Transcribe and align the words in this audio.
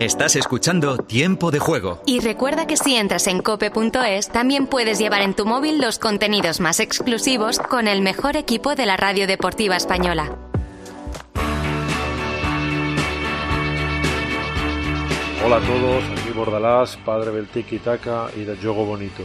Estás 0.00 0.34
escuchando 0.36 0.96
Tiempo 0.96 1.50
de 1.50 1.58
Juego. 1.60 2.00
Y 2.06 2.20
recuerda 2.20 2.66
que 2.66 2.76
si 2.76 2.96
entras 2.96 3.26
en 3.28 3.40
cope.es, 3.40 4.30
también 4.30 4.66
puedes 4.66 4.98
llevar 4.98 5.20
en 5.22 5.34
tu 5.34 5.46
móvil 5.46 5.80
los 5.80 5.98
contenidos 5.98 6.60
más 6.60 6.80
exclusivos 6.80 7.58
con 7.58 7.86
el 7.86 8.02
mejor 8.02 8.36
equipo 8.36 8.74
de 8.74 8.86
la 8.86 8.96
radio 8.96 9.26
deportiva 9.26 9.76
española. 9.76 10.36
Hola 15.44 15.56
a 15.56 15.60
todos, 15.60 16.04
aquí 16.04 16.30
Bordalás, 16.34 16.96
padre 17.04 17.30
del 17.30 17.46
tiki 17.48 17.78
taka 17.78 18.28
y 18.36 18.44
del 18.44 18.58
juego 18.58 18.84
bonito. 18.84 19.22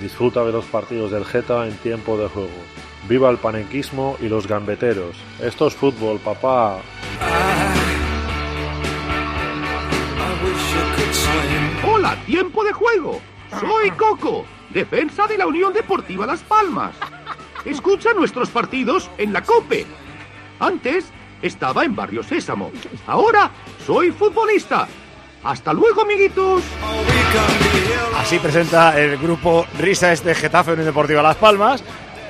Disfruta 0.00 0.44
de 0.44 0.52
los 0.52 0.64
partidos 0.64 1.10
del 1.10 1.24
Geta 1.24 1.66
en 1.66 1.76
tiempo 1.76 2.16
de 2.16 2.28
juego. 2.28 2.50
Viva 3.08 3.30
el 3.30 3.36
panenquismo 3.36 4.16
y 4.20 4.28
los 4.28 4.48
gambeteros. 4.48 5.16
Esto 5.40 5.68
es 5.68 5.74
fútbol, 5.74 6.18
papá. 6.18 6.78
Tiempo 12.14 12.62
de 12.62 12.72
juego. 12.72 13.20
Soy 13.58 13.90
Coco, 13.92 14.44
defensa 14.70 15.26
de 15.26 15.38
la 15.38 15.46
Unión 15.46 15.72
Deportiva 15.72 16.26
Las 16.26 16.40
Palmas. 16.40 16.94
Escucha 17.64 18.12
nuestros 18.14 18.50
partidos 18.50 19.10
en 19.18 19.32
la 19.32 19.42
COPE. 19.42 19.86
Antes 20.60 21.06
estaba 21.42 21.84
en 21.84 21.96
Barrio 21.96 22.22
Sésamo. 22.22 22.70
Ahora 23.06 23.50
soy 23.84 24.12
futbolista. 24.12 24.86
Hasta 25.42 25.72
luego, 25.72 26.02
amiguitos. 26.02 26.62
Así 28.16 28.38
presenta 28.38 28.98
el 29.00 29.16
grupo 29.18 29.66
Risa 29.78 30.12
este 30.12 30.34
Getafe 30.34 30.72
Unión 30.72 30.86
Deportiva 30.86 31.22
Las 31.22 31.36
Palmas. 31.36 31.82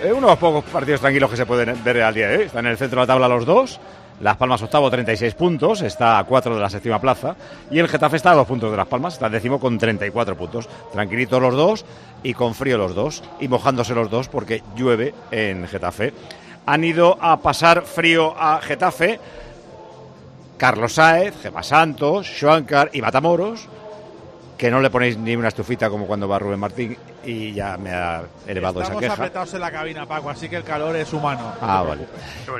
Eh, 0.02 0.12
unos 0.12 0.36
pocos 0.38 0.64
partidos 0.64 1.00
tranquilos 1.00 1.30
que 1.30 1.36
se 1.36 1.46
pueden 1.46 1.82
ver 1.82 2.02
al 2.02 2.14
día 2.14 2.28
de 2.28 2.36
hoy. 2.38 2.44
Están 2.44 2.66
en 2.66 2.72
el 2.72 2.78
centro 2.78 3.00
de 3.00 3.02
la 3.02 3.06
tabla 3.06 3.28
los 3.28 3.44
dos. 3.44 3.80
Las 4.20 4.36
Palmas 4.36 4.62
octavo, 4.62 4.90
36 4.90 5.34
puntos, 5.34 5.82
está 5.82 6.18
a 6.18 6.24
4 6.24 6.54
de 6.54 6.60
la 6.60 6.70
séptima 6.70 7.00
plaza. 7.00 7.36
Y 7.70 7.78
el 7.78 7.88
Getafe 7.88 8.16
está 8.16 8.32
a 8.32 8.36
2 8.36 8.46
puntos 8.46 8.70
de 8.70 8.76
Las 8.76 8.86
Palmas, 8.86 9.14
está 9.14 9.28
décimo 9.28 9.60
con 9.60 9.76
34 9.76 10.36
puntos. 10.36 10.68
Tranquilitos 10.92 11.40
los 11.40 11.54
dos 11.54 11.84
y 12.22 12.32
con 12.32 12.54
frío 12.54 12.78
los 12.78 12.94
dos. 12.94 13.22
Y 13.40 13.48
mojándose 13.48 13.94
los 13.94 14.10
dos 14.10 14.28
porque 14.28 14.62
llueve 14.74 15.14
en 15.30 15.68
Getafe. 15.68 16.14
Han 16.64 16.82
ido 16.84 17.18
a 17.20 17.36
pasar 17.38 17.82
frío 17.82 18.34
a 18.38 18.60
Getafe 18.62 19.20
Carlos 20.56 20.94
Sáez, 20.94 21.34
Gemma 21.42 21.62
Santos, 21.62 22.26
Schwankar 22.26 22.90
y 22.92 23.02
Matamoros, 23.02 23.68
que 24.56 24.70
no 24.70 24.80
le 24.80 24.90
ponéis 24.90 25.18
ni 25.18 25.36
una 25.36 25.48
estufita 25.48 25.90
como 25.90 26.06
cuando 26.06 26.26
va 26.26 26.38
Rubén 26.38 26.58
Martín 26.58 26.96
y 27.26 27.52
ya 27.52 27.76
me 27.76 27.90
ha 27.92 28.22
elevado 28.46 28.80
Estamos 28.80 29.02
esa 29.02 29.10
queja. 29.12 29.22
apretados 29.24 29.54
en 29.54 29.60
la 29.60 29.70
cabina, 29.70 30.06
Paco, 30.06 30.30
así 30.30 30.48
que 30.48 30.56
el 30.56 30.64
calor 30.64 30.94
es 30.96 31.12
humano. 31.12 31.52
Ah, 31.60 31.82
vale. 31.82 32.06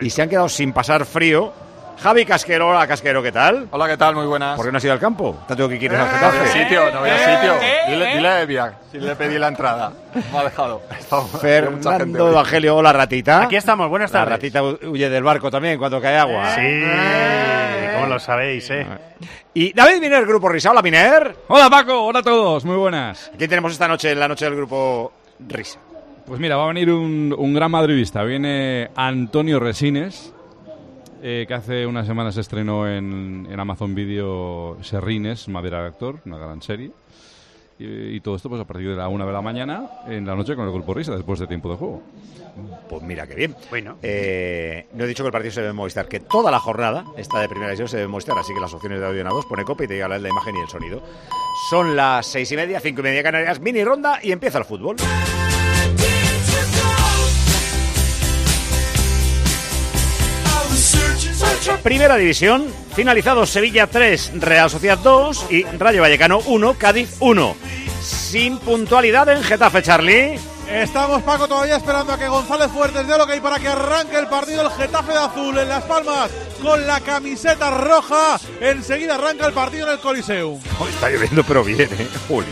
Y 0.01 0.11
se 0.11 0.23
han 0.23 0.29
quedado 0.29 0.49
sin 0.49 0.73
pasar 0.73 1.05
frío. 1.07 1.53
Javi 1.99 2.25
Casquero, 2.27 2.69
hola 2.69 2.87
Casquero, 2.87 3.23
¿qué 3.23 3.33
tal? 3.33 3.69
Hola, 3.71 3.89
¿qué 3.89 3.97
tal? 3.97 4.15
Muy 4.15 4.27
buenas. 4.27 4.55
¿Por 4.57 4.67
qué 4.67 4.71
no 4.73 4.79
has 4.79 4.85
ido 4.85 4.93
al 4.93 5.01
campo? 5.01 5.39
¿Tanto 5.49 5.69
que 5.69 5.79
quieres 5.79 5.99
al 5.99 6.07
No 6.07 6.27
había 6.27 6.31
Getafe? 6.43 6.63
sitio, 6.63 6.93
no 6.93 6.99
había 7.01 7.15
Eh, 7.17 7.37
sitio. 7.37 7.55
eh, 7.55 7.79
Dile, 7.89 8.13
eh. 8.13 8.17
dile 8.17 8.29
a 8.29 8.43
Evia, 8.43 8.75
si 8.93 8.99
le 9.01 9.17
pedí 9.17 9.39
la 9.39 9.49
entrada. 9.49 9.93
Me 10.33 10.39
ha 10.39 10.45
dejado. 10.45 10.83
Mucha 11.11 11.23
gente 11.23 11.39
Fernando 11.39 12.25
hoy. 12.27 12.33
Evangelio, 12.33 12.77
hola 12.77 12.93
ratita. 12.93 13.43
Aquí 13.45 13.57
estamos, 13.57 13.89
buenas 13.89 14.13
La 14.13 14.21
tardes. 14.21 14.33
ratita 14.35 14.63
hu- 14.63 14.79
huye 14.91 15.09
del 15.09 15.23
barco 15.25 15.51
también 15.51 15.79
cuando 15.79 16.01
cae 16.01 16.17
agua. 16.19 16.55
Sí, 16.55 16.83
¿cómo 17.95 18.07
lo 18.07 18.19
sabéis, 18.21 18.71
eh? 18.71 18.87
Y 19.55 19.73
David 19.73 20.01
Miner, 20.01 20.27
Grupo 20.27 20.49
Risa. 20.51 20.71
Hola 20.73 20.83
Miner. 20.83 21.35
Hola 21.49 21.71
Paco, 21.71 22.05
hola 22.05 22.19
a 22.19 22.23
todos, 22.23 22.65
muy 22.67 22.77
buenas. 22.77 23.31
¿Quién 23.39 23.49
tenemos 23.49 23.73
esta 23.73 23.89
noche 23.89 24.13
en 24.13 24.21
la 24.21 24.29
noche 24.29 24.45
del 24.45 24.55
Grupo 24.55 25.13
Risa? 25.49 25.79
Pues 26.27 26.39
mira, 26.41 26.57
va 26.57 26.65
a 26.65 26.69
venir 26.69 26.91
un, 26.91 27.35
un 27.37 27.55
gran 27.55 27.71
madridista. 27.71 28.23
Viene 28.23 28.91
Antonio 28.97 29.59
Resines, 29.61 30.33
eh, 31.23 31.45
que 31.47 31.55
hace 31.55 31.87
unas 31.87 32.07
semanas 32.07 32.35
se 32.35 32.41
estrenó 32.41 32.89
en, 32.89 33.47
en 33.51 33.61
Amazon 33.61 33.95
Video 33.95 34.79
Serrines, 34.83 35.49
Madera 35.49 35.83
de 35.83 35.89
Actor, 35.89 36.21
una 36.25 36.39
gran 36.39 36.63
serie. 36.63 36.91
Y, 37.79 38.17
y 38.17 38.21
todo 38.21 38.37
esto 38.37 38.49
pues 38.49 38.61
a 38.61 38.65
partir 38.65 38.89
de 38.89 38.97
la 38.97 39.09
una 39.09 39.27
de 39.27 39.33
la 39.33 39.43
mañana 39.43 39.91
en 40.09 40.27
la 40.27 40.35
noche 40.35 40.57
con 40.57 40.65
el 40.67 40.73
Grupo 40.73 40.95
Risa, 40.95 41.15
después 41.15 41.39
de 41.39 41.47
tiempo 41.47 41.71
de 41.71 41.77
juego. 41.77 42.03
Pues 42.89 43.03
mira, 43.03 43.27
qué 43.27 43.35
bien. 43.35 43.55
Bueno. 43.69 43.99
Eh, 44.03 44.87
no 44.95 45.05
he 45.05 45.07
dicho 45.07 45.23
que 45.23 45.27
el 45.27 45.33
partido 45.33 45.53
se 45.53 45.61
debe 45.61 45.73
en 45.73 45.77
Movistar, 45.77 46.09
que 46.09 46.21
toda 46.21 46.51
la 46.51 46.59
jornada, 46.59 47.05
esta 47.19 47.39
de 47.41 47.49
primera 47.49 47.69
división, 47.69 47.89
se 47.89 47.97
debe 47.97 48.07
en 48.07 48.11
Movistar, 48.13 48.39
así 48.39 48.55
que 48.55 48.61
las 48.61 48.73
opciones 48.73 48.99
de 48.99 49.07
audio 49.07 49.21
en 49.21 49.27
a 49.27 49.31
dos, 49.31 49.45
pone 49.45 49.65
copia 49.65 49.85
y 49.85 49.89
te 49.89 49.95
llega 49.95 50.09
la 50.09 50.17
imagen 50.17 50.57
y 50.57 50.61
el 50.61 50.69
sonido. 50.69 51.03
Son 51.69 51.95
las 51.95 52.27
seis 52.27 52.51
y 52.51 52.57
media, 52.57 52.81
cinco 52.81 53.01
y 53.01 53.05
media 53.05 53.23
Canarias, 53.23 53.61
mini 53.61 53.85
ronda 53.85 54.21
y 54.23 54.33
empieza 54.33 54.57
el 54.59 54.65
fútbol. 54.65 54.97
Primera 61.83 62.17
división, 62.17 62.67
finalizados 62.95 63.51
Sevilla 63.51 63.89
3, 63.89 64.33
Real 64.41 64.71
Sociedad 64.71 64.99
2 64.99 65.47
y 65.51 65.65
Rayo 65.65 66.01
Vallecano 66.01 66.41
1, 66.47 66.75
Cádiz 66.75 67.17
1. 67.21 67.57
Sin 68.03 68.59
puntualidad 68.59 69.29
en 69.29 69.43
Getafe, 69.43 69.83
Charlie. 69.83 70.39
Estamos, 70.71 71.23
Paco, 71.23 71.47
todavía 71.47 71.77
esperando 71.77 72.13
a 72.13 72.19
que 72.19 72.29
González 72.29 72.69
Fuertes 72.73 73.07
dé 73.07 73.17
lo 73.17 73.27
que 73.27 73.35
hay 73.35 73.41
para 73.41 73.59
que 73.59 73.69
arranque 73.69 74.19
el 74.19 74.27
partido 74.27 74.63
el 74.63 74.71
Getafe 74.71 75.13
de 75.13 75.19
Azul 75.19 75.59
en 75.59 75.69
Las 75.69 75.85
Palmas 75.85 76.31
con 76.63 76.87
la 76.87 77.01
camiseta 77.01 77.71
roja. 77.71 78.39
Enseguida 78.61 79.15
arranca 79.15 79.47
el 79.47 79.53
partido 79.53 79.87
en 79.87 79.93
el 79.95 79.99
Coliseum. 80.01 80.61
Oh, 80.81 80.89
está 80.89 81.09
lloviendo, 81.09 81.45
pero 81.45 81.63
bien, 81.63 81.83
¿eh? 81.83 82.09
Juli. 82.29 82.47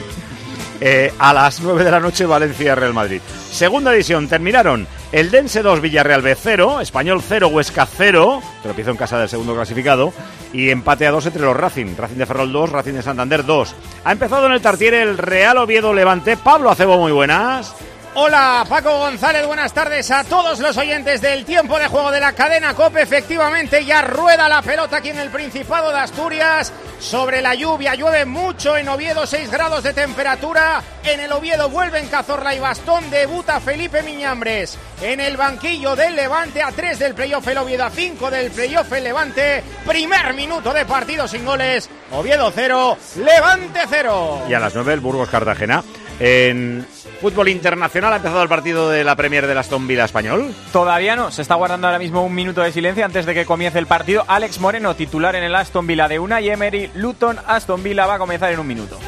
Eh, 0.80 1.12
a 1.18 1.32
las 1.32 1.60
9 1.60 1.84
de 1.84 1.90
la 1.90 2.00
noche, 2.00 2.26
Valencia-Real 2.26 2.92
Madrid. 2.92 3.20
Segunda 3.50 3.92
división, 3.92 4.28
terminaron 4.28 4.86
el 5.12 5.30
Dense 5.30 5.62
2, 5.62 5.80
Villarreal 5.80 6.22
B 6.22 6.34
0, 6.34 6.80
Español 6.80 7.22
0, 7.26 7.48
Huesca 7.48 7.86
0, 7.86 8.42
tropiezo 8.62 8.90
en 8.90 8.96
casa 8.96 9.18
del 9.18 9.28
segundo 9.28 9.54
clasificado, 9.54 10.12
y 10.52 10.70
empate 10.70 11.06
a 11.06 11.12
2 11.12 11.26
entre 11.26 11.42
los 11.42 11.56
Racing, 11.56 11.96
Racing 11.96 12.16
de 12.16 12.26
Ferrol 12.26 12.52
2, 12.52 12.70
Racing 12.70 12.94
de 12.94 13.02
Santander 13.02 13.44
2. 13.44 13.74
Ha 14.04 14.12
empezado 14.12 14.46
en 14.46 14.52
el 14.52 14.60
Tartiere 14.60 15.02
el 15.02 15.16
Real 15.16 15.58
Oviedo 15.58 15.94
Levante, 15.94 16.36
Pablo 16.36 16.70
Acebo, 16.70 16.98
muy 16.98 17.12
buenas. 17.12 17.74
Hola 18.16 18.64
Paco 18.68 18.96
González, 18.96 19.44
buenas 19.44 19.72
tardes 19.72 20.08
a 20.12 20.22
todos 20.22 20.60
los 20.60 20.76
oyentes 20.76 21.20
del 21.20 21.44
tiempo 21.44 21.80
de 21.80 21.88
juego 21.88 22.12
de 22.12 22.20
la 22.20 22.32
cadena 22.32 22.72
COPE. 22.72 23.02
Efectivamente 23.02 23.84
ya 23.84 24.02
rueda 24.02 24.48
la 24.48 24.62
pelota 24.62 24.98
aquí 24.98 25.08
en 25.08 25.18
el 25.18 25.30
Principado 25.30 25.90
de 25.90 25.98
Asturias 25.98 26.72
sobre 27.00 27.42
la 27.42 27.56
lluvia. 27.56 27.96
Llueve 27.96 28.24
mucho 28.24 28.76
en 28.76 28.88
Oviedo, 28.88 29.26
6 29.26 29.50
grados 29.50 29.82
de 29.82 29.94
temperatura. 29.94 30.80
En 31.02 31.18
el 31.18 31.32
Oviedo 31.32 31.68
vuelven 31.68 32.06
Cazorla 32.06 32.54
y 32.54 32.60
Bastón, 32.60 33.10
debuta 33.10 33.58
Felipe 33.58 34.04
Miñambres. 34.04 34.78
En 35.02 35.18
el 35.18 35.36
banquillo 35.36 35.96
del 35.96 36.14
Levante 36.14 36.62
a 36.62 36.70
3 36.70 36.96
del 37.00 37.14
playoff 37.16 37.48
el 37.48 37.58
Oviedo, 37.58 37.84
a 37.84 37.90
5 37.90 38.30
del 38.30 38.52
playoff 38.52 38.92
el 38.92 39.02
Levante. 39.02 39.64
Primer 39.84 40.34
minuto 40.34 40.72
de 40.72 40.86
partido 40.86 41.26
sin 41.26 41.44
goles. 41.44 41.90
Oviedo 42.12 42.52
0, 42.54 42.96
Levante 43.16 43.80
0. 43.90 44.44
Y 44.48 44.54
a 44.54 44.60
las 44.60 44.72
9 44.72 44.92
el 44.92 45.00
Burgos 45.00 45.28
Cartagena. 45.28 45.82
En 46.20 46.86
fútbol 47.20 47.48
internacional 47.48 48.12
ha 48.12 48.16
empezado 48.16 48.42
el 48.42 48.48
partido 48.48 48.88
de 48.88 49.02
la 49.02 49.16
Premier 49.16 49.46
del 49.46 49.58
Aston 49.58 49.86
Villa 49.86 50.04
español. 50.04 50.54
Todavía 50.72 51.16
no, 51.16 51.30
se 51.30 51.42
está 51.42 51.54
guardando 51.54 51.86
ahora 51.86 51.98
mismo 51.98 52.24
un 52.24 52.34
minuto 52.34 52.60
de 52.60 52.72
silencio 52.72 53.04
antes 53.04 53.26
de 53.26 53.34
que 53.34 53.44
comience 53.44 53.78
el 53.78 53.86
partido. 53.86 54.24
Alex 54.28 54.60
Moreno, 54.60 54.94
titular 54.94 55.34
en 55.34 55.44
el 55.44 55.54
Aston 55.54 55.86
Villa 55.86 56.06
de 56.06 56.18
una 56.18 56.40
y 56.40 56.50
Emery 56.50 56.90
Luton. 56.94 57.38
Aston 57.46 57.82
Villa 57.82 58.06
va 58.06 58.14
a 58.14 58.18
comenzar 58.18 58.52
en 58.52 58.60
un 58.60 58.66
minuto. 58.66 58.98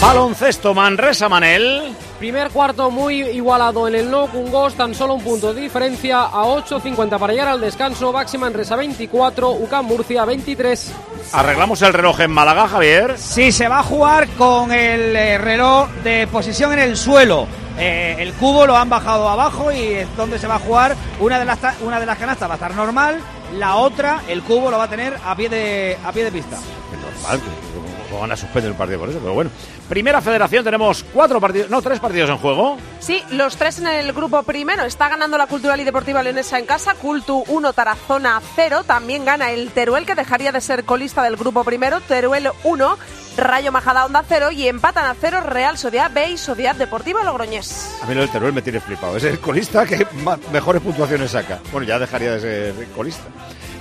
Baloncesto 0.00 0.74
Manresa 0.74 1.28
Manel. 1.28 1.94
Primer 2.18 2.50
cuarto 2.50 2.90
muy 2.90 3.22
igualado 3.22 3.86
en 3.86 3.94
el 3.94 4.10
no 4.10 4.26
Ghost, 4.26 4.76
tan 4.76 4.92
solo 4.92 5.14
un 5.14 5.22
punto 5.22 5.54
de 5.54 5.60
diferencia 5.60 6.22
a 6.22 6.42
8.50 6.46 7.16
para 7.16 7.32
llegar 7.32 7.46
al 7.46 7.60
descanso. 7.60 8.10
Baxi 8.10 8.36
Manresa 8.36 8.74
24, 8.74 9.50
UCAM 9.52 9.86
Murcia 9.86 10.24
23. 10.24 10.92
Arreglamos 11.32 11.80
el 11.82 11.92
reloj 11.92 12.18
en 12.18 12.32
Málaga, 12.32 12.66
Javier. 12.66 13.16
Sí, 13.16 13.52
se 13.52 13.68
va 13.68 13.78
a 13.78 13.82
jugar 13.84 14.26
con 14.30 14.72
el 14.72 15.14
eh, 15.14 15.38
reloj 15.38 15.88
de 16.02 16.26
posición 16.26 16.72
en 16.72 16.80
el 16.80 16.96
suelo. 16.96 17.46
Eh, 17.78 18.16
el 18.18 18.32
cubo 18.32 18.66
lo 18.66 18.76
han 18.76 18.90
bajado 18.90 19.28
abajo 19.28 19.70
y 19.70 19.78
es 19.78 20.16
donde 20.16 20.40
se 20.40 20.48
va 20.48 20.56
a 20.56 20.58
jugar. 20.58 20.96
Una 21.20 21.38
de 21.38 21.44
las 21.44 21.58
una 21.82 22.00
de 22.00 22.06
las 22.06 22.18
canastas 22.18 22.48
va 22.48 22.54
a 22.54 22.56
estar 22.56 22.74
normal, 22.74 23.20
la 23.56 23.76
otra 23.76 24.22
el 24.26 24.42
cubo 24.42 24.72
lo 24.72 24.78
va 24.78 24.84
a 24.84 24.90
tener 24.90 25.16
a 25.24 25.36
pie 25.36 25.48
de 25.48 25.96
a 26.04 26.10
pie 26.10 26.24
de 26.24 26.32
pista. 26.32 26.56
Normal, 27.00 27.40
que 27.40 27.67
lo 28.10 28.20
van 28.20 28.32
a 28.32 28.36
suspender 28.36 28.70
el 28.70 28.76
partido 28.76 29.00
por 29.00 29.08
eso, 29.08 29.18
pero 29.18 29.34
bueno. 29.34 29.50
Primera 29.88 30.20
federación, 30.20 30.64
tenemos 30.64 31.04
cuatro 31.12 31.40
partidos, 31.40 31.70
no, 31.70 31.80
tres 31.82 32.00
partidos 32.00 32.30
en 32.30 32.38
juego. 32.38 32.76
Sí, 33.00 33.22
los 33.30 33.56
tres 33.56 33.78
en 33.78 33.86
el 33.86 34.12
grupo 34.12 34.42
primero. 34.42 34.84
Está 34.84 35.08
ganando 35.08 35.38
la 35.38 35.46
Cultural 35.46 35.80
y 35.80 35.84
Deportiva 35.84 36.22
Leonesa 36.22 36.58
en 36.58 36.66
casa. 36.66 36.94
Cultu 36.94 37.44
1, 37.48 37.72
Tarazona 37.72 38.40
0. 38.56 38.84
También 38.84 39.24
gana 39.24 39.50
el 39.50 39.70
Teruel, 39.70 40.06
que 40.06 40.14
dejaría 40.14 40.52
de 40.52 40.60
ser 40.60 40.84
colista 40.84 41.22
del 41.22 41.36
grupo 41.36 41.64
primero. 41.64 42.00
Teruel 42.00 42.50
1. 42.64 42.98
Rayo 43.38 43.70
Majada 43.70 44.04
Onda 44.04 44.24
Cero 44.28 44.50
y 44.50 44.66
empatan 44.66 45.06
a 45.06 45.14
cero 45.14 45.40
Real 45.40 45.78
Sociedad 45.78 46.10
B 46.12 46.30
y 46.30 46.36
Sociedad 46.36 46.74
Deportiva 46.74 47.22
Logroñés. 47.22 47.96
A 48.02 48.06
mí 48.06 48.14
lo 48.14 48.22
del 48.22 48.30
Teruel 48.30 48.52
me 48.52 48.62
tiene 48.62 48.80
flipado. 48.80 49.16
Es 49.16 49.22
el 49.22 49.38
colista 49.38 49.86
que 49.86 50.06
mejores 50.52 50.82
puntuaciones 50.82 51.30
saca. 51.30 51.60
Bueno, 51.70 51.86
ya 51.86 52.00
dejaría 52.00 52.32
de 52.32 52.40
ser 52.40 52.88
colista. 52.88 53.22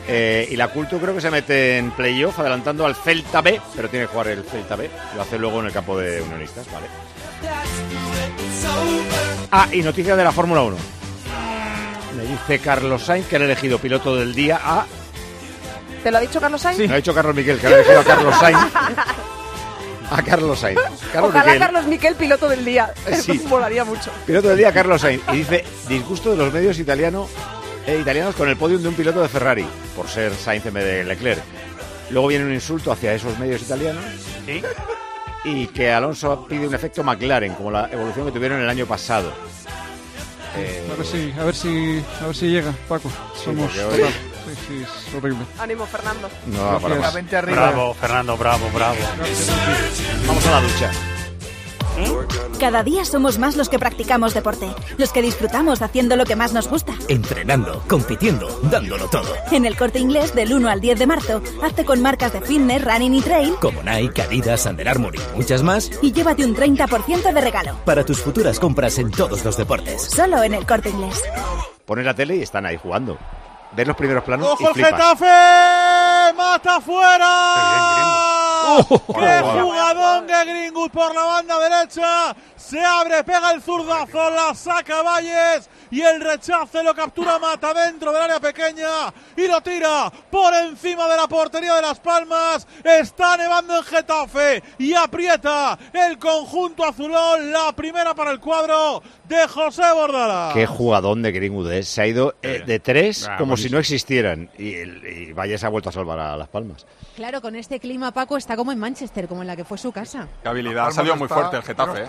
Eh, 0.08 0.48
y 0.50 0.56
la 0.56 0.70
Culto 0.70 1.00
creo 1.00 1.14
que 1.14 1.22
se 1.22 1.30
mete 1.30 1.78
en 1.78 1.92
playoff 1.92 2.40
adelantando 2.40 2.86
al 2.86 2.96
Celta 2.96 3.42
B, 3.42 3.60
pero 3.76 3.90
tiene 3.90 4.06
que 4.06 4.12
jugar 4.12 4.28
el 4.30 4.44
Celta 4.44 4.76
B. 4.76 4.90
Lo 5.16 5.22
hace 5.22 5.38
luego 5.38 5.60
en 5.60 5.68
el 5.68 5.74
campo 5.74 5.98
de 5.98 6.22
Unionistas, 6.22 6.66
vale. 6.72 6.88
Ah, 9.52 9.68
y 9.72 9.82
noticia 9.82 10.16
de 10.16 10.24
la 10.24 10.32
Fórmula 10.32 10.62
1. 10.64 10.78
Me 12.16 12.24
dice 12.24 12.60
Carlos 12.60 13.04
Sainz 13.04 13.28
que 13.28 13.36
han 13.36 13.44
elegido 13.44 13.80
piloto 13.80 14.16
del 14.16 14.34
día 14.34 14.60
a... 14.64 14.86
¿Te 16.04 16.12
lo 16.12 16.18
ha 16.18 16.22
dicho 16.22 16.40
Carlos 16.40 16.62
Sainz? 16.62 16.80
Me 16.80 16.94
ha 16.94 16.98
dicho 16.98 17.14
Carlos 17.14 17.36
Miquel 17.36 17.60
que 17.60 17.68
han 17.68 17.74
elegido 17.74 18.00
a 18.00 18.04
Carlos 18.04 18.36
Sainz. 18.40 18.60
A 20.10 20.22
Carlos 20.24 20.58
Sainz. 20.60 20.80
Carlos 21.12 21.32
Ojalá 21.32 21.44
Miquel. 21.44 21.60
Carlos 21.60 21.86
Miquel, 21.86 22.16
piloto 22.16 22.48
del 22.48 22.64
día. 22.64 22.94
Sí. 23.06 23.32
Eso 23.34 23.50
molaría 23.50 23.84
mucho. 23.84 24.10
Piloto 24.26 24.48
del 24.48 24.58
día, 24.58 24.72
Carlos 24.72 25.02
Sainz. 25.02 25.22
Y 25.34 25.38
dice, 25.38 25.66
disgusto 25.90 26.32
de 26.32 26.38
los 26.38 26.54
medios 26.54 26.80
italiano, 26.80 27.28
eh, 27.88 27.98
italianos 28.00 28.36
con 28.36 28.48
el 28.50 28.56
podium 28.58 28.82
de 28.84 28.90
un 28.90 28.94
piloto 28.94 29.22
de 29.22 29.28
Ferrari, 29.30 29.66
por 29.96 30.08
ser 30.08 30.34
Sainz 30.36 30.66
en 30.68 30.74
vez 30.76 30.86
de 30.86 31.04
Leclerc. 31.04 31.42
Luego 32.12 32.28
viene 32.28 32.46
un 32.46 32.54
insulto 32.54 32.92
hacia 32.92 33.14
esos 33.14 33.38
medios 33.40 33.62
italianos. 33.62 34.04
Y 35.44 35.68
que 35.68 35.92
Alonso 35.92 36.46
pide 36.48 36.68
un 36.68 36.74
efecto 36.76 37.04
McLaren, 37.04 37.54
como 37.56 37.72
la 37.72 37.90
evolución 37.92 38.26
que 38.26 38.32
tuvieron 38.32 38.62
el 38.62 38.70
año 38.70 38.86
pasado. 38.86 39.32
Eh, 40.58 40.88
A 40.92 40.96
ver 40.96 41.06
si, 41.06 41.34
a 41.40 41.44
ver 41.44 41.56
si, 41.56 42.04
a 42.22 42.26
ver 42.28 42.36
si 42.36 42.48
llega, 42.50 42.74
Paco. 42.88 43.10
Somos 43.44 43.76
hoy-. 43.78 44.04
Sí, 44.48 44.54
sí, 44.68 44.84
es 45.08 45.14
horrible. 45.16 45.46
Ánimo, 45.60 45.86
Fernando. 45.86 46.30
no, 46.48 46.80
para 46.80 46.96
más. 46.96 47.14
Bravo, 47.46 47.94
Fernando, 47.94 48.38
bravo, 48.38 48.70
bravo. 48.74 48.98
Vamos 50.26 50.46
a 50.48 50.52
la 50.52 50.62
ducha. 50.62 50.92
Cada 52.60 52.84
día 52.84 53.06
somos 53.06 53.38
más 53.38 53.56
los 53.56 53.70
que 53.70 53.78
practicamos 53.80 54.34
deporte, 54.34 54.68
los 54.98 55.12
que 55.12 55.22
disfrutamos 55.22 55.82
haciendo 55.82 56.16
lo 56.16 56.26
que 56.26 56.36
más 56.36 56.54
nos 56.54 56.68
gusta. 56.68 56.94
Entrenando, 57.08 57.84
compitiendo, 57.88 58.48
dándolo 58.64 59.08
todo. 59.10 59.28
En 59.52 59.66
el 59.66 59.78
corte 59.78 60.00
inglés 60.00 60.34
del 60.34 60.54
1 60.54 60.68
al 60.70 60.82
10 60.82 61.00
de 61.00 61.08
marzo, 61.08 61.42
hazte 61.62 61.86
con 61.86 62.02
marcas 62.02 62.34
de 62.34 62.42
fitness, 62.42 62.84
running 62.84 63.14
y 63.14 63.22
trail 63.22 63.54
Como 63.62 63.84
Nike, 63.84 64.22
Adidas, 64.24 64.66
Under 64.66 64.90
Armour 64.90 65.16
y 65.16 65.20
muchas 65.36 65.62
más. 65.64 65.90
y 66.02 66.12
llévate 66.12 66.44
un 66.46 66.56
30% 66.56 67.32
de 67.34 67.42
regalo. 67.42 67.76
Para 67.86 68.04
tus 68.04 68.20
futuras 68.22 68.60
compras 68.60 68.98
en 68.98 69.12
todos 69.12 69.46
los 69.46 69.56
deportes. 69.56 70.02
Solo 70.02 70.42
en 70.44 70.54
el 70.56 70.66
corte 70.66 70.90
inglés. 70.90 71.24
Pones 71.86 72.06
la 72.06 72.14
tele 72.14 72.36
y 72.38 72.42
están 72.42 72.66
ahí 72.66 72.78
jugando. 72.78 73.18
Ves 73.76 73.86
los 73.88 73.96
primeros 73.98 74.24
planos 74.24 74.48
¡Ojo 74.48 74.72
y 74.76 74.80
el. 74.80 74.86
Getafe! 74.86 75.26
¡Mata 76.36 76.82
fuera! 76.82 77.28
¡Qué 78.88 78.98
Joder. 79.14 79.44
jugadón 79.44 80.28
de 80.28 80.46
Greenwood 80.46 80.92
por 80.92 81.16
la 81.16 81.24
banda 81.24 81.60
derecha! 81.60 82.36
Se 82.68 82.84
abre, 82.84 83.24
pega 83.24 83.52
el 83.54 83.62
zurdazo, 83.62 84.30
la 84.30 84.54
saca 84.54 85.02
Valles 85.02 85.70
y 85.90 86.02
el 86.02 86.20
rechace 86.20 86.84
lo 86.84 86.94
captura 86.94 87.40
Mata 87.40 87.74
dentro 87.74 88.12
del 88.12 88.24
área 88.24 88.42
pequeña 88.42 89.14
y 89.38 89.48
lo 89.48 89.62
tira 89.62 90.12
por 90.30 90.54
encima 90.54 91.08
de 91.08 91.16
la 91.16 91.30
portería 91.30 91.76
de 91.76 91.82
Las 91.82 92.02
Palmas. 92.02 92.68
Está 92.84 93.38
nevando 93.38 93.78
en 93.78 93.84
Getafe 93.84 94.62
y 94.80 94.94
aprieta 94.94 95.80
el 95.94 96.20
conjunto 96.20 96.84
azulón. 96.84 97.54
La 97.54 97.72
primera 97.72 98.14
para 98.14 98.32
el 98.32 98.42
cuadro 98.42 99.02
de 99.24 99.48
José 99.48 99.84
Bordala. 99.94 100.52
Qué 100.54 100.66
jugadón 100.66 101.22
de 101.22 101.32
Greenwood 101.32 101.72
es. 101.72 101.88
Se 101.88 102.02
ha 102.02 102.08
ido 102.08 102.36
eh, 102.42 102.64
de 102.68 102.80
tres 102.82 103.30
Ah, 103.30 103.38
como 103.38 103.56
si 103.56 103.70
no 103.70 103.80
existieran. 103.80 104.50
Y, 104.58 105.32
Valles 105.32 105.64
ha 105.64 105.70
vuelto 105.70 105.88
a 105.88 105.94
salvar 105.94 106.20
a 106.20 106.36
Las 106.36 106.50
Palmas. 106.50 106.86
Claro, 107.16 107.42
con 107.42 107.56
este 107.56 107.80
clima, 107.80 108.12
Paco, 108.12 108.36
está 108.36 108.58
como 108.58 108.74
en 108.74 108.80
Manchester, 108.80 109.30
como 109.30 109.42
en 109.42 109.48
la 109.48 109.56
que 109.56 109.64
fue 109.64 109.78
su 109.78 109.94
casa. 109.94 110.28
Qué 110.44 110.50
habilidad. 110.50 110.88
Ha 110.88 110.92
salido 110.92 111.16
muy 111.16 111.30
fuerte 111.30 111.56
el 111.56 111.64
Getafe. 111.64 112.04
¿eh? 112.04 112.08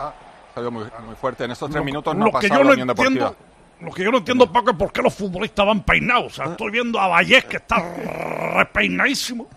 Salido 0.58 0.70
muy, 0.70 0.84
muy 1.06 1.14
fuerte. 1.16 1.44
En 1.44 1.50
estos 1.52 1.68
tres 1.70 1.80
Lo- 1.80 1.84
minutos 1.84 2.14
no 2.16 2.26
ha 2.26 2.30
pasado 2.32 2.62
yo 2.62 2.70
la 2.70 2.76
no 2.76 2.86
Deportiva. 2.94 3.06
entiendo, 3.06 3.36
lo 3.80 3.92
que 3.92 4.02
yo 4.04 4.10
no 4.10 4.18
entiendo, 4.18 4.52
Paco, 4.52 4.70
es 4.70 4.76
por 4.76 4.92
qué 4.92 5.02
los 5.02 5.14
futbolistas 5.14 5.64
van 5.66 5.82
peinados. 5.84 6.32
O 6.32 6.34
sea, 6.36 6.44
Ah. 6.46 6.50
estoy 6.50 6.70
viendo 6.72 6.98
a 7.00 7.06
Vallés 7.08 7.44
que 7.44 7.58
está 7.58 7.76
repeinadísimo. 8.54 9.48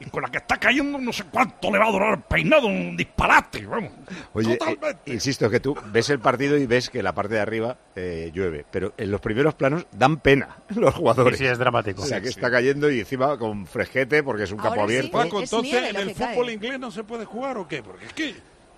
Y 0.00 0.04
con 0.10 0.22
la 0.22 0.28
que 0.30 0.38
está 0.38 0.56
cayendo, 0.58 0.98
no 0.98 1.12
sé 1.12 1.24
cuánto 1.24 1.70
le 1.70 1.78
va 1.78 1.86
a 1.86 1.90
durar 1.90 2.14
el 2.14 2.20
peinado, 2.20 2.66
un 2.68 2.96
disparate, 2.96 3.66
vamos. 3.66 3.90
Oye, 4.34 4.54
eh, 4.54 4.94
insisto 5.06 5.50
que 5.50 5.58
tú 5.58 5.76
ves 5.86 6.08
el 6.10 6.20
partido 6.20 6.56
y 6.56 6.66
ves 6.66 6.88
que 6.90 7.02
la 7.02 7.12
parte 7.14 7.34
de 7.34 7.40
arriba 7.40 7.76
eh, 7.96 8.30
llueve, 8.32 8.64
pero 8.70 8.92
en 8.96 9.10
los 9.10 9.20
primeros 9.20 9.54
planos 9.54 9.86
dan 9.92 10.18
pena 10.18 10.56
los 10.76 10.94
jugadores. 10.94 11.38
Sí, 11.38 11.44
sí, 11.44 11.50
es 11.50 11.58
dramático. 11.58 12.02
O 12.02 12.06
sea, 12.06 12.18
Sí, 12.18 12.24
que 12.24 12.28
sí. 12.30 12.38
está 12.38 12.50
cayendo 12.50 12.90
y 12.90 13.00
encima 13.00 13.36
con 13.38 13.66
fresquete 13.66 14.22
porque 14.22 14.44
es 14.44 14.52
un 14.52 14.58
campo 14.58 14.82
abierto. 14.82 15.10
Paco, 15.12 15.40
es 15.42 15.52
entonces 15.52 15.90
en 15.90 15.96
el 15.96 16.06
que 16.08 16.14
cae. 16.14 16.34
fútbol 16.34 16.50
inglés 16.50 16.78
no 16.78 16.90
se 16.90 17.02
puede 17.04 17.24
jugar 17.24 17.58
o 17.58 17.66
qué? 17.66 17.82
Porque 17.82 18.06
es 18.06 18.12
que, 18.12 18.34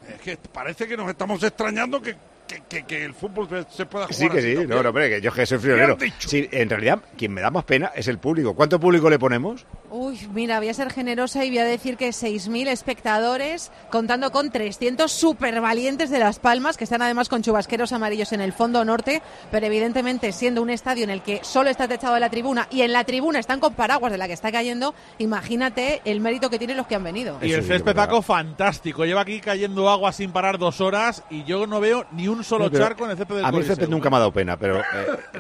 es 0.09 0.21
que 0.21 0.37
parece 0.37 0.87
que 0.87 0.97
nos 0.97 1.09
estamos 1.09 1.43
extrañando 1.43 2.01
que, 2.01 2.17
que- 2.49 2.63
que- 2.69 2.85
que 2.85 3.05
el 3.05 3.15
fútbol 3.15 3.47
se- 3.69 3.87
pueda 3.87 4.07
jugar. 4.07 4.15
Sí 4.19 4.29
que 4.29 4.39
así 4.39 4.57
sí, 4.57 4.67
no, 4.67 4.83
no, 4.83 4.89
hombre, 4.89 5.09
que 5.11 5.21
yo 5.21 5.31
que 5.33 5.47
soy 5.47 5.59
¿Qué 5.59 5.63
friolero. 5.63 5.97
Sí, 6.19 6.49
en 6.51 6.69
realidad, 6.71 6.99
quien 7.17 7.33
me 7.33 7.41
da 7.41 7.51
más 7.51 7.65
pena 7.65 7.93
es 7.95 8.09
el 8.09 8.19
público. 8.19 8.55
¿Cuánto 8.55 8.81
público 8.81 9.09
le 9.11 9.19
ponemos? 9.19 9.67
Uy, 9.91 10.19
mira, 10.35 10.59
voy 10.59 10.69
a 10.69 10.75
ser 10.75 10.91
generosa 10.91 11.45
y 11.45 11.51
voy 11.51 11.59
a 11.59 11.65
decir 11.65 11.97
que 11.97 12.13
6.000 12.13 12.69
espectadores, 12.69 13.71
contando 13.91 14.31
con 14.33 14.51
300 14.51 15.11
super 15.13 15.61
valientes 15.61 16.11
de 16.11 16.19
Las 16.19 16.39
Palmas, 16.39 16.77
que 16.77 16.85
están 16.85 17.01
además 17.03 17.29
con 17.29 17.43
chubasqueros 17.43 17.93
amarillos 17.93 18.33
en 18.33 18.41
el 18.41 18.53
fondo 18.53 18.85
norte, 18.85 19.23
pero 19.51 19.67
evidentemente 19.67 20.33
siendo 20.33 20.61
un 20.63 20.71
estadio 20.71 21.05
en 21.05 21.11
el 21.11 21.23
que 21.23 21.41
solo 21.43 21.71
está 21.71 21.87
techado 21.89 22.15
de 22.15 22.21
la 22.21 22.29
tribuna 22.31 22.67
y 22.71 22.83
en 22.83 22.93
la 22.93 23.05
tribuna 23.05 23.39
están 23.39 23.61
con 23.61 23.75
paraguas 23.75 24.11
de 24.13 24.19
la 24.19 24.27
que 24.27 24.33
está 24.35 24.51
cayendo, 24.53 24.95
imagínate 25.19 26.01
el 26.05 26.21
mérito 26.21 26.51
que 26.51 26.59
tienen 26.59 26.77
los 26.77 26.87
que 26.87 26.95
han 26.95 27.05
venido. 27.05 27.39
Y 27.43 27.53
el 27.53 27.63
césped 27.65 27.95
Paco 27.95 28.23
fantástico. 28.23 29.05
Lleva 29.05 29.21
aquí 29.23 29.41
cayendo 29.41 29.89
agua 29.89 30.13
sin 30.13 30.33
parar 30.33 30.59
dos 30.59 30.81
horas 30.81 31.23
y 31.31 31.45
yo 31.45 31.67
no 31.67 31.81
veo 31.81 32.07
ni 32.13 32.29
un 32.29 32.38
solo 32.43 32.71
pero 32.71 32.85
charco 32.85 33.05
en 33.05 33.13
el 33.13 33.17
césped 33.17 33.37
del 33.37 33.45
A 33.45 33.53
mí 33.53 33.59
el 33.59 33.65
césped 33.65 33.89
nunca 33.89 34.11
me 34.11 34.17
ha 34.17 34.19
dado 34.21 34.33
pena, 34.33 34.57
pero 34.57 34.81
eh, 34.81 34.85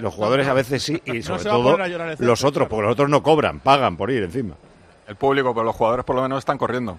los 0.00 0.14
jugadores 0.14 0.46
a 0.46 0.52
veces 0.52 0.82
sí, 0.82 1.00
y 1.04 1.22
sobre 1.22 1.44
todo 1.44 1.76
césped, 1.76 2.24
los 2.24 2.44
otros, 2.44 2.68
porque 2.68 2.82
los 2.82 2.92
otros 2.92 3.08
no 3.08 3.22
cobran, 3.22 3.60
pagan 3.60 3.96
por 3.96 4.10
ir 4.10 4.22
encima. 4.22 4.54
El 5.06 5.16
público, 5.16 5.54
pero 5.54 5.64
los 5.64 5.74
jugadores 5.74 6.04
por 6.04 6.16
lo 6.16 6.22
menos 6.22 6.38
están 6.38 6.58
corriendo. 6.58 6.98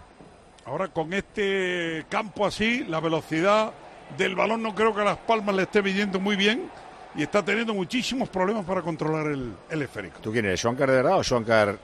Ahora 0.65 0.87
con 0.87 1.13
este 1.13 2.05
campo 2.09 2.45
así, 2.45 2.83
la 2.85 2.99
velocidad 2.99 3.71
del 4.17 4.35
balón 4.35 4.63
no 4.63 4.73
creo 4.75 4.93
que 4.93 5.01
a 5.01 5.05
Las 5.05 5.17
Palmas 5.17 5.55
le 5.55 5.63
esté 5.63 5.81
midiendo 5.81 6.19
muy 6.19 6.35
bien 6.35 6.69
y 7.15 7.23
está 7.23 7.43
teniendo 7.43 7.73
muchísimos 7.73 8.29
problemas 8.29 8.65
para 8.65 8.81
controlar 8.81 9.27
el, 9.27 9.53
el 9.69 9.81
esférico. 9.81 10.19
¿Tú 10.21 10.31
quién 10.31 10.45
eres, 10.45 10.59
Schwankar 10.59 10.89
de 10.89 10.95
verdad 10.97 11.17
o 11.17 11.23
Schwankar 11.23 11.77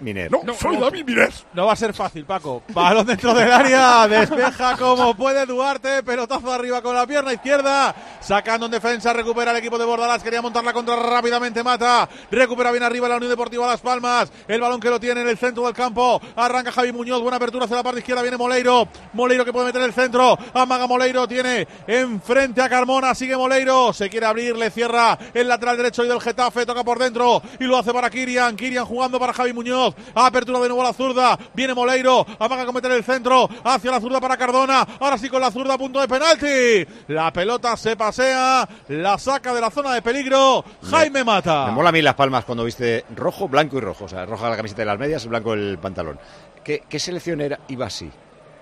Miner? 0.00 0.30
No, 0.30 0.42
soy 0.54 0.76
David 0.76 1.04
Mires. 1.04 1.46
No 1.52 1.66
va 1.66 1.72
a 1.72 1.76
ser 1.76 1.92
fácil, 1.94 2.24
Paco. 2.24 2.62
Balón 2.68 3.06
dentro 3.06 3.34
del 3.34 3.50
área, 3.50 4.08
despeja 4.08 4.76
como 4.76 5.14
puede 5.14 5.46
Duarte, 5.46 6.02
pelotazo 6.02 6.52
arriba 6.52 6.82
con 6.82 6.94
la 6.94 7.06
pierna 7.06 7.32
izquierda, 7.32 7.94
sacando 8.20 8.66
en 8.66 8.72
defensa, 8.72 9.12
recupera 9.12 9.50
el 9.50 9.56
equipo 9.58 9.78
de 9.78 9.84
Bordalás, 9.84 10.22
quería 10.22 10.42
montar 10.42 10.64
la 10.64 10.72
contra 10.72 10.96
rápidamente, 10.96 11.62
mata, 11.62 12.08
recupera 12.30 12.70
bien 12.70 12.82
arriba 12.82 13.08
la 13.08 13.16
Unión 13.16 13.30
Deportiva 13.30 13.66
Las 13.66 13.80
Palmas, 13.80 14.32
el 14.48 14.60
balón 14.60 14.80
que 14.80 14.90
lo 14.90 14.98
tiene 15.00 15.22
en 15.22 15.28
el 15.28 15.38
centro 15.38 15.64
del 15.64 15.74
campo, 15.74 16.20
arranca 16.36 16.72
Javi 16.72 16.92
Muñoz, 16.92 17.20
buena 17.20 17.36
apertura 17.36 17.64
hacia 17.64 17.76
la 17.76 17.82
parte 17.82 18.00
izquierda, 18.00 18.22
viene 18.22 18.36
Moleiro, 18.36 18.88
Moleiro 19.12 19.44
que 19.44 19.52
puede 19.52 19.66
meter 19.66 19.82
el 19.82 19.92
centro, 19.92 20.36
amaga 20.52 20.86
Moleiro, 20.86 21.26
tiene 21.28 21.66
enfrente 21.86 22.62
a 22.62 22.68
Carmona, 22.68 23.14
sigue 23.14 23.36
Moleiro, 23.36 23.92
se 23.92 24.08
quiere 24.10 24.26
abrir, 24.26 24.56
le 24.56 24.70
cierra 24.70 25.18
el 25.32 25.48
lateral 25.48 25.76
derecho 25.76 26.04
y 26.04 26.08
del 26.08 26.20
Getafe, 26.20 26.66
toca 26.66 26.84
por 26.84 26.98
dentro. 26.98 27.42
Y 27.60 27.64
lo 27.64 27.76
hace 27.76 27.92
para 27.92 28.10
Kirian, 28.10 28.56
Kirian 28.56 28.84
jugando 28.84 29.18
para 29.18 29.32
Javi 29.32 29.52
Muñoz, 29.52 29.73
apertura 30.14 30.60
de 30.60 30.68
nuevo 30.68 30.82
a 30.82 30.86
la 30.86 30.92
zurda, 30.92 31.38
viene 31.54 31.74
Moleiro, 31.74 32.26
amaga 32.38 32.64
con 32.64 32.74
meter 32.74 32.92
el 32.92 33.04
centro, 33.04 33.48
hacia 33.64 33.90
la 33.90 34.00
zurda 34.00 34.20
para 34.20 34.36
Cardona, 34.36 34.86
ahora 35.00 35.18
sí 35.18 35.28
con 35.28 35.40
la 35.40 35.50
zurda 35.50 35.74
a 35.74 35.78
punto 35.78 36.00
de 36.00 36.08
penalti, 36.08 36.86
la 37.08 37.32
pelota 37.32 37.76
se 37.76 37.96
pasea, 37.96 38.68
la 38.88 39.18
saca 39.18 39.54
de 39.54 39.60
la 39.60 39.70
zona 39.70 39.94
de 39.94 40.02
peligro, 40.02 40.64
Jaime 40.90 41.24
Mata. 41.24 41.66
Me 41.66 41.72
mola 41.72 41.88
a 41.88 41.92
mí 41.92 42.02
las 42.02 42.14
palmas 42.14 42.44
cuando 42.44 42.64
viste 42.64 43.04
rojo, 43.14 43.48
blanco 43.48 43.76
y 43.78 43.80
rojo. 43.80 44.04
O 44.04 44.08
sea, 44.08 44.26
roja 44.26 44.48
la 44.48 44.56
camiseta 44.56 44.82
de 44.82 44.86
las 44.86 44.98
medias, 44.98 45.26
blanco 45.26 45.54
el 45.54 45.78
pantalón. 45.78 46.18
¿Qué, 46.62 46.82
qué 46.88 46.98
selección 46.98 47.40
era, 47.40 47.60
iba 47.68 47.86
así? 47.86 48.10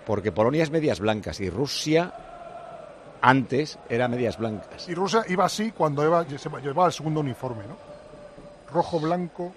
Porque 0.07 0.33
Polonia 0.33 0.63
es 0.63 0.71
medias 0.71 1.01
blancas 1.01 1.41
y 1.41 1.49
Rusia 1.51 2.13
antes 3.21 3.79
era 3.89 4.09
medias 4.09 4.37
blancas. 4.37 4.89
Y 4.89 4.95
Rusia 4.95 5.25
iba 5.29 5.45
así 5.45 5.71
cuando 5.71 6.05
iba, 6.05 6.27
llevaba 6.27 6.87
el 6.87 6.93
segundo 6.93 7.21
uniforme, 7.21 7.65
¿no? 7.67 7.77
Rojo, 8.73 8.99
blanco. 9.01 9.53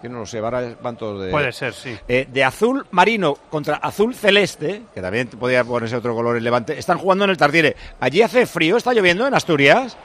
Que 0.00 0.08
no 0.08 0.20
lo 0.20 0.26
sé, 0.26 0.38
ahora 0.38 0.76
van 0.82 0.96
todos 0.96 1.24
de... 1.24 1.30
Puede 1.30 1.52
ser, 1.52 1.72
sí. 1.72 1.96
Eh, 2.06 2.26
de 2.30 2.44
azul 2.44 2.86
marino 2.90 3.36
contra 3.50 3.76
azul 3.76 4.14
celeste, 4.14 4.82
que 4.94 5.00
también 5.00 5.28
podría 5.28 5.64
ponerse 5.64 5.96
otro 5.96 6.14
color 6.14 6.36
en 6.36 6.44
Levante, 6.44 6.78
están 6.78 6.98
jugando 6.98 7.24
en 7.24 7.30
el 7.30 7.36
Tartiere. 7.36 7.76
¿Allí 8.00 8.22
hace 8.22 8.46
frío? 8.46 8.76
¿Está 8.76 8.92
lloviendo 8.92 9.26
en 9.26 9.34
Asturias? 9.34 9.96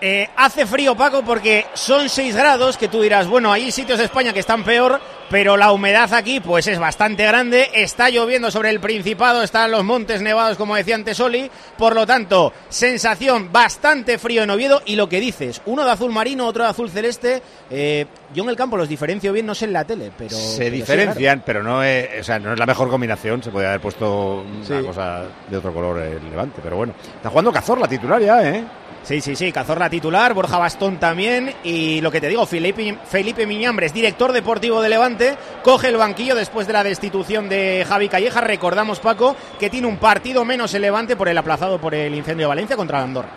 Eh, 0.00 0.28
hace 0.36 0.64
frío, 0.64 0.94
Paco, 0.94 1.22
porque 1.22 1.66
son 1.74 2.08
6 2.08 2.36
grados, 2.36 2.76
que 2.76 2.88
tú 2.88 3.02
dirás, 3.02 3.26
bueno, 3.26 3.52
hay 3.52 3.72
sitios 3.72 3.98
de 3.98 4.04
España 4.04 4.32
que 4.32 4.40
están 4.40 4.62
peor, 4.62 5.00
pero 5.30 5.56
la 5.56 5.72
humedad 5.72 6.12
aquí 6.14 6.40
pues 6.40 6.66
es 6.66 6.78
bastante 6.78 7.24
grande, 7.24 7.70
está 7.74 8.08
lloviendo 8.10 8.50
sobre 8.50 8.70
el 8.70 8.80
Principado, 8.80 9.42
están 9.42 9.70
los 9.70 9.84
montes 9.84 10.22
nevados 10.22 10.56
como 10.56 10.76
decía 10.76 10.94
antes 10.94 11.20
Oli, 11.20 11.50
por 11.76 11.94
lo 11.94 12.06
tanto, 12.06 12.52
sensación 12.68 13.52
bastante 13.52 14.18
frío 14.18 14.42
en 14.42 14.50
Oviedo 14.50 14.82
y 14.86 14.96
lo 14.96 15.08
que 15.08 15.20
dices, 15.20 15.60
uno 15.66 15.84
de 15.84 15.90
azul 15.90 16.12
marino, 16.12 16.46
otro 16.46 16.64
de 16.64 16.70
azul 16.70 16.90
celeste, 16.90 17.42
eh, 17.70 18.06
yo 18.34 18.42
en 18.44 18.50
el 18.50 18.56
campo 18.56 18.76
los 18.76 18.88
diferencio 18.88 19.32
bien, 19.32 19.46
no 19.46 19.54
sé 19.54 19.64
en 19.66 19.72
la 19.72 19.84
tele, 19.84 20.10
pero... 20.16 20.30
Se 20.36 20.58
pero 20.58 20.70
sí, 20.70 20.76
diferencian, 20.76 21.42
pero 21.44 21.62
no 21.62 21.82
es, 21.82 22.20
o 22.20 22.24
sea, 22.24 22.38
no 22.38 22.52
es 22.52 22.58
la 22.58 22.66
mejor 22.66 22.88
combinación. 22.90 23.42
Se 23.42 23.50
podría 23.50 23.70
haber 23.70 23.80
puesto 23.80 24.44
Sí. 24.62 24.72
una 24.72 24.82
cosa 24.82 25.22
de 25.48 25.56
otro 25.56 25.72
color 25.72 25.98
el 25.98 26.28
Levante, 26.30 26.60
pero 26.62 26.76
bueno. 26.76 26.94
Está 27.16 27.30
jugando 27.30 27.52
Cazorla 27.52 27.88
titular 27.88 28.20
ya, 28.20 28.42
¿eh? 28.48 28.64
Sí, 29.02 29.20
sí, 29.22 29.34
sí, 29.36 29.52
Cazorla 29.52 29.88
titular, 29.88 30.34
Borja 30.34 30.58
Bastón 30.58 30.98
también 30.98 31.54
y 31.64 32.00
lo 32.02 32.10
que 32.10 32.20
te 32.20 32.28
digo, 32.28 32.44
Felipe, 32.44 32.98
Felipe 33.08 33.46
Miñambres, 33.46 33.94
director 33.94 34.32
deportivo 34.32 34.82
de 34.82 34.88
Levante, 34.90 35.17
coge 35.62 35.88
el 35.88 35.96
banquillo 35.96 36.34
después 36.34 36.66
de 36.66 36.72
la 36.72 36.84
destitución 36.84 37.48
de 37.48 37.84
Javi 37.88 38.08
Calleja. 38.08 38.40
Recordamos, 38.40 39.00
Paco, 39.00 39.36
que 39.58 39.70
tiene 39.70 39.86
un 39.86 39.96
partido 39.96 40.44
menos 40.44 40.74
el 40.74 40.82
Levante 40.82 41.16
por 41.16 41.28
el 41.28 41.38
aplazado 41.38 41.80
por 41.80 41.94
el 41.94 42.14
incendio 42.14 42.44
de 42.44 42.48
Valencia 42.48 42.76
contra 42.76 43.02
Andorra. 43.02 43.30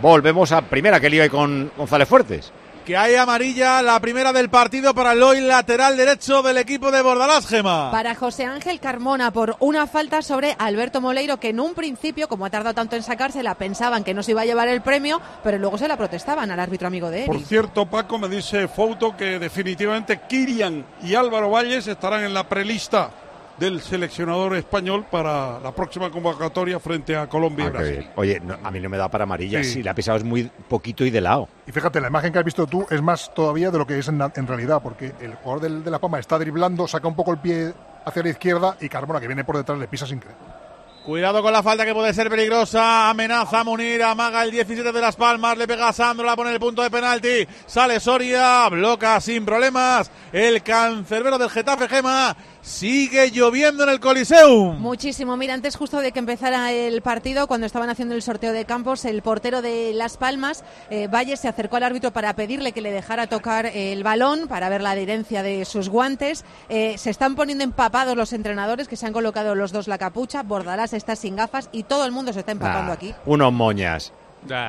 Volvemos 0.00 0.52
a 0.52 0.62
primera 0.62 1.00
que 1.00 1.10
lío 1.10 1.22
hay 1.22 1.28
con 1.28 1.70
González 1.76 2.08
Fuertes. 2.08 2.52
Que 2.88 2.96
hay 2.96 3.16
amarilla, 3.16 3.82
la 3.82 4.00
primera 4.00 4.32
del 4.32 4.48
partido 4.48 4.94
para 4.94 5.12
el 5.12 5.22
hoy 5.22 5.42
lateral 5.42 5.94
derecho 5.94 6.40
del 6.40 6.56
equipo 6.56 6.90
de 6.90 7.02
Bordalás, 7.02 7.46
Gema. 7.46 7.90
Para 7.90 8.14
José 8.14 8.46
Ángel 8.46 8.80
Carmona 8.80 9.30
por 9.30 9.56
una 9.60 9.86
falta 9.86 10.22
sobre 10.22 10.56
Alberto 10.58 11.02
Moleiro 11.02 11.38
que 11.38 11.50
en 11.50 11.60
un 11.60 11.74
principio, 11.74 12.28
como 12.28 12.46
ha 12.46 12.50
tardado 12.50 12.72
tanto 12.72 12.96
en 12.96 13.02
sacársela, 13.02 13.56
pensaban 13.56 14.04
que 14.04 14.14
no 14.14 14.22
se 14.22 14.30
iba 14.30 14.40
a 14.40 14.46
llevar 14.46 14.68
el 14.68 14.80
premio, 14.80 15.20
pero 15.44 15.58
luego 15.58 15.76
se 15.76 15.86
la 15.86 15.98
protestaban 15.98 16.50
al 16.50 16.60
árbitro 16.60 16.88
amigo 16.88 17.10
de 17.10 17.26
Por 17.26 17.36
él. 17.36 17.44
cierto, 17.44 17.84
Paco, 17.84 18.16
me 18.16 18.26
dice 18.26 18.68
Fouto 18.68 19.14
que 19.14 19.38
definitivamente 19.38 20.22
Kirian 20.26 20.86
y 21.02 21.14
Álvaro 21.14 21.50
Valles 21.50 21.86
estarán 21.88 22.24
en 22.24 22.32
la 22.32 22.48
prelista 22.48 23.10
del 23.58 23.80
seleccionador 23.80 24.54
español 24.56 25.06
para 25.10 25.58
la 25.60 25.72
próxima 25.72 26.10
convocatoria 26.10 26.78
frente 26.78 27.16
a 27.16 27.26
Colombia 27.28 27.64
y 27.64 27.68
Ah, 27.68 27.70
Brasil. 27.70 28.10
Oye, 28.16 28.40
no, 28.40 28.56
a 28.62 28.70
mí 28.70 28.78
no 28.80 28.88
me 28.88 28.96
da 28.96 29.08
para 29.10 29.24
amarilla. 29.24 29.62
Sí. 29.64 29.70
Sí, 29.74 29.82
la 29.82 29.90
ha 29.90 29.94
pisado 29.94 30.16
es 30.18 30.24
muy 30.24 30.44
poquito 30.68 31.04
y 31.04 31.10
de 31.10 31.20
lado. 31.20 31.48
Y 31.66 31.72
fíjate, 31.72 32.00
la 32.00 32.08
imagen 32.08 32.32
que 32.32 32.38
has 32.38 32.44
visto 32.44 32.66
tú 32.66 32.86
es 32.88 33.02
más 33.02 33.32
todavía 33.34 33.70
de 33.70 33.78
lo 33.78 33.86
que 33.86 33.98
es 33.98 34.06
en, 34.08 34.20
en 34.34 34.46
realidad, 34.46 34.80
porque 34.82 35.12
el 35.20 35.34
jugador 35.34 35.60
del- 35.62 35.84
de 35.84 35.90
La 35.90 35.98
Palma 35.98 36.18
está 36.18 36.38
driblando, 36.38 36.86
saca 36.86 37.08
un 37.08 37.16
poco 37.16 37.32
el 37.32 37.38
pie 37.38 37.72
hacia 38.04 38.22
la 38.22 38.28
izquierda 38.30 38.76
y 38.80 38.88
Carmona, 38.88 39.20
que 39.20 39.26
viene 39.26 39.44
por 39.44 39.56
detrás, 39.56 39.78
le 39.78 39.88
pisa 39.88 40.06
sin 40.06 40.18
creer. 40.20 40.36
Cuidado 41.04 41.40
con 41.42 41.50
la 41.54 41.62
falta 41.62 41.86
que 41.86 41.94
puede 41.94 42.12
ser 42.12 42.28
peligrosa. 42.28 43.08
Amenaza 43.08 43.60
a 43.60 43.64
Munir, 43.64 44.02
amaga 44.02 44.42
el 44.44 44.50
17 44.50 44.92
de 44.92 45.00
las 45.00 45.16
Palmas, 45.16 45.56
le 45.56 45.66
pega 45.66 45.88
a 45.88 45.92
Sandro, 45.94 46.26
la 46.26 46.36
pone 46.36 46.50
en 46.50 46.54
el 46.54 46.60
punto 46.60 46.82
de 46.82 46.90
penalti. 46.90 47.46
Sale 47.64 47.98
Soria, 47.98 48.68
bloca 48.68 49.18
sin 49.18 49.46
problemas. 49.46 50.10
El 50.32 50.62
cancerbero 50.62 51.38
del 51.38 51.48
Getafe 51.48 51.88
Gema. 51.88 52.36
Sigue 52.60 53.30
lloviendo 53.30 53.84
en 53.84 53.88
el 53.88 54.00
Coliseum. 54.00 54.78
Muchísimo. 54.78 55.36
Mira, 55.36 55.54
antes 55.54 55.76
justo 55.76 56.00
de 56.00 56.12
que 56.12 56.18
empezara 56.18 56.72
el 56.72 57.02
partido, 57.02 57.46
cuando 57.46 57.66
estaban 57.66 57.88
haciendo 57.88 58.14
el 58.14 58.22
sorteo 58.22 58.52
de 58.52 58.64
campos, 58.64 59.04
el 59.04 59.22
portero 59.22 59.62
de 59.62 59.92
Las 59.94 60.16
Palmas, 60.16 60.64
eh, 60.90 61.06
Valles, 61.06 61.40
se 61.40 61.48
acercó 61.48 61.76
al 61.76 61.84
árbitro 61.84 62.12
para 62.12 62.34
pedirle 62.34 62.72
que 62.72 62.80
le 62.80 62.90
dejara 62.90 63.26
tocar 63.26 63.66
el 63.66 64.02
balón, 64.02 64.48
para 64.48 64.68
ver 64.68 64.82
la 64.82 64.90
adherencia 64.90 65.42
de 65.42 65.64
sus 65.64 65.88
guantes. 65.88 66.44
Eh, 66.68 66.96
se 66.98 67.10
están 67.10 67.36
poniendo 67.36 67.64
empapados 67.64 68.16
los 68.16 68.32
entrenadores, 68.32 68.88
que 68.88 68.96
se 68.96 69.06
han 69.06 69.12
colocado 69.12 69.54
los 69.54 69.72
dos 69.72 69.88
la 69.88 69.98
capucha. 69.98 70.42
Bordalás 70.42 70.92
está 70.92 71.16
sin 71.16 71.36
gafas 71.36 71.68
y 71.72 71.84
todo 71.84 72.04
el 72.04 72.12
mundo 72.12 72.32
se 72.32 72.40
está 72.40 72.52
empapando 72.52 72.92
aquí. 72.92 73.14
Unos 73.24 73.52
moñas. 73.52 74.12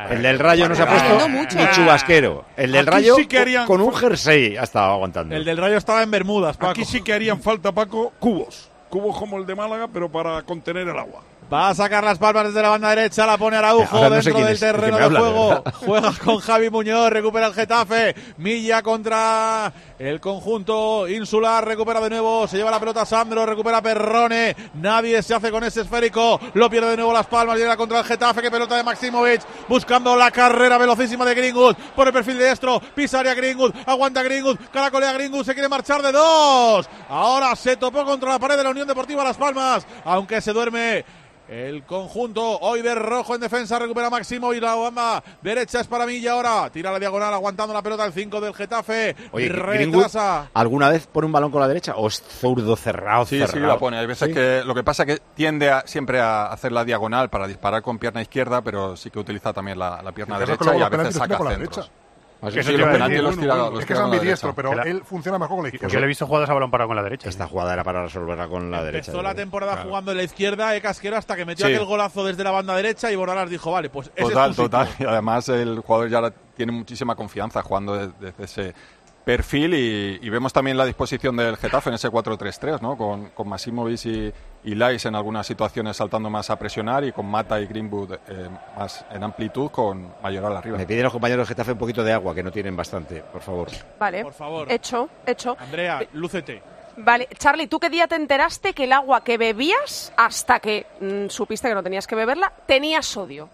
El 0.10 0.22
del 0.24 0.40
Rayo 0.40 0.68
no 0.68 0.76
se 0.76 0.82
ha 0.84 0.88
puesto 0.88 1.28
ni 1.30 1.72
chubasquero. 1.72 2.46
El 2.58 2.72
del 2.72 2.88
Aquí 2.88 2.96
Rayo 2.96 3.16
sí 3.16 3.28
que 3.28 3.38
harían- 3.40 3.66
con 3.66 3.82
un 3.82 3.94
jersey 3.94 4.58
ha 4.58 4.64
estado 4.64 4.94
aguantando. 4.94 5.36
El 5.36 5.46
del 5.46 5.58
Rayo 5.58 5.78
estaba 5.78 6.02
en 6.04 6.12
Bermudas, 6.12 6.58
Paco. 6.58 6.72
Aquí 6.72 6.86
sí 6.86 7.02
que 7.02 7.14
harían 7.14 7.42
falta, 7.42 7.72
Paco, 7.72 8.14
cubos. 8.20 8.70
Cubos 8.90 9.18
como 9.18 9.38
el 9.38 9.46
de 9.46 9.56
Málaga, 9.56 9.88
pero 9.94 10.12
para 10.12 10.42
contener 10.42 10.88
el 10.88 10.98
agua. 10.98 11.22
Va 11.52 11.70
a 11.70 11.74
sacar 11.74 12.04
las 12.04 12.20
palmas 12.20 12.46
desde 12.46 12.62
la 12.62 12.70
banda 12.70 12.90
derecha, 12.90 13.26
la 13.26 13.36
pone 13.36 13.58
Araujo 13.58 13.98
Ahora 13.98 14.18
no 14.18 14.22
sé 14.22 14.30
dentro 14.30 14.46
del 14.46 14.54
es 14.54 14.60
terreno 14.60 14.98
de 14.98 15.10
juego. 15.10 15.64
Juega 15.74 16.14
con 16.24 16.38
Javi 16.38 16.70
Muñoz, 16.70 17.10
recupera 17.10 17.48
el 17.48 17.56
Getafe. 17.56 18.14
Milla 18.38 18.84
contra 18.84 19.74
el 19.98 20.20
conjunto 20.20 21.08
insular, 21.08 21.66
recupera 21.66 22.00
de 22.02 22.12
nuevo, 22.12 22.48
se 22.48 22.58
lleva 22.58 22.70
la 22.70 22.80
pelota 22.80 23.04
Sandro, 23.04 23.48
recupera 23.48 23.82
Perrone. 23.82 24.56
Nadie 24.76 25.24
se 25.24 25.34
hace 25.34 25.50
con 25.50 25.64
ese 25.64 25.82
esférico, 25.82 26.40
lo 26.54 26.70
pierde 26.70 26.92
de 26.92 26.98
nuevo 26.98 27.12
las 27.12 27.26
palmas, 27.26 27.58
llega 27.58 27.76
contra 27.76 28.00
el 28.00 28.06
Getafe, 28.06 28.44
que 28.44 28.52
pelota 28.52 28.78
de 28.78 28.84
Maximovic, 28.84 29.42
buscando 29.68 30.16
la 30.16 30.30
carrera 30.30 30.78
velocísima 30.78 31.26
de 31.26 31.34
Greenwood 31.34 31.76
por 31.96 32.06
el 32.06 32.14
perfil 32.14 32.38
de 32.38 32.52
Estro, 32.52 32.80
pisaria 32.94 33.34
Greenwood, 33.34 33.74
aguanta 33.88 34.22
Greenwood, 34.22 34.58
caracolea 34.72 35.14
Greenwood, 35.14 35.46
se 35.46 35.54
quiere 35.54 35.68
marchar 35.68 36.04
de 36.04 36.12
dos. 36.12 36.88
Ahora 37.10 37.56
se 37.56 37.76
topó 37.76 38.06
contra 38.06 38.30
la 38.30 38.40
pared 38.40 38.56
de 38.56 38.64
la 38.64 38.70
Unión 38.70 38.88
Deportiva 38.88 39.24
Las 39.24 39.38
Palmas, 39.38 39.86
aunque 40.06 40.42
se 40.42 40.54
duerme 40.54 41.04
el 41.50 41.84
conjunto 41.84 42.60
hoy 42.60 42.82
de 42.82 42.94
rojo 42.94 43.34
en 43.36 43.42
defensa 43.42 43.80
recupera 43.80 44.10
Máximo 44.10 44.54
y 44.54 44.60
la 44.60 44.76
banda 44.76 45.24
derecha 45.42 45.80
es 45.82 45.88
para 45.88 46.06
Milla 46.06 46.34
ahora. 46.34 46.70
Tira 46.72 46.92
la 46.92 47.00
diagonal 47.00 47.34
aguantando 47.34 47.74
la 47.74 47.82
pelota 47.82 48.06
el 48.06 48.14
5 48.14 48.40
del 48.40 48.54
Getafe. 48.54 49.16
Oye, 49.32 49.50
Greenwood, 49.50 50.04
retrasa. 50.04 50.50
¿alguna 50.54 50.90
vez 50.90 51.08
pone 51.08 51.26
un 51.26 51.32
balón 51.32 51.52
con 51.52 51.60
la 51.62 51.68
derecha 51.68 51.96
o 51.96 52.08
es 52.08 52.22
zurdo 52.22 52.76
cerrado? 52.76 53.26
Sí, 53.26 53.40
cerrado? 53.40 53.54
sí, 53.58 53.60
la 53.68 53.78
pone. 53.80 53.98
Hay 53.98 54.06
veces 54.06 54.28
¿Sí? 54.28 54.34
que 54.34 54.62
lo 54.64 54.76
que 54.76 54.84
pasa 54.84 55.04
es 55.04 55.08
que 55.16 55.22
tiende 55.36 55.72
a- 55.72 55.84
siempre 55.88 56.20
a 56.20 56.46
hacer 56.48 56.72
la 56.72 56.86
diagonal 56.86 57.30
para 57.30 57.48
disparar 57.48 57.82
con 57.82 57.98
pierna 57.98 58.22
izquierda, 58.22 58.62
pero 58.62 58.96
sí 58.96 59.10
que 59.10 59.20
utiliza 59.20 59.52
también 59.52 59.80
la, 59.80 60.02
la 60.04 60.12
pierna 60.12 60.36
Sí, 60.38 60.46
derecha 60.46 60.76
y 60.78 60.82
a 60.82 60.90
veces 60.90 61.16
saca 61.16 61.38
centros. 61.38 61.92
Así 62.42 62.60
es 62.60 62.68
que 62.68 63.94
es 63.94 64.00
ambidiestro, 64.00 64.54
pero 64.56 64.74
la- 64.74 64.84
él 64.84 65.02
funciona 65.04 65.38
mejor 65.38 65.58
con 65.58 65.64
la 65.64 65.70
izquierda. 65.70 65.94
Yo 65.94 66.00
le 66.00 66.06
he 66.06 66.08
visto 66.08 66.26
jugadas 66.26 66.50
a 66.50 66.54
balón 66.54 66.72
parado 66.72 66.88
con 66.88 66.96
la 66.96 67.04
derecha. 67.04 67.28
Esta 67.30 67.48
jugada 67.48 67.74
era 67.74 67.84
para 67.84 68.04
resolverla 68.04 68.48
con 68.48 68.72
la 68.72 68.84
derecha. 68.84 69.12
Empezó 69.12 69.22
la 69.22 69.36
temporada 69.36 69.74
Claro. 69.74 69.90
jugando 69.90 70.12
en 70.12 70.18
la 70.18 70.24
izquierda 70.24 70.72
de 70.72 70.82
Casquero 70.82 71.18
hasta 71.18 71.36
que 71.36 71.46
metió 71.46 71.68
Sí. 71.68 71.74
aquel 71.74 71.86
golazo 71.86 72.24
desde 72.24 72.44
la 72.44 72.52
banda 72.52 72.76
derecha 72.76 73.12
y 73.12 73.16
Bordalas 73.16 73.50
dijo, 73.50 73.72
vale, 73.72 73.90
pues 73.90 74.10
ese 74.16 74.30
Total, 74.30 74.52
es 74.52 74.56
tu 74.56 74.64
total. 74.64 74.88
sitio. 74.88 75.06
Y 75.06 75.10
además 75.12 75.50
el 75.50 75.80
jugador 75.80 76.10
ya 76.10 76.34
tiene 76.56 76.72
muchísima 76.72 77.16
confianza 77.16 77.62
jugando 77.62 77.96
de- 77.96 78.12
desde 78.20 78.44
ese 78.44 78.74
perfil 79.30 79.76
y, 79.76 80.20
y 80.24 80.30
vemos 80.32 80.52
también 80.52 80.76
la 80.76 80.86
disposición 80.86 81.38
del 81.38 81.56
Getafe 81.56 81.90
en 81.90 81.96
ese 81.98 82.10
4-3-3, 82.10 82.82
¿no? 82.82 82.98
Con, 82.98 83.30
con 83.30 83.48
Masimovic 83.48 84.04
y, 84.08 84.34
y 84.64 84.74
Lais 84.74 85.06
en 85.06 85.14
algunas 85.14 85.46
situaciones 85.46 85.98
saltando 85.98 86.32
más 86.32 86.50
a 86.50 86.58
presionar 86.58 87.04
y 87.04 87.12
con 87.12 87.28
Mata 87.28 87.62
y 87.62 87.68
Greenwood 87.68 88.14
eh, 88.14 88.50
más 88.76 89.06
en 89.12 89.24
amplitud 89.24 89.70
con 89.70 90.16
Mayoral 90.24 90.58
arriba. 90.58 90.80
Me 90.80 90.88
piden 90.88 91.04
los 91.04 91.14
compañeros 91.14 91.48
de 91.48 91.54
Getafe 91.54 91.74
un 91.74 91.78
poquito 91.78 92.04
de 92.04 92.12
agua, 92.12 92.34
que 92.34 92.42
no 92.42 92.52
tienen 92.52 92.76
bastante, 92.76 93.22
por 93.22 93.44
favor. 93.44 93.68
Vale. 94.00 94.24
Por 94.24 94.34
favor. 94.34 94.72
Hecho, 94.72 95.08
hecho. 95.28 95.56
Andrea, 95.60 96.02
lúcete. 96.14 96.64
Vale, 96.98 97.30
Charlie, 97.38 97.68
¿tú 97.68 97.80
qué 97.80 97.92
día 97.92 98.08
te 98.08 98.16
enteraste 98.16 98.74
que 98.74 98.86
el 98.86 98.94
agua 98.94 99.24
que 99.24 99.38
bebías, 99.38 100.12
hasta 100.18 100.60
que 100.60 100.88
mm, 101.02 101.30
supiste 101.30 101.68
que 101.70 101.76
no 101.76 101.84
tenías 101.84 102.08
que 102.08 102.16
beberla, 102.16 102.52
tenía 102.66 103.04
sodio? 103.04 103.48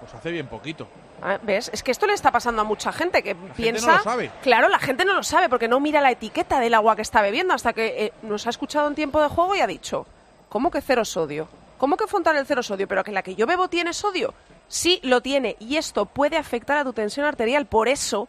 Pues 0.00 0.12
hace 0.12 0.30
bien 0.30 0.48
poquito. 0.48 0.86
Ah, 1.22 1.38
¿Ves? 1.42 1.70
Es 1.72 1.82
que 1.82 1.90
esto 1.90 2.06
le 2.06 2.12
está 2.12 2.30
pasando 2.30 2.62
a 2.62 2.64
mucha 2.64 2.92
gente 2.92 3.22
que 3.22 3.34
piensa. 3.34 3.86
no 3.86 3.96
lo 3.96 4.02
sabe. 4.02 4.30
Claro, 4.42 4.68
la 4.68 4.78
gente 4.78 5.04
no 5.04 5.14
lo 5.14 5.22
sabe 5.22 5.48
porque 5.48 5.68
no 5.68 5.80
mira 5.80 6.00
la 6.00 6.10
etiqueta 6.10 6.60
del 6.60 6.74
agua 6.74 6.96
que 6.96 7.02
está 7.02 7.22
bebiendo 7.22 7.54
hasta 7.54 7.72
que 7.72 8.06
eh, 8.06 8.12
nos 8.22 8.46
ha 8.46 8.50
escuchado 8.50 8.88
en 8.88 8.94
tiempo 8.94 9.20
de 9.22 9.28
juego 9.28 9.54
y 9.54 9.60
ha 9.60 9.66
dicho: 9.66 10.06
¿Cómo 10.48 10.70
que 10.70 10.80
cero 10.80 11.04
sodio? 11.04 11.48
¿Cómo 11.78 11.96
que 11.96 12.06
Fontan 12.06 12.36
el 12.36 12.46
cero 12.46 12.62
sodio? 12.62 12.86
¿Pero 12.86 13.02
que 13.04 13.12
la 13.12 13.22
que 13.22 13.34
yo 13.34 13.46
bebo 13.46 13.68
tiene 13.68 13.92
sodio? 13.92 14.34
Sí, 14.68 15.00
lo 15.02 15.20
tiene 15.20 15.56
y 15.58 15.76
esto 15.76 16.06
puede 16.06 16.36
afectar 16.36 16.78
a 16.78 16.84
tu 16.84 16.92
tensión 16.92 17.26
arterial. 17.26 17.66
Por 17.66 17.88
eso, 17.88 18.28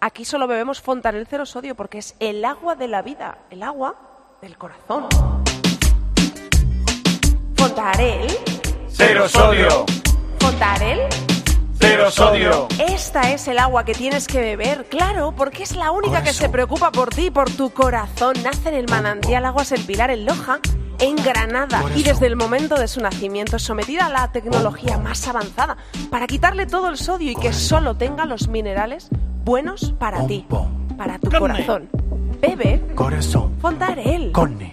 aquí 0.00 0.24
solo 0.24 0.46
bebemos 0.46 0.80
Fontanel 0.80 1.26
cero 1.28 1.46
sodio 1.46 1.74
porque 1.74 1.98
es 1.98 2.14
el 2.20 2.44
agua 2.44 2.74
de 2.74 2.88
la 2.88 3.02
vida, 3.02 3.38
el 3.50 3.62
agua 3.62 3.96
del 4.42 4.56
corazón. 4.58 5.06
Fontarel. 7.56 8.26
Cero 8.88 9.28
sodio. 9.28 9.84
Fontarel. 10.40 11.00
Cero 11.80 12.10
sodio. 12.10 12.68
Esta 12.78 13.32
es 13.32 13.48
el 13.48 13.58
agua 13.58 13.84
que 13.84 13.94
tienes 13.94 14.26
que 14.26 14.40
beber, 14.40 14.84
claro, 14.84 15.32
porque 15.36 15.62
es 15.62 15.74
la 15.74 15.90
única 15.90 16.22
que 16.22 16.32
se 16.32 16.48
preocupa 16.48 16.92
por 16.92 17.08
ti, 17.08 17.30
por 17.30 17.50
tu 17.50 17.70
corazón. 17.70 18.34
Nace 18.44 18.68
en 18.68 18.74
el 18.74 18.86
manantial 18.88 19.44
Aguas 19.46 19.72
El 19.72 19.82
Pilar 19.84 20.10
en 20.10 20.26
Loja, 20.26 20.60
en 20.98 21.16
Granada, 21.16 21.82
y 21.96 22.02
desde 22.02 22.26
el 22.26 22.36
momento 22.36 22.76
de 22.76 22.86
su 22.86 23.00
nacimiento 23.00 23.56
es 23.56 23.62
sometida 23.62 24.06
a 24.06 24.10
la 24.10 24.30
tecnología 24.30 24.98
más 24.98 25.26
avanzada 25.26 25.78
para 26.10 26.26
quitarle 26.26 26.66
todo 26.66 26.90
el 26.90 26.98
sodio 26.98 27.32
y 27.32 27.36
que 27.36 27.52
solo 27.52 27.94
tenga 27.94 28.26
los 28.26 28.48
minerales 28.48 29.08
buenos 29.44 29.94
para 29.98 30.26
ti, 30.26 30.46
para 30.98 31.18
tu 31.18 31.30
corazón. 31.30 31.88
Bebe 32.40 32.82
Corazón. 32.94 33.56
Fontarel. 33.60 34.32
Corne. 34.32 34.72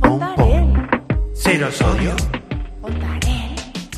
Fontarel. 0.00 0.72
Cero 1.34 1.68
sodio. 1.72 2.14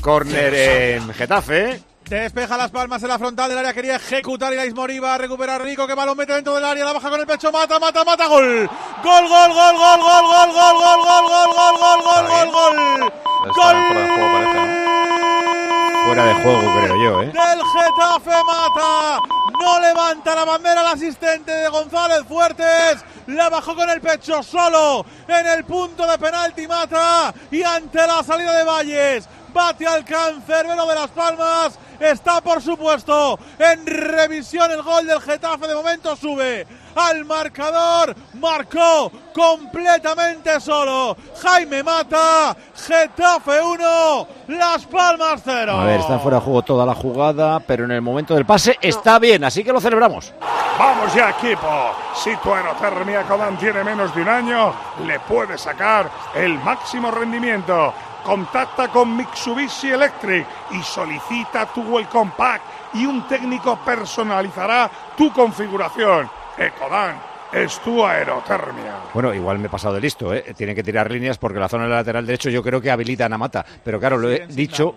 Corner 0.03 0.55
en 0.55 1.09
Getafe. 1.15 1.81
Despeja 2.09 2.59
las 2.59 2.71
palmas 2.71 3.03
en 3.03 3.09
la 3.09 3.19
frontal 3.19 3.49
del 3.49 3.59
área, 3.59 3.73
quería 3.73 3.97
ejecutar 3.97 4.53
y 4.53 4.57
la 4.57 4.67
Ismoriva, 4.67 5.17
recupera 5.17 5.59
Rico, 5.59 5.87
que 5.87 5.95
balón 5.95 6.17
mete 6.17 6.35
dentro 6.35 6.55
del 6.55 6.65
área, 6.65 6.85
la 6.85 6.93
baja 6.93 7.09
con 7.09 7.19
el 7.19 7.27
pecho, 7.27 7.51
mata, 7.51 7.79
mata, 7.79 8.05
mata, 8.05 8.27
gol. 8.27 8.69
Gol, 9.03 9.29
gol, 9.29 9.53
gol, 9.53 9.77
gol, 9.77 10.01
gol, 10.01 10.27
gol, 10.31 10.53
gol, 10.53 10.75
gol, 10.75 11.01
gol, 11.03 11.25
gol, 11.25 11.59
gol, 11.59 11.79
gol, 11.81 12.03
gol, 12.03 12.27
gol, 12.29 12.51
gol. 12.53 13.13
Está 13.47 13.65
fuera 13.65 14.03
de 14.03 14.09
juego, 14.09 14.33
parece, 14.33 14.55
¿no? 14.55 16.05
Fuera 16.05 16.25
de 16.25 16.35
juego, 16.35 16.81
creo 16.81 16.97
yo, 17.03 17.23
¿eh? 17.23 17.27
Del 17.27 17.63
Getafe 17.73 18.45
mata. 18.45 19.19
No 19.59 19.81
levanta 19.81 20.35
la 20.35 20.45
bandera 20.45 20.81
el 20.83 20.87
asistente 20.89 21.53
de 21.53 21.69
González 21.69 22.23
Fuertes. 22.29 23.03
La 23.29 23.49
bajó 23.49 23.75
con 23.75 23.89
el 23.89 24.01
pecho 24.03 24.43
solo 24.43 25.07
en 25.27 25.47
el 25.47 25.65
punto 25.65 26.07
de 26.07 26.19
penalti 26.19 26.69
Mata 26.69 27.33
y 27.51 27.63
ante 27.63 28.07
la 28.07 28.23
salida 28.23 28.53
de 28.59 28.65
Valles. 28.65 29.29
Bate 29.55 29.87
al 29.87 30.05
cancerbero 30.05 30.85
de 30.85 30.95
Las 30.97 31.11
Palmas. 31.11 31.79
Está, 32.01 32.41
por 32.41 32.61
supuesto, 32.61 33.39
en 33.57 33.87
revisión 33.87 34.69
el 34.73 34.83
gol 34.83 35.07
del 35.07 35.21
Getafe. 35.21 35.69
De 35.69 35.77
momento 35.77 36.17
sube 36.17 36.67
al 36.97 37.25
marcador. 37.25 38.17
Marcó 38.35 39.13
completamente 39.33 40.59
solo. 40.61 41.17
Jaime 41.41 41.85
Mata. 41.85 42.57
Getafe 42.75 43.63
1. 43.63 44.27
Las 44.49 44.85
Palmas 44.87 45.41
0. 45.45 45.73
A 45.73 45.85
ver, 45.85 46.01
está 46.01 46.19
fuera 46.19 46.39
de 46.39 46.45
juego 46.45 46.63
toda 46.63 46.85
la 46.85 46.95
jugada, 46.97 47.61
pero 47.61 47.85
en 47.85 47.93
el 47.93 48.03
momento 48.03 48.35
del 48.35 48.45
pase 48.45 48.77
está 48.81 49.21
bien, 49.21 49.45
así 49.45 49.63
que 49.63 49.73
lo 49.73 49.81
celebramos. 49.81 50.35
Vamos 50.77 51.15
ya, 51.15 51.31
equipo. 51.31 51.93
Si 52.13 52.37
tu 52.39 52.53
aerotermia 52.53 53.23
Codan 53.23 53.57
tiene 53.57 53.85
menos 53.85 54.13
de 54.13 54.23
un 54.23 54.29
año, 54.29 54.75
le 55.07 55.21
puedes 55.21 55.61
sacar 55.61 56.11
el 56.35 56.59
máximo 56.59 57.13
rendimiento. 57.13 57.95
Contacta 58.25 58.89
con 58.89 59.15
Mitsubishi 59.15 59.91
Electric 59.91 60.47
y 60.71 60.83
solicita 60.83 61.67
tu 61.67 61.83
Welcome 61.83 62.33
Pack 62.37 62.63
y 62.95 63.05
un 63.05 63.29
técnico 63.29 63.79
personalizará 63.85 64.91
tu 65.15 65.31
configuración. 65.31 66.31
Ecodan 66.57 67.21
es 67.53 67.79
tu 67.81 68.03
aerotermia. 68.03 68.95
Bueno, 69.13 69.35
igual 69.35 69.59
me 69.59 69.67
he 69.67 69.71
pasado 69.71 69.95
de 69.95 70.01
listo, 70.01 70.33
¿eh? 70.33 70.55
Tienen 70.57 70.75
que 70.75 70.83
tirar 70.83 71.11
líneas 71.11 71.37
porque 71.37 71.59
la 71.59 71.69
zona 71.69 71.85
del 71.85 71.93
lateral 71.93 72.25
derecho 72.25 72.49
yo 72.49 72.63
creo 72.63 72.81
que 72.81 72.91
habilita 72.91 73.27
a 73.27 73.29
Namata. 73.29 73.65
Pero 73.85 74.01
claro, 74.01 74.17
lo 74.17 74.31
he 74.31 74.47
dicho, 74.47 74.97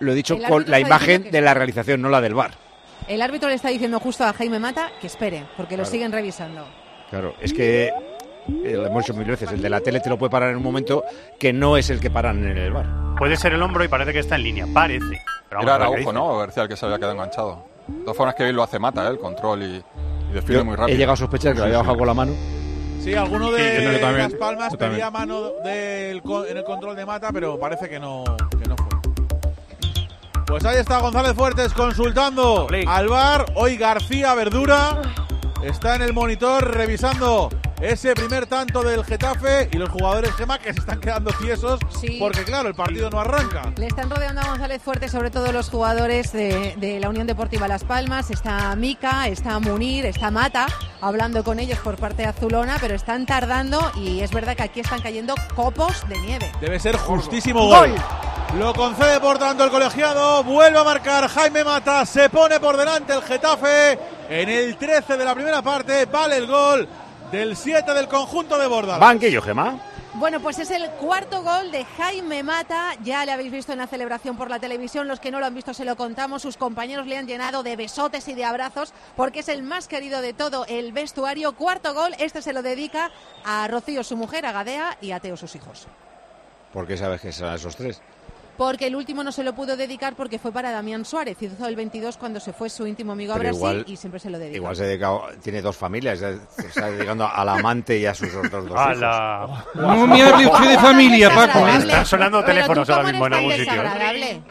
lo 0.00 0.12
he 0.12 0.14
dicho 0.14 0.38
con 0.48 0.64
la 0.66 0.80
imagen 0.80 1.30
de 1.30 1.40
la 1.42 1.52
realización, 1.52 2.00
no 2.00 2.08
la 2.08 2.22
del 2.22 2.34
bar. 2.34 2.52
El 3.06 3.20
árbitro 3.20 3.50
le 3.50 3.56
está 3.56 3.68
diciendo 3.68 4.00
justo 4.00 4.24
a 4.24 4.32
Jaime 4.32 4.58
Mata 4.58 4.90
que 5.02 5.06
espere, 5.06 5.44
porque 5.56 5.76
lo 5.76 5.84
siguen 5.84 6.10
revisando. 6.10 6.66
Claro, 7.10 7.34
es 7.40 7.52
que 7.52 7.92
eh, 8.48 8.72
lo 8.74 8.86
hemos 8.86 9.04
dicho 9.04 9.14
mil 9.14 9.26
veces, 9.28 9.50
el 9.52 9.60
de 9.62 9.70
la 9.70 9.80
tele 9.80 10.00
te 10.00 10.08
lo 10.08 10.18
puede 10.18 10.30
parar 10.30 10.50
en 10.50 10.56
un 10.56 10.62
momento 10.62 11.04
que 11.38 11.52
no 11.52 11.76
es 11.76 11.90
el 11.90 12.00
que 12.00 12.10
paran 12.10 12.44
en 12.44 12.56
el 12.58 12.72
bar. 12.72 12.86
Puede 13.18 13.36
ser 13.36 13.54
el 13.54 13.62
hombro 13.62 13.84
y 13.84 13.88
parece 13.88 14.12
que 14.12 14.18
está 14.20 14.36
en 14.36 14.42
línea. 14.42 14.66
Parece. 14.72 15.22
Pero 15.48 15.60
vamos 15.60 15.64
Era 15.64 15.74
Araujo. 15.74 16.12
¿no? 16.12 16.38
García 16.38 16.64
el 16.64 16.68
que 16.68 16.76
se 16.76 16.84
había 16.86 16.98
quedado 16.98 17.12
enganchado. 17.14 17.64
De 17.86 18.00
todas 18.02 18.16
formas 18.16 18.34
que 18.34 18.52
lo 18.52 18.62
hace 18.62 18.78
Mata, 18.78 19.04
¿eh? 19.06 19.10
el 19.10 19.18
control 19.18 19.62
y, 19.62 19.66
y 20.30 20.32
define 20.32 20.62
muy 20.64 20.74
rápido. 20.76 20.94
he 20.94 20.98
llegado 20.98 21.14
a 21.14 21.16
sospechar 21.16 21.52
que 21.52 21.58
lo 21.60 21.64
había 21.66 21.78
bajado 21.78 21.98
con 21.98 22.06
la 22.06 22.14
mano. 22.14 22.32
Sí, 23.02 23.14
alguno 23.14 23.48
Sí, 23.48 23.62
de 23.62 23.92
yo 23.92 24.00
también, 24.00 24.30
Las 24.30 24.34
Palmas 24.34 24.76
pedía 24.76 25.10
mano 25.10 25.50
del 25.62 26.22
en 26.48 26.56
el 26.56 26.64
control 26.64 26.96
de 26.96 27.04
Mata, 27.04 27.28
pero 27.32 27.58
parece 27.58 27.88
que 27.88 28.00
no, 28.00 28.24
que 28.50 28.66
no 28.66 28.76
fue. 28.76 28.88
Pues 30.46 30.64
ahí 30.64 30.78
está 30.78 30.98
González 31.00 31.34
Fuertes 31.34 31.72
consultando 31.74 32.66
al 32.86 33.08
bar. 33.08 33.44
Hoy 33.56 33.76
García 33.76 34.34
Verdura 34.34 35.02
está 35.62 35.96
en 35.96 36.02
el 36.02 36.12
monitor 36.12 36.74
revisando 36.74 37.48
ese 37.80 38.14
primer 38.14 38.46
tanto 38.46 38.82
del 38.82 39.04
Getafe 39.04 39.68
y 39.72 39.76
los 39.76 39.88
jugadores 39.90 40.32
Gema 40.32 40.58
que 40.58 40.72
se 40.72 40.80
están 40.80 41.00
quedando 41.00 41.32
tiesos 41.32 41.80
porque 42.18 42.44
claro, 42.44 42.68
el 42.68 42.74
partido 42.74 43.10
no 43.10 43.20
arranca. 43.20 43.72
Le 43.76 43.86
están 43.86 44.10
rodeando 44.10 44.40
a 44.40 44.48
González 44.48 44.82
Fuerte, 44.82 45.08
sobre 45.08 45.30
todo 45.30 45.52
los 45.52 45.68
jugadores 45.68 46.32
de, 46.32 46.74
de 46.76 47.00
la 47.00 47.08
Unión 47.08 47.26
Deportiva 47.26 47.68
Las 47.68 47.84
Palmas. 47.84 48.30
Está 48.30 48.74
Mica, 48.76 49.28
está 49.28 49.58
Munir, 49.58 50.06
está 50.06 50.30
Mata, 50.30 50.66
hablando 51.00 51.44
con 51.44 51.58
ellos 51.58 51.78
por 51.78 51.96
parte 51.96 52.22
de 52.22 52.28
Azulona, 52.28 52.78
pero 52.80 52.94
están 52.94 53.26
tardando 53.26 53.92
y 53.96 54.20
es 54.20 54.30
verdad 54.30 54.56
que 54.56 54.62
aquí 54.62 54.80
están 54.80 55.00
cayendo 55.00 55.34
copos 55.54 56.06
de 56.08 56.18
nieve. 56.18 56.50
Debe 56.60 56.78
ser 56.78 56.96
justísimo 56.96 57.66
gol. 57.66 57.94
Lo 58.58 58.72
concede 58.72 59.18
por 59.18 59.36
tanto 59.36 59.64
el 59.64 59.70
colegiado. 59.70 60.44
Vuelve 60.44 60.78
a 60.78 60.84
marcar 60.84 61.26
Jaime 61.28 61.64
Mata. 61.64 62.06
Se 62.06 62.30
pone 62.30 62.60
por 62.60 62.76
delante 62.76 63.12
el 63.12 63.22
Getafe. 63.22 63.98
En 64.28 64.48
el 64.48 64.76
13 64.76 65.16
de 65.16 65.24
la 65.24 65.34
primera 65.34 65.60
parte 65.60 66.06
vale 66.06 66.36
el 66.36 66.46
gol 66.46 66.88
del 67.32 67.56
7 67.56 67.92
del 67.92 68.06
conjunto 68.06 68.56
de 68.56 68.68
Borda. 68.68 68.98
Banquillo, 68.98 69.42
Gema. 69.42 69.80
Bueno, 70.14 70.38
pues 70.38 70.60
es 70.60 70.70
el 70.70 70.88
cuarto 70.90 71.42
gol 71.42 71.72
de 71.72 71.84
Jaime 71.84 72.44
Mata. 72.44 72.92
Ya 73.02 73.26
le 73.26 73.32
habéis 73.32 73.50
visto 73.50 73.72
en 73.72 73.78
la 73.78 73.88
celebración 73.88 74.36
por 74.36 74.48
la 74.48 74.60
televisión. 74.60 75.08
Los 75.08 75.18
que 75.18 75.32
no 75.32 75.40
lo 75.40 75.46
han 75.46 75.54
visto 75.54 75.74
se 75.74 75.84
lo 75.84 75.96
contamos. 75.96 76.42
Sus 76.42 76.56
compañeros 76.56 77.08
le 77.08 77.18
han 77.18 77.26
llenado 77.26 77.64
de 77.64 77.74
besotes 77.74 78.28
y 78.28 78.34
de 78.34 78.44
abrazos 78.44 78.94
porque 79.16 79.40
es 79.40 79.48
el 79.48 79.64
más 79.64 79.88
querido 79.88 80.20
de 80.20 80.32
todo 80.32 80.64
el 80.68 80.92
vestuario. 80.92 81.56
Cuarto 81.56 81.92
gol. 81.92 82.14
Este 82.20 82.40
se 82.40 82.52
lo 82.52 82.62
dedica 82.62 83.10
a 83.44 83.66
Rocío, 83.66 84.04
su 84.04 84.16
mujer, 84.16 84.46
a 84.46 84.52
Gadea 84.52 84.96
y 85.00 85.10
a 85.10 85.18
Teo, 85.18 85.36
sus 85.36 85.56
hijos. 85.56 85.88
¿Por 86.72 86.86
qué 86.86 86.96
sabes 86.96 87.20
que 87.20 87.32
son 87.32 87.52
esos 87.52 87.74
tres? 87.74 88.00
Porque 88.56 88.86
el 88.86 88.94
último 88.94 89.24
no 89.24 89.32
se 89.32 89.42
lo 89.42 89.52
pudo 89.52 89.76
dedicar 89.76 90.14
porque 90.14 90.38
fue 90.38 90.52
para 90.52 90.70
Damián 90.70 91.04
Suárez. 91.04 91.36
Hizo 91.42 91.66
el 91.66 91.74
22 91.74 92.16
cuando 92.16 92.38
se 92.38 92.52
fue 92.52 92.70
su 92.70 92.86
íntimo 92.86 93.10
amigo 93.12 93.32
a 93.32 93.36
Pero 93.36 93.48
Brasil 93.48 93.58
igual- 93.58 93.84
y 93.88 93.96
siempre 93.96 94.20
se 94.20 94.30
lo 94.30 94.38
dedica. 94.38 94.56
Igual 94.56 94.76
se 94.76 94.84
ha 94.84 94.86
dedicado, 94.86 95.24
tiene 95.42 95.60
dos 95.60 95.76
familias, 95.76 96.20
se 96.20 96.66
está 96.68 96.90
dedicando 96.90 97.26
al 97.26 97.48
amante 97.48 97.98
y 97.98 98.06
a 98.06 98.14
sus 98.14 98.32
otros 98.34 98.68
dos 98.68 98.78
hijos. 98.78 99.00
No 99.74 100.06
me 100.06 100.22
hable 100.22 100.46
usted 100.46 100.68
de 100.70 100.78
familia, 100.78 101.34
Paco. 101.34 101.66
Están 101.66 102.06
sonando 102.06 102.44
teléfonos 102.44 102.88
ahora 102.90 103.10
mismo 103.10 103.26
en 103.26 103.34
algún 103.34 103.52
sitio. 103.52 103.82
¿eh? 103.82 104.42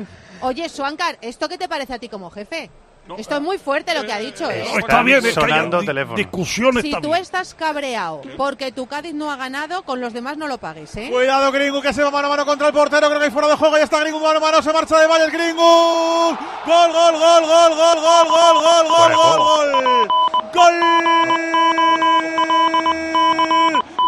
Oye, 0.41 0.67
Suancar, 0.67 1.17
¿esto 1.21 1.47
qué 1.47 1.57
te 1.57 1.69
parece 1.69 1.93
a 1.93 1.99
ti 1.99 2.09
como 2.09 2.29
jefe? 2.29 2.69
Esto 3.17 3.35
es 3.35 3.41
muy 3.41 3.57
fuerte 3.57 3.93
lo 3.93 4.05
que 4.05 4.13
ha 4.13 4.19
dicho, 4.19 4.49
¿eh? 4.49 4.65
Está 4.77 5.03
bien, 5.03 5.17
es 5.17 5.23
que 5.23 5.29
haya 5.31 5.41
sonando 5.41 5.81
di- 5.81 5.85
teléfonos. 5.87 6.15
discusiones 6.17 6.83
Si 6.83 6.89
tú 6.89 7.01
también. 7.01 7.21
estás 7.21 7.53
cabreado 7.53 8.21
porque 8.37 8.71
tu 8.71 8.87
Cádiz 8.87 9.13
no 9.13 9.29
ha 9.29 9.35
ganado, 9.35 9.83
con 9.83 9.99
los 9.99 10.13
demás 10.13 10.37
no 10.37 10.47
lo 10.47 10.57
pagues, 10.57 10.95
¿eh? 10.95 11.09
Cuidado 11.11 11.51
Gringo 11.51 11.81
que 11.81 11.91
se 11.93 12.01
va 12.01 12.11
mano 12.11 12.27
a 12.27 12.29
mano 12.31 12.45
contra 12.45 12.67
el 12.67 12.73
portero. 12.73 13.07
Creo 13.07 13.19
que 13.19 13.25
hay 13.25 13.31
fuera 13.31 13.49
de 13.49 13.55
juego. 13.57 13.77
Ya 13.77 13.83
está 13.83 13.99
Gringo 13.99 14.19
mano 14.21 14.37
a 14.37 14.39
mano. 14.41 14.61
Se 14.61 14.71
marcha 14.71 14.97
de 14.99 15.07
Valle 15.07 15.25
el 15.25 15.31
Gringo. 15.31 16.29
Gol, 16.65 16.91
gol, 16.93 17.13
gol, 17.19 17.43
gol, 17.45 17.75
gol, 17.75 17.99
gol, 17.99 18.27
gol, 18.29 18.57
gol, 18.63 18.87
gol, 18.87 19.13
gol, 19.13 19.71
gol. 19.73 20.07
Gol 20.53 20.79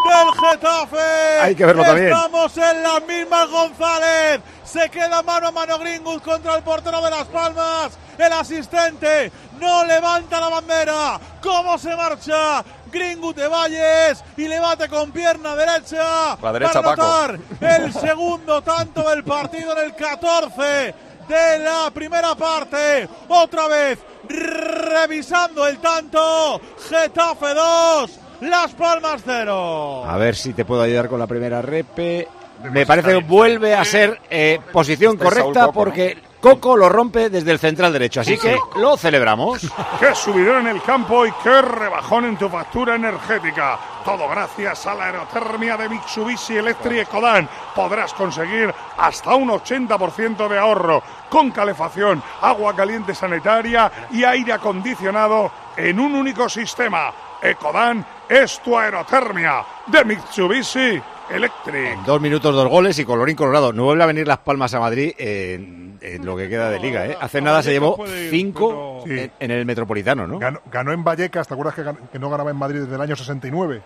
del 0.05 0.49
Getafe. 0.49 1.39
Hay 1.41 1.55
que 1.55 1.65
verlo 1.65 1.84
también. 1.84 2.08
Estamos 2.13 2.58
en 2.58 2.84
las 2.84 3.05
mismas 3.05 3.49
González. 3.49 4.39
Se 4.65 4.89
queda 4.89 5.21
mano 5.21 5.47
a 5.47 5.51
mano 5.51 5.78
Gringus 5.80 6.21
contra 6.21 6.56
el 6.56 6.63
portero 6.63 7.01
de 7.01 7.10
Las 7.10 7.28
Palmas. 7.28 7.97
El 8.17 8.34
asistente 8.34 9.32
no 9.60 9.86
levanta 9.86 10.39
la 10.39 10.49
bandera. 10.49 11.19
¿Cómo 11.41 11.78
se 11.78 11.95
marcha? 11.95 12.63
Gringut 12.91 13.36
de 13.36 13.47
Valles 13.47 14.23
y 14.38 14.47
le 14.47 14.60
bate 14.60 14.89
con 14.89 15.12
pierna 15.12 15.56
derecha. 15.56 16.38
La 16.41 16.51
derecha, 16.51 16.82
para 16.82 16.95
Paco. 16.95 17.04
anotar 17.04 17.39
el 17.62 17.93
segundo 17.93 18.62
tanto 18.62 19.08
del 19.10 19.23
partido 19.23 19.78
en 19.78 19.86
el 19.86 19.95
14 19.95 20.95
de 21.28 21.60
la 21.60 21.91
primera 21.93 22.36
parte. 22.36 23.08
Otra 23.28 23.67
vez 23.67 23.99
revisando 24.28 25.67
el 25.67 25.78
tanto. 25.80 26.60
Getafe 26.89 27.54
2, 27.54 28.12
Las 28.41 28.73
Palmas 28.73 29.21
0. 29.25 30.06
A 30.06 30.17
ver 30.17 30.36
si 30.36 30.54
te 30.54 30.65
puedo 30.65 30.82
ayudar 30.82 31.08
con 31.08 31.19
la 31.19 31.28
primera 31.28 31.62
repe. 31.62 32.28
Me 32.63 32.85
parece 32.85 33.09
que 33.09 33.23
vuelve 33.23 33.75
a 33.75 33.85
ser 33.85 34.19
eh, 34.29 34.59
posición 34.71 35.13
Este 35.13 35.27
es 35.27 35.33
Saúl 35.33 35.43
correcta 35.53 35.71
porque 35.71 36.17
Coco 36.45 36.77
lo 36.77 36.89
rompe 36.89 37.31
desde 37.31 37.49
el 37.49 37.57
central 37.57 37.91
derecho. 37.91 38.21
Así 38.21 38.37
que 38.37 38.55
lo 38.75 38.95
celebramos. 38.97 39.61
Qué 39.99 40.13
subidón 40.13 40.67
en 40.67 40.75
el 40.75 40.83
campo 40.83 41.25
y 41.25 41.31
qué 41.43 41.59
rebajón 41.59 42.25
en 42.25 42.37
tu 42.37 42.47
factura 42.47 42.93
energética. 42.93 43.79
Todo 44.05 44.29
gracias 44.29 44.85
a 44.85 44.93
la 44.93 45.05
aerotermia 45.05 45.75
de 45.75 45.89
Mitsubishi 45.89 46.57
Electric 46.57 47.07
Ecodan. 47.07 47.49
Podrás 47.73 48.13
conseguir 48.13 48.71
hasta 48.95 49.33
un 49.33 49.49
80% 49.49 50.47
de 50.47 50.59
ahorro 50.59 51.01
con 51.31 51.49
calefacción, 51.49 52.21
agua 52.41 52.75
caliente 52.75 53.15
sanitaria 53.15 53.91
y 54.11 54.23
aire 54.23 54.53
acondicionado 54.53 55.51
en 55.75 55.99
un 55.99 56.13
único 56.13 56.47
sistema. 56.47 57.11
Ecodan 57.41 58.05
es 58.29 58.59
tu 58.59 58.77
aerotermia 58.77 59.65
de 59.87 60.05
Mitsubishi 60.05 61.01
Electric. 61.29 61.99
Dos 62.05 62.21
minutos, 62.21 62.53
dos 62.53 62.67
goles 62.69 62.97
y 62.99 63.05
colorín 63.05 63.35
colorado. 63.35 63.73
No 63.73 63.83
vuelve 63.85 64.03
a 64.03 64.07
venir 64.07 64.27
Las 64.27 64.38
Palmas 64.39 64.73
a 64.73 64.79
Madrid 64.79 65.13
en, 65.17 65.97
en 66.01 66.25
lo 66.25 66.38
que 66.38 66.47
queda 66.49 66.69
de 66.69 66.79
liga. 66.79 67.05
¿eh? 67.07 67.17
Hace 67.19 67.41
nada 67.41 67.63
se 67.63 67.71
llevó 67.71 67.97
cinco 68.29 69.03
en, 69.05 69.31
en 69.39 69.51
el 69.51 69.65
Metropolitano, 69.65 70.27
¿no? 70.27 70.38
Ganó, 70.39 70.61
ganó 70.71 70.91
en 70.91 71.03
Vallecas, 71.03 71.47
¿te 71.47 71.53
acuerdas 71.53 71.75
que, 72.11 72.19
no 72.19 72.29
ganaba 72.29 72.51
en 72.51 72.57
Madrid 72.57 72.81
desde 72.81 72.95
el 72.95 73.01
año 73.01 73.15
69? 73.15 73.81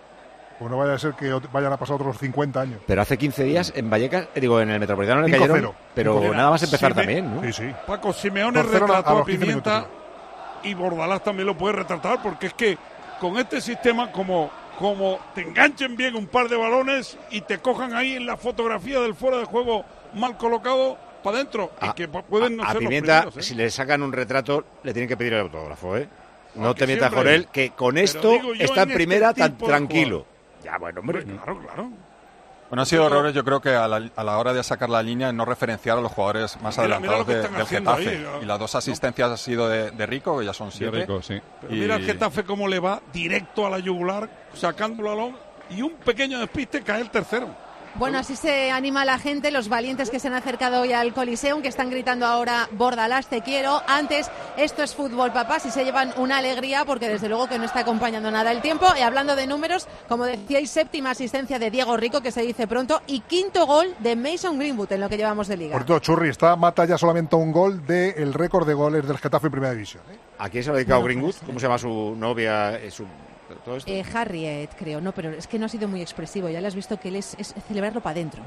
Pues 0.58 0.70
no 0.70 0.76
vaya 0.76 0.92
a 0.92 0.98
ser 0.98 1.14
que 1.14 1.32
vayan 1.50 1.72
a 1.72 1.78
pasar 1.78 1.96
otros 1.96 2.18
50 2.18 2.60
años. 2.60 2.80
Pero 2.86 3.00
hace 3.00 3.16
15 3.16 3.44
días 3.44 3.72
en 3.74 3.88
Vallecas, 3.88 4.28
eh, 4.34 4.40
digo, 4.40 4.60
en 4.60 4.68
el 4.70 4.78
Metropolitano 4.78 5.22
le 5.22 5.28
5-0. 5.28 5.48
cayeron, 5.48 5.72
pero 5.94 6.20
5-0. 6.20 6.36
nada 6.36 6.50
más 6.50 6.62
empezar 6.62 6.92
Sime- 6.92 7.00
también, 7.02 7.34
¿no? 7.34 7.42
Sí, 7.44 7.52
sí. 7.54 7.74
Paco 7.86 8.12
Simeone 8.12 8.60
2-0 8.60 8.68
a- 8.68 8.72
retrató 8.72 9.08
a 9.08 9.12
a, 9.12 9.14
los 9.14 9.26
15 9.26 9.40
Pimienta 9.40 9.86
y 10.62 10.74
Bordalás 10.74 11.24
también 11.24 11.46
lo 11.46 11.56
puede 11.56 11.76
retratar 11.76 12.20
porque 12.22 12.48
es 12.48 12.52
que 12.52 12.76
con 13.18 13.38
este 13.38 13.62
sistema 13.62 14.12
como, 14.12 14.50
como 14.80 15.18
te 15.34 15.42
enganchen 15.42 15.94
bien 15.94 16.16
un 16.16 16.26
par 16.26 16.48
de 16.48 16.56
balones 16.56 17.16
y 17.30 17.42
te 17.42 17.58
cojan 17.58 17.94
ahí 17.94 18.14
en 18.16 18.24
la 18.26 18.36
fotografía 18.38 18.98
del 19.00 19.14
fuera 19.14 19.36
de 19.36 19.44
juego 19.44 19.84
mal 20.14 20.36
colocado 20.38 20.96
para 21.22 21.36
adentro 21.36 21.70
y 21.82 21.92
que 21.92 22.10
pu- 22.10 22.24
pueden 22.24 22.56
no 22.56 22.64
a 22.64 22.70
ser 22.72 22.78
Pimienta, 22.78 23.24
los 23.24 23.34
primeros, 23.34 23.36
¿eh? 23.36 23.48
si 23.48 23.54
le 23.54 23.70
sacan 23.70 24.02
un 24.02 24.10
retrato, 24.12 24.64
le 24.82 24.92
tienen 24.94 25.06
que 25.08 25.16
pedir 25.18 25.34
el 25.34 25.40
autógrafo, 25.40 25.96
¿eh? 25.98 26.08
No 26.54 26.68
Aunque 26.68 26.86
te 26.86 26.94
metas 26.94 27.12
con 27.12 27.28
él, 27.28 27.46
que 27.52 27.70
con 27.70 27.98
esto 27.98 28.32
está 28.32 28.46
en 28.46 28.56
en 28.56 28.62
este 28.62 28.94
primera 28.94 29.34
tan 29.34 29.56
tranquilo. 29.58 30.24
Ya, 30.64 30.78
bueno, 30.78 31.00
hombre. 31.00 31.22
Claro, 31.24 31.58
claro. 31.60 31.90
Bueno, 32.70 32.82
han 32.82 32.86
sido 32.86 33.06
errores, 33.06 33.34
yo 33.34 33.44
creo 33.44 33.60
que 33.60 33.70
a 33.74 33.86
la, 33.88 34.08
a 34.14 34.24
la 34.24 34.38
hora 34.38 34.52
de 34.52 34.62
sacar 34.62 34.88
la 34.88 35.02
línea, 35.02 35.32
no 35.32 35.44
referenciar 35.44 35.98
a 35.98 36.00
los 36.00 36.12
jugadores 36.12 36.56
más 36.62 36.78
Mira, 36.78 36.96
adelantados 36.96 37.26
de- 37.26 37.42
del 37.48 37.66
Getafe. 37.66 38.08
ahí, 38.08 38.18
¿no? 38.32 38.42
y 38.42 38.46
las 38.46 38.58
dos 38.60 38.74
asistencias 38.76 39.28
han 39.30 39.38
sido 39.38 39.68
de, 39.68 39.90
de 39.90 40.06
Rico, 40.06 40.38
que 40.38 40.44
ya 40.46 40.52
son 40.54 40.70
siete. 40.70 41.00
Rico, 41.00 41.20
sí. 41.20 41.40
Pero 41.60 41.74
Y- 41.74 41.80
mira 41.80 41.96
el 41.96 42.04
Getafe 42.06 42.44
cómo 42.44 42.68
le 42.68 42.78
va 42.78 43.02
directo 43.12 43.66
a 43.66 43.70
la 43.70 43.80
yugular, 43.80 44.30
sacándolo 44.54 45.10
a 45.10 45.14
lo 45.16 45.32
y 45.70 45.82
un 45.82 45.94
pequeño 45.94 46.38
despiste 46.38 46.82
cae 46.82 47.00
el 47.00 47.10
tercero. 47.10 47.48
Bueno, 47.96 48.18
así 48.18 48.36
se 48.36 48.70
anima 48.70 49.04
la 49.04 49.18
gente, 49.18 49.50
los 49.50 49.68
valientes 49.68 50.10
que 50.10 50.20
se 50.20 50.28
han 50.28 50.34
acercado 50.34 50.80
hoy 50.80 50.92
al 50.92 51.12
Coliseum, 51.12 51.60
que 51.60 51.68
están 51.68 51.90
gritando 51.90 52.24
ahora 52.24 52.68
Bordalás, 52.72 53.26
te 53.26 53.42
quiero. 53.42 53.82
Antes, 53.88 54.30
esto 54.56 54.82
es 54.82 54.94
fútbol, 54.94 55.32
papás, 55.32 55.66
y 55.66 55.70
se 55.70 55.84
llevan 55.84 56.12
una 56.16 56.38
alegría 56.38 56.84
porque 56.84 57.08
desde 57.08 57.28
luego 57.28 57.48
que 57.48 57.58
no 57.58 57.64
está 57.64 57.80
acompañando 57.80 58.30
nada 58.30 58.52
el 58.52 58.62
tiempo. 58.62 58.86
Y 58.96 59.02
hablando 59.02 59.36
de 59.36 59.46
números, 59.46 59.86
como 60.08 60.24
decíais, 60.24 60.70
séptima 60.70 61.10
asistencia 61.10 61.58
de 61.58 61.70
Diego 61.70 61.96
Rico, 61.96 62.22
que 62.22 62.30
se 62.30 62.42
dice 62.42 62.66
pronto, 62.66 63.02
y 63.06 63.20
quinto 63.20 63.66
gol 63.66 63.94
de 63.98 64.16
Mason 64.16 64.56
Greenwood 64.58 64.92
en 64.92 65.00
lo 65.00 65.08
que 65.08 65.16
llevamos 65.16 65.48
de 65.48 65.56
liga. 65.56 65.72
Por 65.76 65.84
todo, 65.84 65.98
Churri 65.98 66.28
está 66.30 66.56
mata 66.56 66.84
ya 66.86 66.96
solamente 66.96 67.34
a 67.34 67.38
un 67.38 67.52
gol 67.52 67.84
del 67.86 68.32
récord 68.32 68.66
de 68.66 68.74
goles 68.74 69.06
del 69.06 69.18
Getafe 69.18 69.48
en 69.48 69.52
Primera 69.52 69.72
División. 69.74 70.02
¿eh? 70.12 70.16
¿A 70.38 70.48
quién 70.48 70.62
se 70.64 70.70
ha 70.70 70.72
dedicado 70.74 71.02
Greenwood? 71.02 71.34
¿Cómo 71.44 71.58
se 71.58 71.66
llama 71.66 71.78
su 71.78 72.14
novia? 72.16 72.78
su- 72.90 73.04
todo 73.56 73.76
esto? 73.76 73.90
Eh, 73.90 74.04
Harriet, 74.14 74.70
creo, 74.78 75.00
no, 75.00 75.12
pero 75.12 75.30
es 75.30 75.46
que 75.46 75.58
no 75.58 75.66
ha 75.66 75.68
sido 75.68 75.88
muy 75.88 76.00
expresivo. 76.00 76.48
Ya 76.48 76.60
le 76.60 76.66
has 76.68 76.74
visto 76.74 76.98
que 76.98 77.08
él 77.08 77.16
es, 77.16 77.34
es 77.38 77.54
celebrarlo 77.68 78.00
para 78.00 78.12
adentro. 78.12 78.42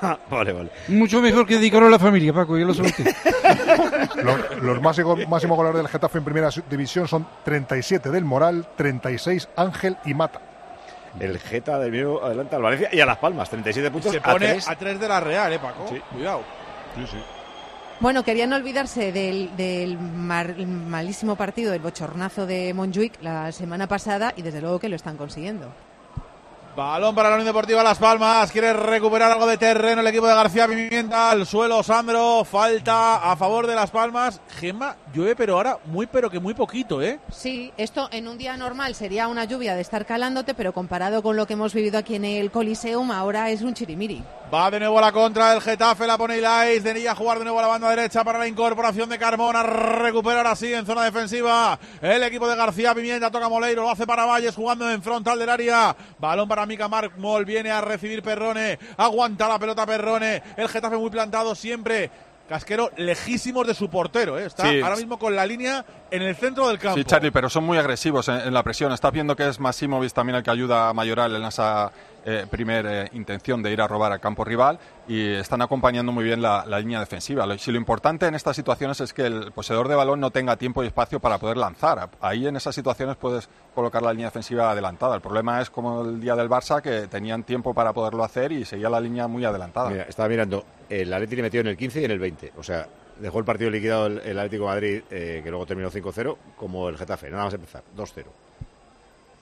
vale, 0.30 0.52
vale. 0.52 0.70
Mucho 0.88 1.20
mejor 1.20 1.46
que 1.46 1.54
dedicarlo 1.56 1.88
a 1.88 1.90
la 1.90 1.98
familia, 1.98 2.32
Paco, 2.32 2.56
ya 2.58 2.64
lo 2.64 2.72
usted. 2.72 2.90
Los, 4.22 4.62
los 4.62 4.80
máximos, 4.80 5.28
máximos 5.28 5.56
goleadores 5.56 5.82
del 5.82 5.92
Getafe 5.92 6.18
en 6.18 6.24
Primera 6.24 6.48
División 6.70 7.06
son 7.06 7.26
37 7.44 8.10
del 8.10 8.24
Moral, 8.24 8.66
36 8.76 9.48
Ángel 9.56 9.96
y 10.04 10.14
Mata. 10.14 10.40
El 11.20 11.38
Geta 11.38 11.78
del 11.78 11.92
medio 11.92 12.24
adelanta 12.24 12.56
al 12.56 12.62
Valencia 12.62 12.88
y 12.92 13.00
a 13.00 13.06
Las 13.06 13.18
Palmas, 13.18 13.48
37 13.50 13.90
puntos 13.90 14.12
Se 14.12 14.18
a 14.18 14.22
pone 14.22 14.48
tres. 14.48 14.68
a 14.68 14.76
3 14.76 15.00
de 15.00 15.08
la 15.08 15.20
Real, 15.20 15.52
¿eh, 15.52 15.58
Paco? 15.58 15.86
Sí. 15.88 16.00
Cuidado. 16.12 16.42
Bueno, 17.98 18.22
querían 18.24 18.52
olvidarse 18.52 19.10
del, 19.10 19.56
del 19.56 19.98
mar- 19.98 20.56
malísimo 20.66 21.34
partido, 21.36 21.72
del 21.72 21.80
bochornazo 21.80 22.46
de 22.46 22.74
Montjuic 22.74 23.22
la 23.22 23.50
semana 23.52 23.86
pasada 23.86 24.34
y 24.36 24.42
desde 24.42 24.60
luego 24.60 24.78
que 24.78 24.88
lo 24.90 24.96
están 24.96 25.16
consiguiendo. 25.16 25.72
Balón 26.76 27.14
para 27.14 27.30
la 27.30 27.36
Unión 27.36 27.46
Deportiva 27.46 27.82
Las 27.82 27.96
Palmas. 27.96 28.52
Quiere 28.52 28.74
recuperar 28.74 29.32
algo 29.32 29.46
de 29.46 29.56
terreno 29.56 30.02
el 30.02 30.06
equipo 30.08 30.26
de 30.26 30.34
García 30.34 30.68
Pimienta. 30.68 31.30
Al 31.30 31.46
suelo, 31.46 31.82
Sandro. 31.82 32.44
Falta 32.44 33.30
a 33.30 33.34
favor 33.34 33.66
de 33.66 33.74
Las 33.74 33.90
Palmas. 33.90 34.42
Gemma, 34.60 34.94
llueve, 35.14 35.34
pero 35.36 35.54
ahora 35.54 35.78
muy, 35.86 36.06
pero 36.06 36.28
que 36.28 36.38
muy 36.38 36.52
poquito, 36.52 37.00
¿eh? 37.00 37.18
Sí, 37.32 37.72
esto 37.78 38.10
en 38.12 38.28
un 38.28 38.36
día 38.36 38.58
normal 38.58 38.94
sería 38.94 39.26
una 39.26 39.44
lluvia 39.46 39.74
de 39.74 39.80
estar 39.80 40.04
calándote, 40.04 40.52
pero 40.52 40.74
comparado 40.74 41.22
con 41.22 41.34
lo 41.34 41.46
que 41.46 41.54
hemos 41.54 41.72
vivido 41.72 41.96
aquí 41.96 42.16
en 42.16 42.26
el 42.26 42.50
Coliseum, 42.50 43.10
ahora 43.10 43.48
es 43.48 43.62
un 43.62 43.72
chirimiri. 43.72 44.22
Va 44.52 44.70
de 44.70 44.78
nuevo 44.78 44.98
a 44.98 45.00
la 45.00 45.12
contra 45.12 45.54
el 45.54 45.62
Getafe, 45.62 46.06
la 46.06 46.18
pone 46.18 46.38
Ilais, 46.38 46.84
de 46.84 46.92
Nilla 46.92 47.12
a 47.12 47.16
jugar 47.16 47.38
de 47.38 47.44
nuevo 47.44 47.58
a 47.58 47.62
la 47.62 47.68
banda 47.68 47.88
derecha 47.88 48.22
para 48.22 48.38
la 48.38 48.46
incorporación 48.46 49.08
de 49.08 49.18
Carmona, 49.18 49.62
recuperar 49.62 50.46
así 50.46 50.72
en 50.72 50.84
zona 50.84 51.02
defensiva 51.04 51.78
el 52.00 52.22
equipo 52.22 52.46
de 52.46 52.54
García 52.54 52.94
Pimienta, 52.94 53.30
toca 53.30 53.48
Moleiro, 53.48 53.82
lo 53.82 53.90
hace 53.90 54.06
para 54.06 54.26
Valles 54.26 54.54
jugando 54.54 54.88
en 54.90 55.02
frontal 55.02 55.38
del 55.38 55.48
área, 55.48 55.96
balón 56.18 56.46
para 56.46 56.65
Mica 56.66 56.88
Marmol, 56.88 57.44
viene 57.44 57.70
a 57.70 57.80
recibir 57.80 58.22
Perrone, 58.22 58.78
aguanta 58.96 59.48
la 59.48 59.58
pelota 59.58 59.86
Perrone, 59.86 60.42
el 60.56 60.68
Getafe 60.68 60.96
muy 60.96 61.10
plantado 61.10 61.54
siempre, 61.54 62.10
Casquero 62.48 62.90
lejísimos 62.96 63.66
de 63.66 63.74
su 63.74 63.90
portero, 63.90 64.38
¿eh? 64.38 64.44
está 64.46 64.70
Sí. 64.70 64.80
ahora 64.80 64.94
mismo 64.94 65.18
con 65.18 65.34
la 65.34 65.44
línea 65.44 65.84
en 66.12 66.22
el 66.22 66.36
centro 66.36 66.68
del 66.68 66.78
campo. 66.78 66.96
Sí, 66.96 67.04
Charlie, 67.04 67.32
pero 67.32 67.50
son 67.50 67.64
muy 67.64 67.76
agresivos 67.76 68.28
en, 68.28 68.36
en 68.36 68.54
la 68.54 68.62
presión. 68.62 68.92
Estás 68.92 69.10
viendo 69.12 69.34
que 69.34 69.48
es 69.48 69.58
Massimovic 69.58 70.12
también 70.12 70.36
el 70.36 70.42
que 70.44 70.50
ayuda 70.52 70.88
a 70.88 70.92
Mayoral 70.94 71.34
en 71.34 71.44
esa 71.44 71.90
eh, 72.28 72.44
primera 72.50 73.08
intención 73.12 73.62
de 73.62 73.72
ir 73.72 73.80
a 73.80 73.86
robar 73.86 74.10
al 74.10 74.18
campo 74.18 74.44
rival 74.44 74.80
y 75.06 75.34
están 75.34 75.62
acompañando 75.62 76.10
muy 76.10 76.24
bien 76.24 76.42
la, 76.42 76.64
línea 76.80 76.98
defensiva. 76.98 77.46
Si 77.56 77.70
lo 77.70 77.78
importante 77.78 78.26
en 78.26 78.34
estas 78.34 78.56
situaciones 78.56 79.00
es 79.00 79.12
que 79.12 79.26
el 79.26 79.52
poseedor 79.52 79.86
de 79.86 79.94
balón 79.94 80.18
no 80.18 80.32
tenga 80.32 80.56
tiempo 80.56 80.82
y 80.82 80.88
espacio 80.88 81.20
para 81.20 81.38
poder 81.38 81.56
lanzar. 81.56 82.10
Ahí 82.20 82.48
en 82.48 82.56
esas 82.56 82.74
situaciones 82.74 83.14
puedes 83.14 83.48
colocar 83.76 84.02
la 84.02 84.12
línea 84.12 84.26
defensiva 84.26 84.72
adelantada. 84.72 85.14
El 85.14 85.20
problema 85.20 85.60
es 85.60 85.70
como 85.70 86.02
el 86.02 86.20
día 86.20 86.34
del 86.34 86.48
Barça 86.48 86.82
que 86.82 87.06
tenían 87.06 87.44
tiempo 87.44 87.72
para 87.72 87.92
poderlo 87.92 88.24
hacer 88.24 88.50
y 88.50 88.64
seguía 88.64 88.90
la 88.90 89.00
línea 89.00 89.28
muy 89.28 89.44
adelantada. 89.44 89.92
Estaba 90.02 90.28
mirando, 90.28 90.64
el 90.90 91.12
Atleti 91.12 91.36
le 91.36 91.42
metió 91.42 91.60
en 91.60 91.68
el 91.68 91.76
15 91.76 92.00
y 92.00 92.04
en 92.06 92.10
el 92.10 92.18
20. 92.18 92.54
O 92.58 92.62
sea, 92.64 92.88
dejó 93.20 93.38
el 93.38 93.44
partido 93.44 93.70
liquidado 93.70 94.06
el, 94.08 94.36
Atlético 94.36 94.66
Madrid, 94.66 95.02
eh, 95.10 95.42
que 95.44 95.50
luego 95.50 95.64
terminó 95.64 95.92
5-0, 95.92 96.36
como 96.56 96.88
el 96.88 96.98
Getafe. 96.98 97.30
Nada 97.30 97.44
más 97.44 97.54
empezar, 97.54 97.84
2-0. 97.96 98.24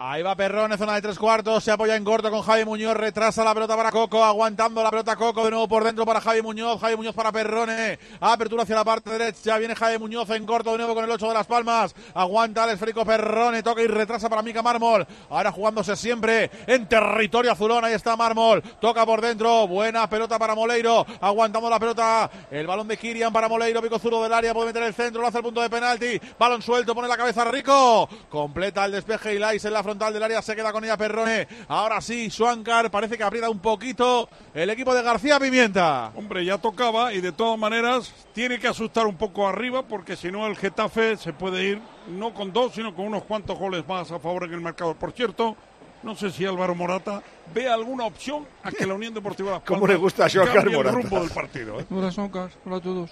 Ahí 0.07 0.23
va 0.23 0.37
Perrone, 0.37 0.77
zona 0.77 0.97
de 0.97 1.01
tres 1.01 1.19
cuartos, 1.19 1.65
se 1.65 1.71
apoya 1.71 1.97
en 1.97 2.05
corto 2.05 2.31
con 2.31 2.43
Javi 2.43 2.67
Muñoz, 2.67 2.95
retrasa 2.95 3.43
la 3.43 3.55
pelota 3.55 3.75
para 3.75 3.91
Coco, 3.91 4.23
aguantando 4.23 4.83
la 4.83 4.91
pelota 4.91 5.17
Coco, 5.17 5.47
de 5.47 5.51
nuevo 5.53 5.67
por 5.67 5.83
dentro 5.83 6.05
para 6.05 6.21
Javi 6.21 6.43
Muñoz, 6.43 6.79
Javi 6.79 6.95
Muñoz 6.95 7.15
para 7.15 7.33
Perrone, 7.33 7.99
apertura 8.21 8.65
hacia 8.65 8.75
la 8.75 8.85
parte 8.85 9.09
derecha, 9.09 9.57
viene 9.57 9.75
Javi 9.75 9.97
Muñoz 9.97 10.29
en 10.29 10.45
corto 10.45 10.73
de 10.73 10.77
nuevo 10.77 10.95
con 10.95 11.05
el 11.05 11.11
8 11.11 11.29
de 11.29 11.33
Las 11.33 11.47
Palmas, 11.47 11.95
aguanta 12.13 12.65
el 12.65 12.75
esférico 12.75 13.03
Perrone, 13.07 13.63
toca 13.63 13.81
y 13.81 13.87
retrasa 13.87 14.29
para 14.29 14.43
Mica 14.43 14.61
Mármol, 14.61 15.07
ahora 15.31 15.51
jugándose 15.51 15.97
siempre 15.97 16.51
en 16.67 16.87
territorio 16.87 17.53
azulón, 17.53 17.83
ahí 17.87 17.95
está 17.95 18.15
Mármol, 18.15 18.63
toca 18.83 19.07
por 19.07 19.23
dentro, 19.23 19.67
buena 19.67 20.07
pelota 20.11 20.39
para 20.39 20.55
Moleiro, 20.55 21.07
aguantando 21.19 21.71
la 21.71 21.81
pelota, 21.81 22.31
el 22.51 22.67
balón 22.67 22.89
de 22.89 22.99
Kirian 22.99 23.33
para 23.33 23.49
Moleiro, 23.49 23.81
pico 23.81 23.99
zurdo 23.99 24.23
del 24.23 24.35
área, 24.35 24.53
puede 24.53 24.67
meter 24.67 24.83
el 24.83 24.93
centro, 24.93 25.23
lo 25.23 25.29
hace 25.29 25.39
el 25.39 25.45
punto 25.45 25.63
de 25.63 25.71
penalti, 25.71 26.21
balón 26.39 26.61
suelto, 26.61 26.95
pone 26.95 27.09
la 27.09 27.17
cabeza 27.17 27.43
Rico, 27.47 28.07
completa 28.29 28.85
el 28.85 28.93
despeje 28.93 29.35
y 29.35 29.39
Lais 29.39 29.65
en 29.65 29.73
la 29.73 29.83
frontal 29.95 30.13
del 30.13 30.23
área, 30.25 30.43
se 30.43 30.57
queda 30.57 30.73
con 30.73 30.83
ella 30.85 30.97
Perrone, 30.97 31.47
ahora 31.69 32.01
sí, 32.01 32.29
Suancar, 32.29 32.91
parece 32.91 33.17
que 33.17 33.23
aprieta 33.23 33.49
un 33.49 33.61
poquito 33.61 34.29
el 34.53 34.69
equipo 34.71 34.93
de 34.93 35.03
García 35.03 35.39
Pimienta. 35.39 36.11
Hombre, 36.17 36.45
ya 36.45 36.59
tocaba 36.59 37.13
y 37.13 37.21
de 37.21 37.31
todas 37.31 37.57
maneras 37.57 38.13
tiene 38.33 38.59
que 38.59 38.67
asustar 38.67 39.07
un 39.07 39.17
poco 39.17 39.47
arriba 39.47 39.85
porque 39.87 40.17
si 40.17 40.33
no 40.33 40.49
el 40.49 40.57
Getafe 40.57 41.17
se 41.17 41.33
puede 41.33 41.63
ir 41.65 41.81
no 42.09 42.35
con 42.35 42.53
dos, 42.53 42.75
sino 42.75 42.93
con 42.93 43.07
unos 43.07 43.23
cuantos 43.23 43.57
goles 43.57 43.87
más 43.87 44.11
a 44.11 44.19
favor 44.19 44.45
en 44.45 44.55
el 44.55 44.61
marcador. 44.61 44.97
Por 44.97 45.13
cierto, 45.13 45.57
no 46.03 46.17
sé 46.17 46.33
si 46.33 46.45
Álvaro 46.45 46.75
Morata 46.75 47.23
ve 47.55 47.69
alguna 47.69 48.05
opción 48.05 48.47
a 48.65 48.73
que 48.73 48.87
la 48.87 48.95
Unión 48.95 49.15
Deportiva 49.15 49.53
Las 49.53 49.63
¿Cómo 49.63 49.87
le 49.87 49.95
gusta 49.95 50.27
a 50.27 50.29
Joan 50.29 50.49
cambie 50.49 50.73
el 50.73 50.77
Morata? 50.77 50.97
rumbo 50.97 51.21
del 51.21 51.31
partido. 51.31 51.79
¿eh? 51.81 51.87
Hola, 51.89 52.11
Soncas. 52.11 52.53
Hola 52.67 52.77
a 52.79 52.81
todos. 52.81 53.11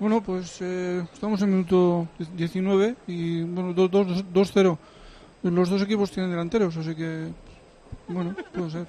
Bueno, 0.00 0.20
pues 0.20 0.58
eh, 0.62 1.04
estamos 1.12 1.40
en 1.42 1.50
minuto 1.50 2.08
19 2.18 2.96
y 3.06 3.42
bueno, 3.42 3.72
2-0. 3.72 4.78
Los 5.42 5.70
dos 5.70 5.82
equipos 5.82 6.10
tienen 6.10 6.30
delanteros, 6.30 6.76
así 6.76 6.94
que 6.94 7.28
bueno, 8.08 8.34
puede 8.54 8.70
ser. 8.70 8.86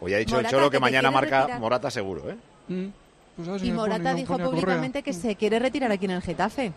Hoy 0.00 0.14
ha 0.14 0.18
dicho 0.18 0.36
Morata, 0.36 0.48
el 0.48 0.54
Cholo 0.54 0.70
que 0.70 0.80
mañana 0.80 1.10
marca 1.10 1.40
retirar. 1.40 1.60
Morata 1.60 1.90
seguro, 1.90 2.30
¿eh? 2.30 2.36
Mm, 2.68 2.86
pues 3.36 3.48
a 3.48 3.52
ver 3.52 3.60
si 3.60 3.66
Y 3.66 3.70
pone- 3.70 3.80
Morata 3.80 4.14
dijo 4.14 4.38
públicamente 4.38 5.02
que 5.02 5.12
se 5.12 5.36
quiere 5.36 5.58
retirar 5.58 5.90
aquí 5.92 6.04
en 6.06 6.12
el 6.12 6.22
Getafe. 6.22 6.72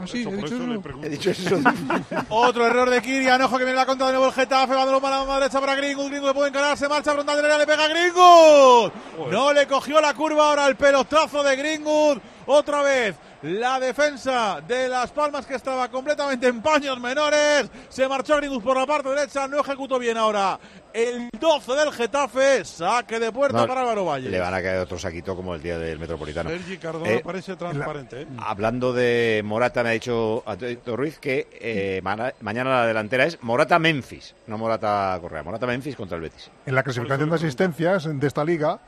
Ah, 0.00 0.06
sí, 0.06 0.20
Eso, 0.20 0.28
he 0.30 0.32
por 0.36 0.44
dicho 0.44 0.54
eso 0.54 0.66
le 0.66 0.72
eso. 0.74 0.82
pregunto. 0.82 1.06
He 1.08 1.10
dicho 1.10 1.30
eso. 1.30 1.58
Otro 2.28 2.64
error 2.64 2.88
de 2.90 3.02
Kirian, 3.02 3.42
ojo 3.42 3.58
que 3.58 3.64
viene 3.64 3.76
la 3.76 3.86
contra 3.86 4.06
de 4.06 4.12
nuevo 4.12 4.26
el 4.28 4.32
Getafe, 4.32 4.72
va 4.72 4.80
de 4.80 4.84
nuevo 4.86 5.00
para 5.00 5.24
la 5.24 5.34
derecha 5.40 5.58
para 5.60 5.74
Greenwood, 5.74 6.08
Greenwood 6.10 6.32
puede 6.34 6.48
encarar, 6.50 6.78
se 6.78 6.88
marcha 6.88 7.12
frontal 7.12 7.36
del 7.36 7.44
área, 7.46 7.58
le 7.58 7.66
pega 7.66 7.84
a 7.84 7.88
Greenwood. 7.88 8.92
No 9.32 9.52
le 9.52 9.66
cogió 9.66 10.00
la 10.00 10.14
curva 10.14 10.48
ahora 10.50 10.66
el 10.68 10.76
pelotazo 10.76 11.42
de 11.42 11.56
Greenwood, 11.56 12.18
otra 12.48 12.82
vez. 12.82 13.16
La 13.42 13.78
defensa 13.78 14.60
de 14.66 14.88
Las 14.88 15.12
Palmas 15.12 15.46
que 15.46 15.54
estaba 15.54 15.88
completamente 15.88 16.48
en 16.48 16.60
paños 16.60 16.98
menores. 16.98 17.70
Se 17.88 18.08
marchó 18.08 18.36
Greenwood 18.36 18.62
por 18.64 18.76
la 18.76 18.84
parte 18.84 19.08
derecha. 19.10 19.46
No 19.46 19.60
ejecutó 19.60 19.96
bien 20.00 20.16
ahora. 20.16 20.58
El 20.92 21.28
12 21.38 21.72
del 21.74 21.92
Getafe. 21.92 22.64
Saque 22.64 23.20
de 23.20 23.30
puerta 23.30 23.58
No, 23.60 23.68
para 23.68 23.82
Álvaro 23.82 24.06
Valle. 24.06 24.28
Le 24.28 24.40
van 24.40 24.54
a 24.54 24.60
caer 24.60 24.80
otro 24.80 24.98
saquito 24.98 25.36
como 25.36 25.54
el 25.54 25.62
día 25.62 25.78
del 25.78 26.00
Metropolitano. 26.00 26.50
Sergi 26.50 26.78
Cardona 26.78 27.08
Eh, 27.12 27.20
parece 27.22 27.54
transparente. 27.54 28.22
¿eh? 28.22 28.26
Hablando 28.38 28.92
de 28.92 29.42
Morata, 29.44 29.84
me 29.84 29.90
ha 29.90 29.92
dicho 29.92 30.42
Antonio 30.44 30.96
Ruiz 30.96 31.20
que 31.20 31.46
eh, 31.60 32.00
mañana 32.40 32.70
la 32.70 32.86
delantera 32.86 33.24
es 33.26 33.38
Morata-Memphis, 33.40 34.34
no 34.48 34.58
Morata-Correa. 34.58 35.44
Morata-Memphis 35.44 35.94
contra 35.94 36.16
el 36.16 36.22
Betis. 36.22 36.50
En 36.66 36.74
la 36.74 36.82
clasificación 36.82 37.28
de 37.30 37.36
asistencias 37.36 38.08
de 38.18 38.26
esta 38.26 38.44
liga, 38.44 38.80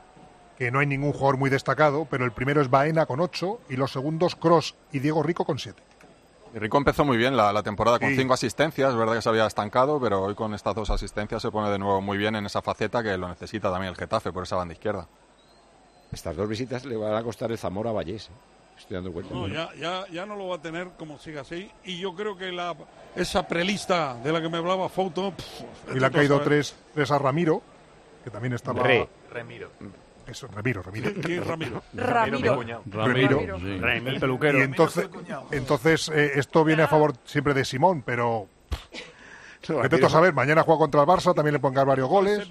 que 0.61 0.69
no 0.69 0.77
hay 0.77 0.85
ningún 0.85 1.11
jugador 1.11 1.37
muy 1.37 1.49
destacado, 1.49 2.05
pero 2.07 2.23
el 2.23 2.33
primero 2.33 2.61
es 2.61 2.69
Baena 2.69 3.07
con 3.07 3.19
8 3.19 3.61
y 3.69 3.77
los 3.77 3.91
segundos 3.91 4.35
Cross 4.35 4.75
y 4.91 4.99
Diego 4.99 5.23
Rico 5.23 5.43
con 5.43 5.57
7. 5.57 5.81
Y 6.53 6.59
Rico 6.59 6.77
empezó 6.77 7.03
muy 7.03 7.17
bien 7.17 7.35
la, 7.35 7.51
la 7.51 7.63
temporada 7.63 7.97
con 7.97 8.09
Sí. 8.09 8.15
cinco 8.17 8.35
asistencias, 8.35 8.91
es 8.91 8.95
verdad 8.95 9.15
que 9.15 9.23
se 9.23 9.29
había 9.29 9.47
estancado, 9.47 9.99
pero 9.99 10.21
hoy 10.21 10.35
con 10.35 10.53
estas 10.53 10.75
dos 10.75 10.91
asistencias 10.91 11.41
se 11.41 11.49
pone 11.49 11.71
de 11.71 11.79
nuevo 11.79 11.99
muy 11.99 12.15
bien 12.19 12.35
en 12.35 12.45
esa 12.45 12.61
faceta 12.61 13.01
que 13.01 13.17
lo 13.17 13.27
necesita 13.27 13.71
también 13.71 13.89
el 13.89 13.95
Getafe 13.97 14.31
por 14.31 14.43
esa 14.43 14.55
banda 14.55 14.75
izquierda. 14.75 15.07
Estas 16.11 16.35
dos 16.35 16.47
visitas 16.47 16.85
le 16.85 16.95
van 16.95 17.15
a 17.15 17.23
costar 17.23 17.49
el 17.51 17.57
Zamora 17.57 17.89
a 17.89 17.93
Vallés. 17.93 18.27
¿eh? 18.27 18.31
Estoy 18.77 18.95
dando 18.97 19.11
cuenta. 19.11 19.33
No, 19.33 19.47
ya, 19.47 19.67
ya, 19.79 20.05
ya 20.11 20.27
no 20.27 20.35
lo 20.35 20.49
va 20.49 20.57
a 20.57 20.61
tener 20.61 20.89
como 20.89 21.17
siga 21.17 21.41
así. 21.41 21.71
Y 21.85 21.97
yo 21.99 22.13
creo 22.13 22.37
que 22.37 22.51
la, 22.51 22.75
esa 23.15 23.47
prelista 23.47 24.13
de 24.23 24.31
la 24.31 24.39
que 24.39 24.47
me 24.49 24.59
hablaba 24.59 24.89
Foto. 24.89 25.33
Y 25.91 25.99
le 25.99 26.05
han 26.05 26.13
caído 26.13 26.39
tres, 26.41 26.75
tres 26.93 27.09
a 27.09 27.17
Ramiro, 27.17 27.63
que 28.23 28.29
también 28.29 28.53
estaba... 28.53 28.83
Re. 28.83 29.09
Remiro. 29.31 29.71
Eso, 30.31 30.47
Ramiro, 30.47 30.81
Ramiro. 30.81 31.11
¿Quién 31.21 31.41
es 31.41 31.47
Ramiro? 31.47 31.83
Ramiro. 31.93 32.63
Ramiro. 32.89 33.59
sí. 33.59 33.77
Remy, 33.77 34.15
Y 34.15 34.19
peluquero. 34.19 34.61
entonces, 34.61 35.09
entonces 35.51 36.09
eh, 36.13 36.31
esto 36.35 36.63
viene 36.63 36.83
a 36.83 36.87
favor 36.87 37.13
siempre 37.25 37.53
de 37.53 37.65
Simón, 37.65 38.01
pero 38.05 38.47
Vete 39.67 39.99
tú 39.99 40.07
a 40.07 40.09
saber, 40.09 40.33
mañana 40.33 40.63
juega 40.63 40.79
contra 40.79 41.01
el 41.01 41.07
Barça, 41.07 41.35
también 41.35 41.53
le 41.61 41.69
dar 41.71 41.85
varios 41.85 42.09
goles. 42.09 42.49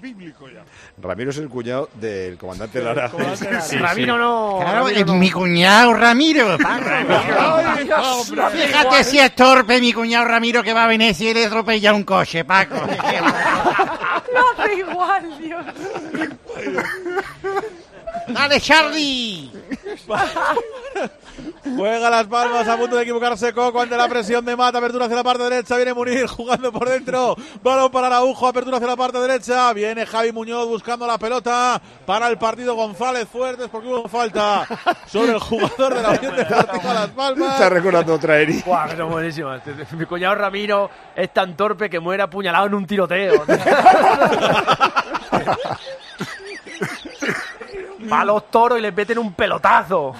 Ramiro 1.01 1.31
es 1.31 1.37
el 1.37 1.49
cuñado 1.49 1.89
del 1.95 2.37
comandante 2.37 2.81
Lara. 2.81 3.11
Ramiro 3.79 4.17
no. 4.17 4.57
Claro, 4.61 4.79
Ramiro 4.85 4.99
es 4.99 5.05
no. 5.05 5.15
mi 5.15 5.29
cuñado 5.29 5.93
Ramiro. 5.93 6.57
Fíjate 8.51 9.03
si 9.03 9.19
es 9.19 9.35
torpe 9.35 9.81
mi 9.81 9.91
cuñado 9.91 10.25
Ramiro 10.25 10.63
que 10.63 10.71
va 10.73 10.85
a 10.85 10.87
Venecia 10.87 11.31
y 11.31 11.33
le 11.33 11.45
atropella 11.47 11.93
un 11.93 12.03
coche, 12.03 12.45
Paco. 12.45 12.75
Lo 14.33 14.63
hace 14.63 14.73
igual, 14.75 15.37
Dios. 15.37 15.65
¡Dale, 18.33 18.59
Charlie! 18.59 19.51
Juega 21.63 22.09
las 22.09 22.25
palmas 22.25 22.67
a 22.67 22.77
punto 22.77 22.95
de 22.95 23.03
equivocarse 23.03 23.53
Coco 23.53 23.81
ante 23.81 23.95
la 23.95 24.07
presión 24.07 24.43
de 24.43 24.55
Mata. 24.55 24.79
Apertura 24.79 25.05
hacia 25.05 25.17
la 25.17 25.23
parte 25.23 25.43
derecha. 25.43 25.75
Viene 25.75 25.93
Munir 25.93 26.27
jugando 26.27 26.71
por 26.71 26.89
dentro. 26.89 27.35
Balón 27.63 27.91
para 27.91 28.07
Araujo. 28.07 28.47
Apertura 28.47 28.77
hacia 28.77 28.87
la 28.87 28.95
parte 28.95 29.19
derecha. 29.19 29.71
Viene 29.73 30.05
Javi 30.05 30.31
Muñoz 30.31 30.67
buscando 30.67 31.07
la 31.07 31.17
pelota 31.17 31.81
para 32.05 32.27
el 32.27 32.37
partido 32.37 32.75
González 32.75 33.27
Fuertes 33.27 33.69
porque 33.69 33.87
hubo 33.87 34.07
falta 34.07 34.67
sobre 35.07 35.33
el 35.33 35.39
jugador 35.39 35.95
de 35.95 36.01
la 36.01 36.09
Unión 36.09 36.35
Deportiva 36.35 36.93
Las 36.93 37.09
Palmas. 37.09 37.53
Está 37.53 37.69
recordando 37.69 38.13
otra 38.15 38.39
Eri. 38.39 38.61
Guau, 38.61 38.89
que 38.89 38.97
son 38.97 39.09
buenísimas. 39.09 39.61
Mi 39.91 40.05
cuñado 40.05 40.35
Ramiro 40.35 40.89
es 41.15 41.33
tan 41.33 41.55
torpe 41.55 41.89
que 41.89 41.99
muere 41.99 42.23
apuñalado 42.23 42.67
en 42.67 42.73
un 42.73 42.85
tiroteo. 42.85 43.43
Va 48.11 48.21
a 48.21 48.25
los 48.25 48.49
toros 48.51 48.77
y 48.77 48.81
les 48.81 48.93
meten 48.93 49.17
un 49.19 49.33
pelotazo. 49.33 50.13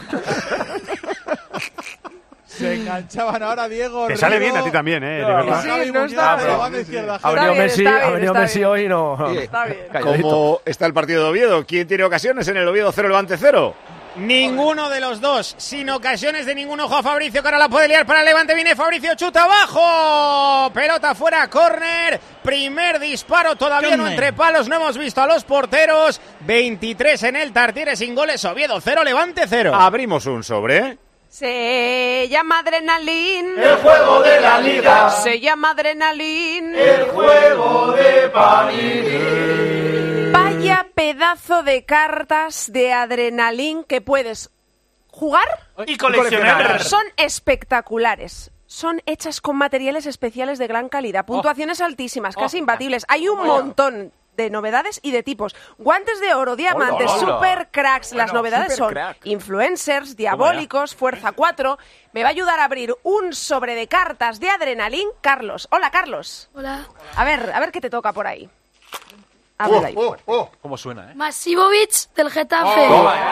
Se 2.45 2.75
enganchaban 2.75 3.41
ahora 3.41 3.67
Diego. 3.67 4.08
Te 4.08 4.17
sale 4.17 4.38
bien 4.38 4.56
a 4.56 4.63
ti 4.63 4.71
también, 4.71 5.04
¿eh? 5.04 5.21
No, 5.21 5.62
Sí, 5.62 5.91
no 5.91 6.06
está. 6.06 6.34
Ha 6.34 7.32
venido 7.32 7.56
Messi, 7.56 7.86
ha 7.86 8.10
venido 8.12 8.34
Messi 8.34 8.60
bien. 8.60 8.69
hoy 8.69 8.82
y 8.84 8.88
no. 8.88 9.30
Está 9.32 9.65
bien. 9.65 9.88
¿Cómo 10.01 10.62
está 10.65 10.86
el 10.86 10.93
partido 10.93 11.23
de 11.23 11.30
Oviedo? 11.32 11.65
¿Quién 11.65 11.88
tiene 11.88 12.04
ocasiones 12.04 12.47
en 12.47 12.58
el 12.58 12.67
Oviedo 12.67 12.91
0 12.91 13.08
Levante 13.08 13.38
0? 13.38 13.73
Ninguno 14.15 14.89
de 14.89 15.00
los 15.00 15.21
dos, 15.21 15.56
sin 15.58 15.89
ocasiones 15.89 16.45
de 16.45 16.54
ningún 16.54 16.80
ojo 16.82 16.97
a 16.97 17.04
Fabricio, 17.04 17.41
que 17.41 17.47
ahora 17.47 17.58
la 17.58 17.69
puede 17.69 17.88
liar 17.88 18.06
para 18.06 18.19
el 18.19 18.26
Levante. 18.26 18.54
Viene 18.54 18.76
Fabricio, 18.76 19.15
chuta 19.15 19.43
abajo. 19.43 20.71
Pelota 20.74 21.15
fuera, 21.15 21.50
córner. 21.50 22.19
Primer 22.43 23.00
disparo, 23.00 23.56
todavía 23.56 23.95
no 23.95 24.08
entre 24.08 24.34
palos. 24.34 24.67
No 24.67 24.76
hemos 24.76 24.97
visto 24.97 25.21
a 25.21 25.28
los 25.28 25.45
porteros. 25.45 26.19
23 26.41 27.24
en 27.24 27.36
el 27.38 27.54
Tartiere 27.54 27.95
sin 27.95 28.13
goles. 28.13 28.43
Oviedo 28.43 28.82
0, 28.82 29.04
Levante 29.04 29.43
0. 29.47 29.74
Abrimos 29.74 30.26
un 30.26 30.43
sobre. 30.43 30.97
Se 31.30 32.28
llama 32.30 32.60
Adrenalín. 32.60 33.58
El 33.58 33.78
juego 33.78 34.21
de 34.21 34.41
la 34.41 34.60
liga. 34.60 35.10
Se 35.10 35.39
llama 35.39 35.71
Adrenalín. 35.71 36.76
El 36.76 37.04
juego 37.06 37.93
de 37.93 38.28
Panini. 38.28 39.80
Vaya 40.62 40.88
pedazo 40.93 41.63
de 41.63 41.86
cartas 41.86 42.71
de 42.71 42.93
adrenalín 42.93 43.84
que 43.84 44.02
puedes 44.02 44.52
jugar 45.08 45.47
Y 45.88 45.97
coleccionar. 45.97 46.84
Son 46.84 47.04
espectaculares. 47.17 48.52
Son 48.67 49.02
hechas 49.06 49.41
con 49.41 49.58
materiales 49.58 50.06
especiales 50.06 50.58
de 50.60 50.67
gran 50.67 50.88
calidad, 50.88 51.26
puntuaciones 51.26 51.82
altísimas, 51.82 52.36
casi 52.36 52.60
imbatibles. 52.60 53.06
Hay 53.10 53.28
un 53.28 53.45
montón 53.45 54.13
de 54.38 54.50
novedades 54.50 55.02
y 55.04 55.12
de 55.12 55.24
tipos. 55.24 55.54
Guantes 55.78 56.21
de 56.21 56.34
oro, 56.36 56.56
diamantes, 56.56 57.12
Hola, 57.12 57.21
hola. 57.21 57.34
super 57.38 57.67
cracks. 57.71 58.13
Las 58.13 58.32
Bueno, 58.32 58.39
novedades 58.39 58.78
son 58.78 58.95
influencers, 59.26 60.15
diabólicos, 60.15 60.95
fuerza 60.95 61.34
4. 61.34 61.78
Me 62.13 62.21
va 62.24 62.30
a 62.30 62.32
ayudar 62.32 62.60
a 62.60 62.63
abrir 62.63 62.95
un 63.04 63.34
sobre 63.34 63.76
de 63.76 63.88
cartas 63.88 64.39
de 64.39 64.50
adrenalín, 64.50 65.10
Carlos. 65.19 65.67
Hola, 65.71 65.91
Carlos. 65.91 66.50
Hola. 66.54 66.88
A 67.17 67.26
ver, 67.26 67.52
a 67.54 67.60
ver 67.60 67.71
qué 67.74 67.82
te 67.82 67.89
toca 67.89 68.13
por 68.13 68.26
ahí. 68.26 68.50
Ábrela 69.63 69.88
ahí. 69.88 69.95
¿Cómo 70.62 70.78
suena, 70.78 71.12
eh? 71.12 71.15
Masimovic 71.15 72.13
del 72.15 72.30
Getafe. 72.32 72.86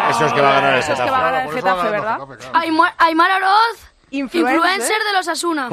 Eso 0.09 0.25
es 0.25 0.33
que 0.33 0.41
va 0.41 0.49
a 0.49 0.53
ganar 0.53 0.73
el 0.73 0.79
Eso 0.79 0.93
es 0.93 0.99
que 0.99 1.09
va 1.09 1.17
a 1.19 1.23
ganar 1.31 1.47
el 1.47 1.53
Getafe, 1.53 1.89
¿verdad? 1.89 2.19
Aymar, 2.53 2.93
Aymar 2.97 3.31
Oroz, 3.41 3.79
Influencer. 4.11 4.55
influencer 4.55 5.03
de 5.03 5.13
los 5.13 5.27
Asuna. 5.27 5.69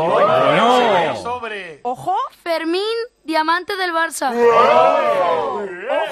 Sobre. 1.23 1.81
Ojo. 1.83 2.15
Fermín, 2.43 2.83
diamante 3.25 3.77
del 3.77 3.93
Barça. 3.93 4.31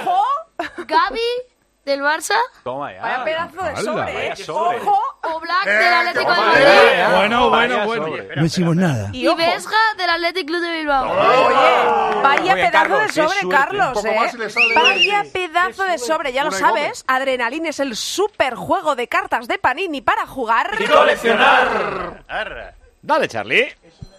Ojo. 0.05 0.25
Gaby, 0.87 1.21
del 1.85 2.01
Barça. 2.03 2.35
Toma 2.63 2.93
ya. 2.93 3.01
Vaya 3.03 3.25
pedazo 3.25 3.63
de 3.63 3.69
Hala, 3.69 3.83
sobre, 3.83 4.11
¿eh? 4.11 4.29
vaya 4.31 4.37
sobre. 4.45 4.81
Ojo. 4.81 4.99
O 5.23 5.41
Black, 5.41 5.65
del 5.67 5.93
Atlético 5.95 6.31
de 6.35 6.41
Madrid. 6.41 6.65
ya. 6.97 7.17
Bueno, 7.17 7.51
bueno, 7.51 7.87
bueno. 7.87 8.07
No 8.37 8.45
hicimos 8.45 8.77
nada. 8.77 9.11
Y 9.13 9.27
ojo. 9.27 9.37
Vesga, 9.37 9.79
del 9.97 10.11
Athletic 10.11 10.47
Club 10.47 10.61
de 10.61 10.73
Bilbao. 10.73 11.11
Oye, 11.11 12.23
vaya 12.23 12.53
Oye, 12.55 12.65
pedazo 12.67 12.73
Carlos, 12.73 13.01
de 13.01 13.23
sobre, 13.23 13.41
suerte. 13.41 13.49
Carlos, 13.57 14.05
¿eh? 14.05 14.75
Vaya 14.75 15.25
pedazo 15.33 15.85
de 15.85 15.99
sobre, 15.99 16.33
ya 16.33 16.45
lo 16.45 16.51
sabes. 16.51 17.05
Adrenalin 17.07 17.67
es 17.67 17.81
el 17.81 17.97
super 17.97 18.55
juego 18.55 18.97
de 18.97 19.09
cartas 19.09 19.49
de 19.49 19.59
Panini 19.59 20.01
para 20.01 20.27
jugar. 20.27 20.77
Y 20.79 20.87
coleccionar. 20.87 22.25
Dale, 23.05 23.29
Charlie. 23.29 23.69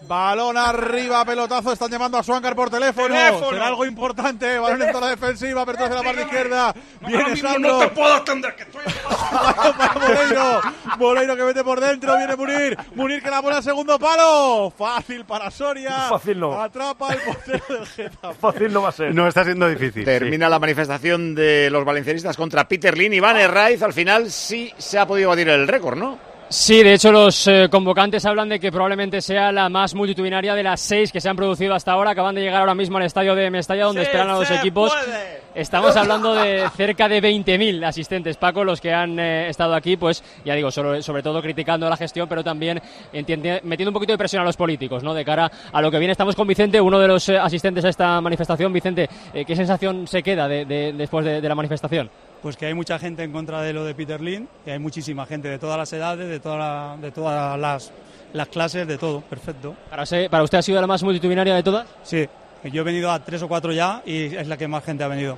Balón 0.08 0.56
arriba, 0.58 1.26
pelotazo. 1.26 1.71
Están 1.71 1.89
llamando 1.89 2.19
a 2.19 2.24
Suancar 2.24 2.56
por 2.56 2.69
teléfono. 2.69 3.08
Teléfono. 3.08 3.50
Será 3.50 3.67
algo 3.67 3.84
importante. 3.84 4.60
Balón 4.60 4.84
en 4.84 4.93
zona 4.93 5.08
defensiva. 5.08 5.63
Apertura 5.63 5.88
hacia 5.88 5.98
la 5.98 6.04
parte 6.04 6.21
izquierda. 6.21 6.76
Viene 7.08 7.36
Sandro. 7.36 7.71
No 7.71 7.80
te 7.80 7.88
puedo 7.88 8.13
atender, 8.13 8.56
que 8.56 8.62
estoy... 8.62 8.84
Para 9.32 9.93
Moleiro. 9.93 10.62
Moleiro 11.00 11.36
que 11.36 11.43
mete 11.45 11.63
por 11.63 11.80
dentro. 11.80 12.15
Viene 12.15 12.36
Munir. 12.36 12.78
Munir 12.93 13.24
que 13.24 13.32
la 13.32 13.41
pone 13.41 13.56
al 13.56 13.63
segundo 13.63 13.98
palo. 13.98 14.71
Fácil 14.78 15.26
para 15.26 15.50
Soria. 15.50 16.02
Fácil 16.10 16.39
no. 16.39 16.62
Atrapa 16.62 17.08
al 17.10 17.19
portero 17.21 17.65
del 17.69 17.88
Getafe. 17.88 18.36
Fácil 18.39 18.71
no 18.71 18.84
va 18.84 18.89
a 18.89 18.91
ser. 18.91 19.15
No, 19.15 19.28
está 19.28 19.43
siendo 19.43 19.67
difícil. 19.67 20.06
Termina 20.06 20.48
la 20.48 20.60
manifestación 20.60 21.34
de 21.34 21.71
los 21.71 21.84
valencianistas 21.84 22.38
contra 22.38 22.67
Peter 22.67 22.95
Lin 22.95 23.13
y 23.13 23.19
Van 23.19 23.38
Herraiz. 23.38 23.82
Al 23.82 23.93
final 23.93 24.30
sí 24.30 24.71
se 24.78 25.00
ha 25.00 25.08
podido 25.08 25.30
batir 25.30 25.50
el 25.50 25.67
récord, 25.67 25.98
¿no? 25.98 26.35
Sí, 26.47 26.84
de 26.84 26.93
hecho 26.93 27.12
los 27.12 27.47
eh, 27.47 27.67
convocantes 27.71 28.23
hablan 28.23 28.47
de 28.49 28.60
que 28.60 28.71
probablemente 28.71 29.19
sea 29.19 29.51
la 29.51 29.67
más 29.67 29.95
multitudinaria 29.95 30.53
de 30.53 30.62
las 30.62 30.79
seis 30.79 31.12
que 31.12 31.19
se 31.19 31.27
han 31.27 31.36
producido 31.36 31.73
hasta 31.73 31.91
ahora. 31.91 32.12
Acaban 32.12 32.36
de 32.36 32.41
llegar 32.41 32.60
ahora 32.62 32.75
mismo 32.75 32.97
al 32.97 33.03
estadio 33.03 33.34
de 33.34 33.49
Mestalla 33.49 33.86
donde 33.86 34.01
Sí, 34.01 34.05
esperan 34.08 34.29
a 34.29 34.34
los 34.39 34.51
equipos. 34.51 34.93
puede. 34.93 35.43
Estamos 35.55 35.95
hablando 35.97 36.36
de 36.36 36.69
cerca 36.75 37.08
de 37.10 37.21
20.000 37.21 37.84
asistentes, 37.86 38.38
Paco, 38.38 38.63
los 38.63 38.79
que 38.79 38.93
han 38.93 39.17
eh, 39.19 39.49
estado 39.49 39.73
aquí, 39.73 39.97
pues 39.97 40.21
ya 40.43 40.53
digo, 40.53 40.69
sobre, 40.69 41.01
sobre 41.01 41.23
todo 41.23 41.41
criticando 41.41 41.89
la 41.89 41.97
gestión, 41.97 42.27
pero 42.29 42.43
también 42.43 42.79
entiende- 43.13 43.62
metiendo 43.63 43.89
un 43.89 43.93
poquito 43.93 44.12
de 44.13 44.17
presión 44.17 44.41
a 44.41 44.45
los 44.45 44.58
políticos, 44.58 45.01
¿no? 45.01 45.13
De 45.13 45.25
cara 45.25 45.49
a 45.71 45.81
lo 45.81 45.89
que 45.89 45.97
viene. 45.97 46.12
Estamos 46.12 46.36
con 46.36 46.45
Vicente, 46.47 46.79
uno 46.79 46.99
de 46.99 47.08
los 47.08 47.27
eh, 47.29 47.38
asistentes 47.39 47.86
a 47.86 47.89
esta 47.89 48.21
manifestación. 48.21 48.71
Vicente, 48.71 49.10
¿qué 49.47 49.55
sensación 49.55 50.08
se 50.08 50.21
queda 50.21 50.47
de- 50.47 50.65
de- 50.65 50.93
después 50.93 51.25
de- 51.25 51.41
de 51.41 51.49
la 51.49 51.55
manifestación? 51.55 52.10
Pues 52.41 52.58
que 52.58 52.67
hay 52.67 52.74
mucha 52.74 53.00
gente 53.00 53.24
en 53.24 53.32
contra 53.32 53.62
de 53.62 53.74
lo 53.74 53.84
de 53.86 53.95
Peter 53.95 54.21
Lin, 54.21 54.48
que 54.63 54.71
hay 54.71 54.80
muchísima 54.80 55.26
gente 55.26 55.48
de 55.48 55.58
todas 55.58 55.78
las 55.78 55.91
edades, 55.93 56.30
de, 56.30 56.39
toda 56.39 56.58
la- 56.58 56.98
de 57.02 57.12
todas 57.12 57.60
las, 57.60 57.91
las 58.34 58.48
clases, 58.50 58.88
de 58.88 58.98
todo, 58.98 59.21
perfecto. 59.21 59.76
¿Para, 59.89 60.04
¿Para 60.30 60.43
usted 60.43 60.58
ha 60.60 60.62
sido 60.62 60.80
la 60.80 60.88
más 60.88 61.02
multitudinaria 61.04 61.56
de 61.56 61.63
todas? 61.63 61.88
Sí, 62.04 62.28
yo 62.65 62.82
he 62.82 62.86
venido 62.86 63.12
a 63.12 63.19
tres 63.24 63.41
o 63.41 63.48
cuatro 63.48 63.71
ya 63.71 64.02
y 64.06 64.36
es 64.36 64.48
la 64.48 64.58
que 64.58 64.67
más 64.67 64.84
gente 64.84 65.04
ha 65.04 65.08
venido. 65.08 65.38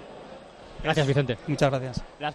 Gracias, 0.84 1.08
Vicente. 1.08 1.38
Muchas 1.48 1.70
gracias. 1.72 2.04
Eh, 2.20 2.26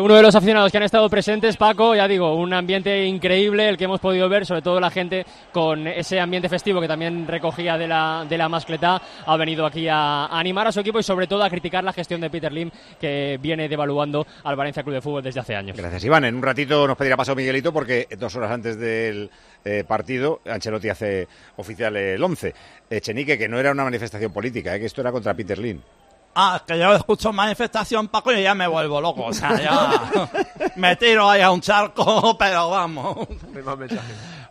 uno 0.00 0.14
de 0.14 0.22
los 0.22 0.34
aficionados 0.34 0.70
que 0.70 0.78
han 0.78 0.84
estado 0.84 1.08
presentes, 1.08 1.56
Paco, 1.56 1.94
ya 1.94 2.06
digo, 2.08 2.34
un 2.36 2.52
ambiente 2.52 3.04
increíble 3.04 3.68
el 3.68 3.76
que 3.76 3.84
hemos 3.84 4.00
podido 4.00 4.28
ver, 4.28 4.46
sobre 4.46 4.62
todo 4.62 4.80
la 4.80 4.90
gente 4.90 5.24
con 5.52 5.86
ese 5.86 6.20
ambiente 6.20 6.48
festivo 6.48 6.80
que 6.80 6.88
también 6.88 7.26
recogía 7.26 7.76
de 7.76 7.88
la, 7.88 8.24
de 8.28 8.38
la 8.38 8.48
mascletá, 8.48 9.00
ha 9.26 9.36
venido 9.36 9.66
aquí 9.66 9.88
a, 9.88 10.26
animar 10.26 10.66
a 10.66 10.72
su 10.72 10.80
equipo 10.80 10.98
y 10.98 11.02
sobre 11.02 11.26
todo 11.26 11.42
a 11.42 11.50
criticar 11.50 11.84
la 11.84 11.92
gestión 11.92 12.20
de 12.20 12.30
Peter 12.30 12.52
Lim 12.52 12.70
que 13.00 13.38
viene 13.40 13.68
devaluando 13.68 14.26
al 14.44 14.56
Valencia 14.56 14.82
Club 14.82 14.94
de 14.94 15.00
Fútbol 15.00 15.22
desde 15.22 15.40
hace 15.40 15.56
años. 15.56 15.76
Gracias, 15.76 16.04
Iván. 16.04 16.24
En 16.24 16.36
un 16.36 16.42
ratito 16.42 16.86
nos 16.86 16.96
pedirá 16.96 17.16
paso 17.16 17.34
Miguelito 17.34 17.72
porque 17.72 18.06
dos 18.18 18.34
horas 18.36 18.50
antes 18.50 18.78
del 18.78 19.30
eh, 19.64 19.84
partido 19.86 20.40
Ancelotti 20.46 20.88
hace 20.88 21.28
oficial 21.56 21.96
el 21.96 22.22
11. 22.22 22.54
Echenique, 22.90 23.38
que 23.38 23.48
no 23.48 23.58
era 23.58 23.72
una 23.72 23.84
manifestación 23.84 24.32
política, 24.32 24.74
eh, 24.74 24.80
que 24.80 24.86
esto 24.86 25.00
era 25.00 25.12
contra 25.12 25.34
Peter 25.34 25.58
Lin. 25.58 25.82
Ah, 26.34 26.56
es 26.56 26.62
que 26.62 26.78
yo 26.78 26.94
escucho 26.94 27.32
manifestación, 27.32 28.08
Paco, 28.08 28.32
y 28.32 28.42
ya 28.42 28.54
me 28.54 28.66
vuelvo 28.66 29.00
loco. 29.00 29.24
O 29.26 29.32
sea, 29.32 29.60
ya 29.60 30.30
me 30.76 30.96
tiro 30.96 31.28
ahí 31.28 31.42
a 31.42 31.50
un 31.50 31.60
charco, 31.60 32.36
pero 32.38 32.70
vamos. 32.70 33.28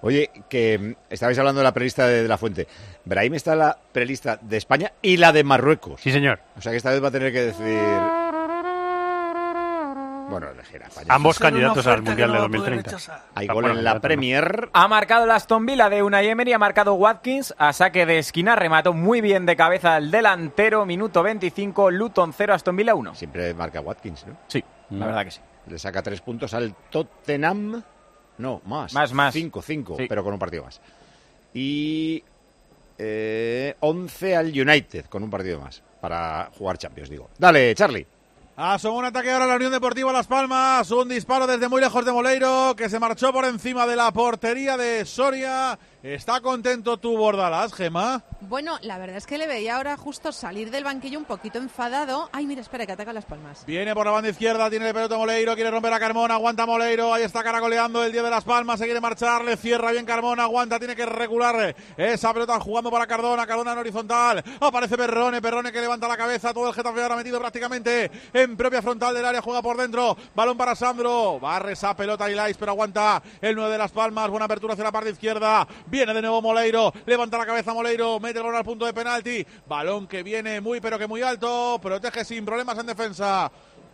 Oye, 0.02 0.30
que 0.48 0.96
estabais 1.10 1.38
hablando 1.40 1.60
de 1.60 1.64
la 1.64 1.74
prelista 1.74 2.08
de, 2.08 2.24
de 2.24 2.28
la 2.28 2.38
Fuente. 2.38 2.68
Brahim 3.06 3.34
está 3.34 3.54
en 3.54 3.60
la 3.60 3.78
prelista 3.92 4.38
de 4.42 4.58
España 4.58 4.92
y 5.02 5.18
la 5.18 5.32
de 5.32 5.44
Marruecos. 5.44 6.02
Sí, 6.02 6.12
señor. 6.12 6.40
O 6.58 6.62
sea 6.62 6.72
que 6.72 6.78
esta 6.78 6.92
vez 6.92 7.04
va 7.04 7.08
a 7.08 7.12
tener 7.12 7.32
que 7.32 7.42
decidir. 7.42 7.80
Bueno, 10.32 10.50
elegir 10.50 10.82
a 10.84 10.88
España. 10.88 11.08
Ambos 11.14 11.38
candidatos 11.38 11.86
al 11.88 12.02
Mundial 12.02 12.32
de 12.32 12.38
2030. 12.40 13.24
Hay 13.36 13.48
gol 13.48 13.66
en 13.66 13.84
la 13.84 14.00
Premier. 14.00 14.70
Ha 14.74 14.88
marcado 14.88 15.26
el 15.26 15.32
Aston 15.32 15.66
Villa 15.66 15.90
de 15.90 16.02
Unai 16.02 16.28
Emery, 16.28 16.54
ha 16.54 16.58
marcado 16.58 16.94
Watkins 16.96 17.54
a 17.58 17.74
saque 17.74 18.06
de 18.06 18.20
esquina, 18.20 18.56
remató 18.56 18.94
muy 18.94 19.22
bien 19.22 19.46
de 19.46 19.56
cabeza 19.56 19.98
el 19.98 20.10
delantero, 20.10 20.86
minuto 20.86 21.22
25, 21.22 21.92
Luton 21.92 22.34
0, 22.34 22.54
Aston 22.54 22.76
Villa 22.76 22.96
1. 22.96 23.14
Siempre 23.16 23.54
marca 23.54 23.82
Watkins, 23.82 24.26
¿no? 24.26 24.38
Sí, 24.48 24.64
la 24.90 25.06
verdad 25.06 25.26
que 25.26 25.32
sí. 25.32 25.42
Le 25.68 25.78
saca 25.78 26.02
tres 26.02 26.22
puntos 26.22 26.54
al 26.54 26.74
Tottenham. 26.90 27.84
No, 28.38 28.62
más. 28.66 28.94
Más, 28.94 29.14
más. 29.14 29.34
Cinco, 29.34 29.62
cinco, 29.62 29.96
Sí. 29.98 30.06
pero 30.10 30.24
con 30.24 30.34
un 30.34 30.40
partido 30.40 30.64
más. 30.64 30.82
Y 31.54 32.24
eh, 32.98 33.76
11 33.82 34.36
al 34.36 34.48
United, 34.48 35.06
con 35.06 35.24
un 35.24 35.30
partido 35.30 35.60
más, 35.60 35.84
para 36.00 36.50
jugar 36.58 36.78
Champions, 36.78 37.10
digo. 37.10 37.30
Dale, 37.38 37.76
Charlie. 37.76 38.08
Asomó 38.56 38.98
un 38.98 39.06
ataque 39.06 39.32
ahora 39.32 39.48
la 39.48 39.56
Unión 39.56 39.72
Deportiva 39.72 40.12
Las 40.12 40.28
Palmas. 40.28 40.92
Un 40.92 41.08
disparo 41.08 41.48
desde 41.48 41.70
muy 41.70 41.80
lejos 41.80 42.04
de 42.04 42.12
Moleiro 42.12 42.76
que 42.76 42.90
se 42.90 43.00
marchó 43.00 43.32
por 43.32 43.46
encima 43.46 43.88
de 43.88 43.96
la 43.96 44.12
portería 44.12 44.76
de 44.76 45.06
Soria. 45.06 45.80
¿Está 46.04 46.42
contento 46.42 46.98
tú, 46.98 47.16
Bordalas, 47.16 47.74
Gema? 47.76 48.24
Bueno, 48.40 48.80
la 48.82 48.98
verdad 48.98 49.18
es 49.18 49.28
que 49.28 49.38
le 49.38 49.46
veía 49.46 49.76
ahora 49.76 49.98
justo 49.98 50.32
salir 50.32 50.72
del 50.72 50.84
banquillo 50.84 51.20
un 51.20 51.26
poquito 51.26 51.60
enfadado. 51.60 52.28
Ay, 52.34 52.48
mira, 52.48 52.62
espera, 52.62 52.88
que 52.88 52.94
ataca 52.94 53.14
las 53.14 53.26
palmas. 53.26 53.64
Viene 53.68 53.94
por 53.94 54.08
la 54.08 54.12
banda 54.12 54.30
izquierda, 54.30 54.68
tiene 54.72 54.88
el 54.88 54.96
pelota 54.96 55.16
Moleiro, 55.16 55.54
quiere 55.54 55.70
romper 55.70 55.94
a 55.94 56.00
Carmona, 56.00 56.34
aguanta 56.34 56.66
Moleiro, 56.66 57.14
ahí 57.14 57.22
está 57.22 57.44
caracoleando 57.44 58.04
el 58.04 58.12
día 58.12 58.24
de 58.24 58.32
las 58.32 58.44
palmas, 58.44 58.80
se 58.80 58.86
quiere 58.86 59.00
marchar, 59.00 59.46
le 59.46 59.56
cierra 59.58 59.92
bien 59.92 60.04
Carmona, 60.04 60.46
aguanta, 60.46 60.80
tiene 60.80 60.96
que 60.96 61.06
regular 61.06 61.76
esa 61.96 62.34
pelota 62.34 62.60
jugando 62.60 62.90
para 62.90 63.06
Cardona, 63.06 63.46
Cardona 63.46 63.74
en 63.74 63.78
horizontal, 63.78 64.44
aparece 64.60 64.98
Perrone, 64.98 65.40
Perrone 65.40 65.72
que 65.72 65.82
levanta 65.82 66.08
la 66.08 66.18
cabeza, 66.18 66.52
todo 66.52 66.68
el 66.70 66.74
Getafe 66.74 67.04
ahora 67.04 67.16
metido 67.16 67.40
prácticamente 67.40 68.10
en 68.34 68.58
propia 68.58 68.82
frontal 68.82 69.14
del 69.14 69.26
área, 69.26 69.42
juega 69.44 69.62
por 69.62 69.78
dentro, 69.78 70.18
balón 70.34 70.58
para 70.58 70.76
Sandro, 70.76 71.40
barre 71.40 71.74
esa 71.74 71.96
pelota 71.96 72.28
Ilais, 72.28 72.58
pero 72.58 72.72
aguanta 72.72 73.22
el 73.40 73.56
9 73.56 73.72
de 73.72 73.78
las 73.78 73.92
palmas, 73.92 74.32
buena 74.32 74.46
apertura 74.46 74.74
hacia 74.74 74.86
la 74.86 74.92
parte 74.92 75.12
izquierda, 75.12 75.68
viene 75.92 76.14
de 76.14 76.22
nuevo 76.22 76.42
Moleiro, 76.42 76.92
levanta 77.06 77.38
la 77.38 77.46
cabeza 77.46 77.74
Moleiro, 77.74 78.20
mete 78.20 78.40
el 78.40 78.44
balón 78.44 78.58
al 78.58 78.64
punto 78.64 78.86
de 78.86 78.94
penalti, 78.94 79.46
balón 79.68 80.08
que 80.08 80.24
viene 80.24 80.62
muy 80.62 80.80
pero 80.80 80.98
que 80.98 81.06
muy 81.06 81.22
alto, 81.22 81.78
protege 81.82 82.24
sin 82.24 82.46
problemas 82.46 82.80
en 82.80 82.86
defensa. 82.88 83.52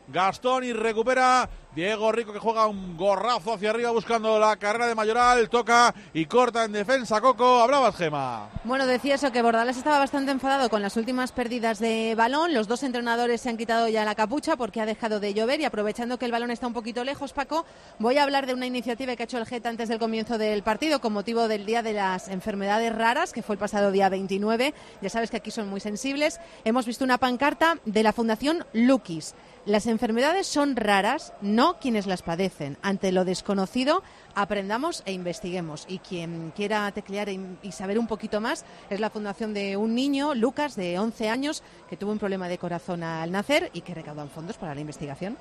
Gastón 0.07 0.63
y 0.63 0.73
recupera 0.73 1.49
Diego 1.75 2.11
Rico 2.11 2.33
que 2.33 2.39
juega 2.39 2.65
un 2.65 2.97
gorrazo 2.97 3.53
hacia 3.53 3.69
arriba 3.69 3.91
buscando 3.91 4.39
la 4.39 4.55
carrera 4.55 4.87
de 4.87 4.95
Mayoral, 4.95 5.47
toca 5.47 5.93
y 6.11 6.25
corta 6.25 6.63
en 6.63 6.71
defensa. 6.71 7.21
Coco, 7.21 7.59
hablabas 7.59 7.95
Gema. 7.95 8.49
Bueno, 8.63 8.87
decía 8.87 9.13
eso, 9.13 9.31
que 9.31 9.43
Bordalás 9.43 9.77
estaba 9.77 9.99
bastante 9.99 10.31
enfadado 10.31 10.71
con 10.71 10.81
las 10.81 10.97
últimas 10.97 11.31
pérdidas 11.31 11.77
de 11.77 12.15
balón. 12.15 12.55
Los 12.55 12.67
dos 12.67 12.81
entrenadores 12.81 13.41
se 13.41 13.49
han 13.49 13.57
quitado 13.57 13.87
ya 13.89 14.05
la 14.05 14.15
capucha 14.15 14.55
porque 14.55 14.81
ha 14.81 14.87
dejado 14.87 15.19
de 15.19 15.35
llover 15.35 15.61
y 15.61 15.65
aprovechando 15.65 16.17
que 16.17 16.25
el 16.25 16.31
balón 16.31 16.49
está 16.49 16.65
un 16.65 16.73
poquito 16.73 17.03
lejos, 17.03 17.33
Paco, 17.33 17.63
voy 17.99 18.17
a 18.17 18.23
hablar 18.23 18.47
de 18.47 18.55
una 18.55 18.65
iniciativa 18.65 19.15
que 19.15 19.21
ha 19.21 19.25
hecho 19.25 19.37
el 19.37 19.45
Geta 19.45 19.69
antes 19.69 19.87
del 19.87 19.99
comienzo 19.99 20.39
del 20.39 20.63
partido 20.63 20.99
con 20.99 21.13
motivo 21.13 21.47
del 21.47 21.67
Día 21.67 21.83
de 21.83 21.93
las 21.93 22.27
Enfermedades 22.27 22.95
Raras, 22.95 23.33
que 23.33 23.43
fue 23.43 23.53
el 23.53 23.59
pasado 23.59 23.91
día 23.91 24.09
29. 24.09 24.73
Ya 25.03 25.09
sabes 25.09 25.29
que 25.29 25.37
aquí 25.37 25.51
son 25.51 25.69
muy 25.69 25.79
sensibles. 25.79 26.39
Hemos 26.65 26.87
visto 26.87 27.03
una 27.03 27.19
pancarta 27.19 27.77
de 27.85 28.01
la 28.01 28.13
Fundación 28.13 28.65
Lukis. 28.73 29.35
Las 29.67 29.85
enfermedades 29.85 30.47
son 30.47 30.75
raras, 30.77 31.33
no 31.41 31.77
quienes 31.77 32.07
las 32.07 32.21
padecen. 32.21 32.77
Ante 32.81 33.11
lo 33.11 33.25
desconocido, 33.25 34.01
aprendamos 34.33 35.03
e 35.05 35.11
investiguemos. 35.11 35.83
Y 35.89 35.99
quien 35.99 36.53
quiera 36.55 36.89
teclear 36.93 37.27
y 37.27 37.73
saber 37.73 37.99
un 37.99 38.07
poquito 38.07 38.39
más 38.39 38.63
es 38.89 39.01
la 39.01 39.09
fundación 39.09 39.53
de 39.53 39.75
un 39.75 39.93
niño, 39.93 40.33
Lucas, 40.35 40.77
de 40.77 40.97
11 40.97 41.27
años, 41.27 41.63
que 41.89 41.97
tuvo 41.97 42.13
un 42.13 42.17
problema 42.17 42.47
de 42.47 42.57
corazón 42.57 43.03
al 43.03 43.29
nacer 43.29 43.69
y 43.73 43.81
que 43.81 43.93
recaudan 43.93 44.29
fondos 44.29 44.55
para 44.55 44.73
la 44.73 44.79
investigación. 44.79 45.37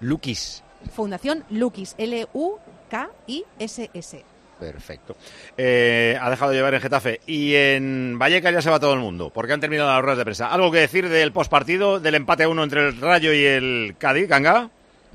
Lukis. 0.00 0.62
Fundación 0.94 1.44
Lukis, 1.50 1.94
L-U-K-I-S-S. 1.98 2.70
Perfecto. 4.60 5.16
Eh, 5.56 6.18
ha 6.20 6.28
dejado 6.28 6.50
de 6.50 6.58
llevar 6.58 6.74
en 6.74 6.80
Getafe. 6.80 7.20
Y 7.26 7.54
en 7.54 8.18
Vallecas 8.18 8.52
ya 8.52 8.62
se 8.62 8.70
va 8.70 8.78
todo 8.78 8.92
el 8.92 9.00
mundo, 9.00 9.30
porque 9.34 9.54
han 9.54 9.60
terminado 9.60 9.90
las 9.90 10.02
ruedas 10.02 10.18
de 10.18 10.24
prensa. 10.24 10.52
¿Algo 10.52 10.70
que 10.70 10.80
decir 10.80 11.08
del 11.08 11.32
postpartido, 11.32 11.98
del 11.98 12.14
empate 12.14 12.44
a 12.44 12.48
uno 12.48 12.62
entre 12.62 12.86
el 12.86 13.00
Rayo 13.00 13.32
y 13.32 13.44
el 13.44 13.94
Cádiz, 13.98 14.28
Ganga? 14.28 14.70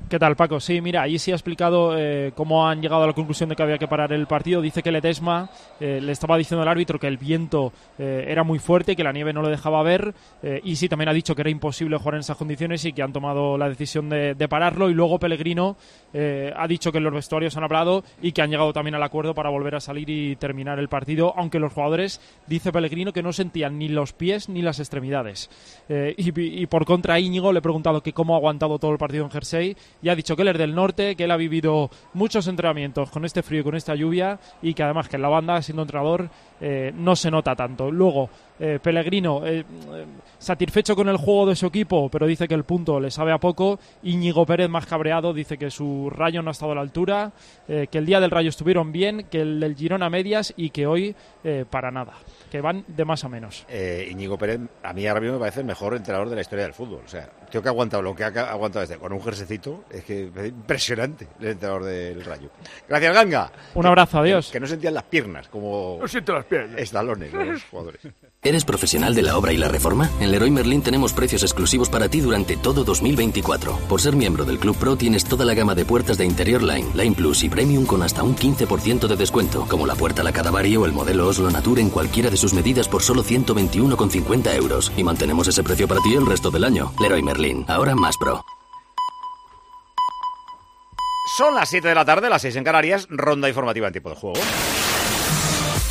¿Qué 0.08 0.20
tal, 0.20 0.36
Paco? 0.36 0.60
Sí, 0.60 0.80
mira, 0.80 1.02
ahí 1.02 1.18
sí 1.18 1.32
ha 1.32 1.34
explicado 1.34 1.98
eh, 1.98 2.30
cómo 2.36 2.68
han 2.68 2.80
llegado 2.80 3.02
a 3.02 3.08
la 3.08 3.12
conclusión 3.12 3.48
de 3.48 3.56
que 3.56 3.62
había 3.64 3.76
que 3.76 3.88
parar 3.88 4.12
el 4.12 4.28
partido. 4.28 4.62
Dice 4.62 4.80
que 4.80 4.92
Ledesma 4.92 5.50
eh, 5.80 5.98
le 6.00 6.12
estaba 6.12 6.36
diciendo 6.36 6.62
al 6.62 6.68
árbitro 6.68 7.00
que 7.00 7.08
el 7.08 7.16
viento 7.16 7.72
eh, 7.98 8.24
era 8.28 8.44
muy 8.44 8.60
fuerte, 8.60 8.94
que 8.94 9.02
la 9.02 9.10
nieve 9.10 9.32
no 9.32 9.42
lo 9.42 9.48
dejaba 9.48 9.82
ver. 9.82 10.14
eh, 10.44 10.60
y 10.62 10.76
sí, 10.76 10.88
también 10.88 11.08
ha 11.08 11.12
dicho 11.12 11.34
que 11.34 11.40
era 11.40 11.50
imposible 11.50 11.96
jugar 11.96 12.14
en 12.14 12.20
esas 12.20 12.36
condiciones 12.36 12.84
y 12.84 12.92
que 12.92 13.02
han 13.02 13.12
tomado 13.12 13.58
la 13.58 13.68
decisión 13.68 14.08
de, 14.08 14.36
pararlo. 14.48 14.88
Y 14.90 14.94
luego 14.94 15.18
Pellegrino 15.18 15.76
ha 16.14 16.68
dicho 16.68 16.92
que 16.92 17.00
los 17.00 17.12
vestuarios 17.12 17.56
han 17.56 17.64
hablado 17.64 18.04
y 18.22 18.30
que 18.30 18.40
han 18.42 18.50
llegado 18.50 18.72
también 18.72 18.94
al 18.94 19.02
acuerdo 19.02 19.34
para 19.34 19.50
volver 19.50 19.74
a 19.74 19.80
salir 19.80 20.08
y 20.08 20.36
terminar 20.36 20.78
el 20.78 20.88
partido. 20.88 21.34
Aunque 21.36 21.58
los 21.58 21.72
jugadores, 21.72 22.20
dice 22.46 22.70
Pellegrino, 22.70 23.12
que 23.12 23.24
no 23.24 23.32
sentían 23.32 23.76
ni 23.76 23.88
los 23.88 24.12
pies 24.12 24.48
ni 24.48 24.62
las 24.62 24.78
extremidades. 24.78 25.50
Y, 25.88 26.62
y 26.62 26.66
por 26.66 26.84
contra, 26.84 27.18
Íñigo 27.18 27.52
le 27.52 27.58
he 27.58 27.62
preguntado 27.62 28.02
que 28.02 28.12
cómo 28.12 28.34
ha 28.34 28.38
aguantado 28.38 28.78
todo 28.78 28.92
el 28.92 28.98
partido 28.98 29.24
en 29.24 29.32
Jersey 29.32 29.76
y 30.06 30.08
ha 30.08 30.14
dicho 30.14 30.36
que 30.36 30.42
él 30.42 30.48
es 30.48 30.58
del 30.58 30.72
norte, 30.72 31.16
que 31.16 31.24
él 31.24 31.32
ha 31.32 31.36
vivido 31.36 31.90
muchos 32.14 32.46
entrenamientos 32.46 33.10
con 33.10 33.24
este 33.24 33.42
frío 33.42 33.62
y 33.62 33.64
con 33.64 33.74
esta 33.74 33.96
lluvia 33.96 34.38
y 34.62 34.72
que 34.72 34.84
además 34.84 35.08
que 35.08 35.16
en 35.16 35.22
la 35.22 35.28
banda, 35.28 35.60
siendo 35.60 35.82
entrenador, 35.82 36.30
eh, 36.60 36.92
no 36.94 37.16
se 37.16 37.28
nota 37.28 37.56
tanto. 37.56 37.90
Luego, 37.90 38.30
eh, 38.60 38.78
Pellegrino, 38.80 39.44
eh, 39.44 39.64
satisfecho 40.38 40.94
con 40.94 41.08
el 41.08 41.16
juego 41.16 41.46
de 41.46 41.56
su 41.56 41.66
equipo, 41.66 42.08
pero 42.08 42.24
dice 42.28 42.46
que 42.46 42.54
el 42.54 42.62
punto 42.62 43.00
le 43.00 43.10
sabe 43.10 43.32
a 43.32 43.38
poco. 43.38 43.80
Íñigo 44.04 44.46
Pérez, 44.46 44.68
más 44.68 44.86
cabreado, 44.86 45.34
dice 45.34 45.58
que 45.58 45.72
su 45.72 46.08
rayo 46.08 46.40
no 46.40 46.50
ha 46.50 46.52
estado 46.52 46.70
a 46.70 46.76
la 46.76 46.82
altura, 46.82 47.32
que 47.66 47.98
el 47.98 48.06
día 48.06 48.20
del 48.20 48.30
rayo 48.30 48.50
estuvieron 48.50 48.92
bien, 48.92 49.26
que 49.28 49.40
el 49.40 49.58
del 49.58 49.74
Girona 49.74 50.08
medias 50.08 50.54
y 50.56 50.70
que 50.70 50.86
hoy 50.86 51.16
para 51.68 51.90
nada, 51.90 52.12
que 52.50 52.60
van 52.60 52.84
de 52.86 53.04
más 53.04 53.24
a 53.24 53.28
menos. 53.28 53.64
Eh, 53.68 54.08
Íñigo 54.10 54.38
Pérez, 54.38 54.60
a 54.82 54.92
mí 54.92 55.06
ahora 55.06 55.20
mismo 55.20 55.34
me 55.34 55.40
parece 55.40 55.60
el 55.60 55.66
mejor 55.66 55.94
entrenador 55.94 56.28
de 56.28 56.36
la 56.36 56.40
historia 56.42 56.64
del 56.64 56.74
fútbol. 56.74 57.02
O 57.04 57.08
sea, 57.08 57.28
creo 57.50 57.62
que 57.62 57.68
ha 57.68 57.72
aguantado 57.72 58.02
lo 58.02 58.14
que 58.14 58.24
ha 58.24 58.28
aguantado 58.28 58.82
este 58.82 58.96
con 58.98 59.12
un 59.12 59.22
jersecito. 59.22 59.84
Es 59.90 60.04
que 60.04 60.30
es 60.34 60.46
impresionante 60.46 61.28
el 61.40 61.48
entrenador 61.48 61.84
del 61.84 62.24
Rayo. 62.24 62.50
Gracias, 62.88 63.14
Ganga. 63.14 63.52
Un 63.74 63.86
abrazo, 63.86 64.18
adiós. 64.20 64.46
Que, 64.46 64.52
que 64.54 64.60
no 64.60 64.66
sentían 64.66 64.94
las 64.94 65.04
piernas 65.04 65.48
como. 65.48 65.98
No 66.00 66.08
siento 66.08 66.34
las 66.34 66.44
piernas. 66.44 66.80
Estalones 66.80 67.32
los 67.32 67.64
jugadores. 67.64 68.00
¿Eres 68.42 68.64
profesional 68.64 69.14
de 69.14 69.22
la 69.22 69.36
obra 69.36 69.52
y 69.52 69.56
la 69.56 69.66
reforma? 69.66 70.08
En 70.20 70.30
Leroy 70.30 70.50
Merlin 70.50 70.80
tenemos 70.80 71.12
precios 71.12 71.42
exclusivos 71.42 71.88
para 71.88 72.08
ti 72.08 72.20
durante 72.20 72.56
todo 72.56 72.84
2024. 72.84 73.76
Por 73.88 74.00
ser 74.00 74.14
miembro 74.14 74.44
del 74.44 74.58
Club 74.58 74.76
Pro 74.76 74.96
tienes 74.96 75.24
toda 75.24 75.44
la 75.44 75.54
gama 75.54 75.74
de 75.74 75.84
puertas 75.84 76.16
de 76.16 76.26
Interior 76.26 76.62
Line, 76.62 76.88
Line 76.94 77.16
Plus 77.16 77.42
y 77.42 77.48
Premium 77.48 77.86
con 77.86 78.02
hasta 78.02 78.22
un 78.22 78.36
15% 78.36 79.08
de 79.08 79.16
descuento, 79.16 79.66
como 79.68 79.86
la 79.86 79.96
puerta 79.96 80.22
La 80.22 80.32
Cadavario 80.32 80.82
o 80.82 80.86
el 80.86 80.92
modelo 80.92 81.26
Oslo 81.26 81.50
Nature 81.50 81.82
en 81.82 81.90
cualquiera 81.90 82.30
de 82.30 82.36
sus 82.36 82.54
medidas 82.54 82.88
por 82.88 83.02
solo 83.02 83.24
121,50 83.24 84.54
euros. 84.54 84.92
Y 84.96 85.02
mantenemos 85.02 85.48
ese 85.48 85.64
precio 85.64 85.88
para 85.88 86.00
ti 86.02 86.14
el 86.14 86.26
resto 86.26 86.50
del 86.50 86.64
año. 86.64 86.92
Leroy 87.00 87.22
Merlin, 87.22 87.64
ahora 87.66 87.96
más 87.96 88.16
pro. 88.16 88.44
Son 91.36 91.54
las 91.54 91.68
7 91.68 91.88
de 91.88 91.94
la 91.94 92.04
tarde, 92.04 92.30
las 92.30 92.42
6 92.42 92.56
en 92.56 92.64
Canarias, 92.64 93.08
ronda 93.10 93.48
informativa 93.48 93.88
en 93.88 93.92
tiempo 93.92 94.10
de 94.10 94.16
juego. 94.16 94.40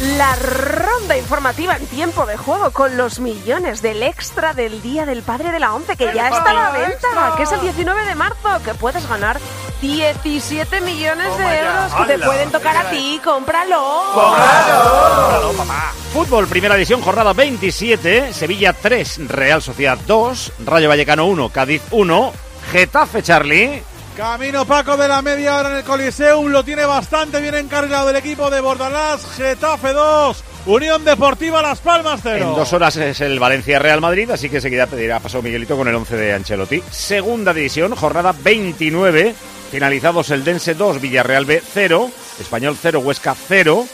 La 0.02 0.36
ronda 0.36 1.18
informativa 1.18 1.78
en 1.78 1.88
tiempo 1.88 2.26
de 2.26 2.36
juego 2.36 2.72
con 2.72 2.98
los 2.98 3.20
millones 3.20 3.82
del 3.82 4.04
extra 4.04 4.54
del 4.54 4.82
Día 4.82 5.06
del 5.06 5.24
Padre 5.24 5.54
de 5.54 5.60
la 5.60 5.74
ONCE 5.74 5.96
que 5.96 6.12
ya 6.14 6.28
está 6.28 6.50
a 6.50 6.54
la 6.54 6.72
venta, 6.72 7.34
que 7.38 7.44
es 7.44 7.52
el 7.54 7.62
19 7.62 8.04
de 8.04 8.14
marzo, 8.16 8.62
que 8.66 8.74
puedes 8.74 9.08
ganar 9.08 9.40
17 9.82 10.82
millones 10.82 11.38
de 11.38 11.60
euros 11.60 11.94
que 11.94 12.14
te 12.14 12.20
pueden 12.20 12.52
tocar 12.52 12.76
a 12.76 12.90
ti. 12.90 13.22
¡Cómpralo! 13.24 14.04
Fútbol, 16.12 16.48
primera 16.48 16.76
división, 16.76 17.02
jornada 17.02 17.32
27, 17.32 18.34
Sevilla 18.34 18.74
3, 18.74 19.30
Real 19.30 19.62
Sociedad 19.62 19.98
2, 20.06 20.52
Rayo 20.66 20.90
Vallecano 20.90 21.26
1, 21.26 21.50
Cádiz 21.50 21.82
1, 21.92 22.34
Getafe 22.74 23.24
Charlie. 23.24 23.82
Camino 24.16 24.66
Paco 24.66 24.96
de 24.96 25.10
la 25.10 25.22
media 25.22 25.58
hora 25.58 25.72
en 25.72 25.76
el 25.78 25.84
Coliseum, 25.84 26.48
lo 26.48 26.64
tiene 26.64 26.86
bastante 26.86 27.42
bien 27.42 27.56
encargado 27.56 28.10
el 28.10 28.16
equipo 28.16 28.50
de 28.50 28.62
Bordalás, 28.62 29.26
Getafe 29.36 29.92
2, 29.92 30.44
Unión 30.68 31.04
Deportiva 31.04 31.62
Las 31.62 31.82
Palmas 31.82 32.22
0. 32.24 32.50
En 32.50 32.56
dos 32.56 32.72
horas 32.72 32.96
es 32.96 33.20
el 33.20 33.40
Valencia 33.40 33.78
Real 33.78 34.00
Madrid, 34.00 34.32
así 34.32 34.50
que 34.50 34.58
enseguida 34.58 34.88
pedirá 34.88 35.20
paso 35.20 35.42
Miguelito 35.42 35.76
con 35.76 35.90
el 35.90 35.96
11 35.96 36.16
de 36.16 36.34
Ancelotti. 36.34 36.82
Segunda 36.90 37.54
división, 37.54 37.94
jornada 37.94 38.34
29, 38.42 39.36
finalizados 39.70 40.30
el 40.30 40.46
Dense 40.46 40.76
2, 40.76 41.02
Villarreal 41.02 41.44
B 41.44 41.62
0, 41.74 42.10
Español 42.40 42.78
0, 42.82 43.00
Huesca 43.00 43.36
0, 43.36 43.86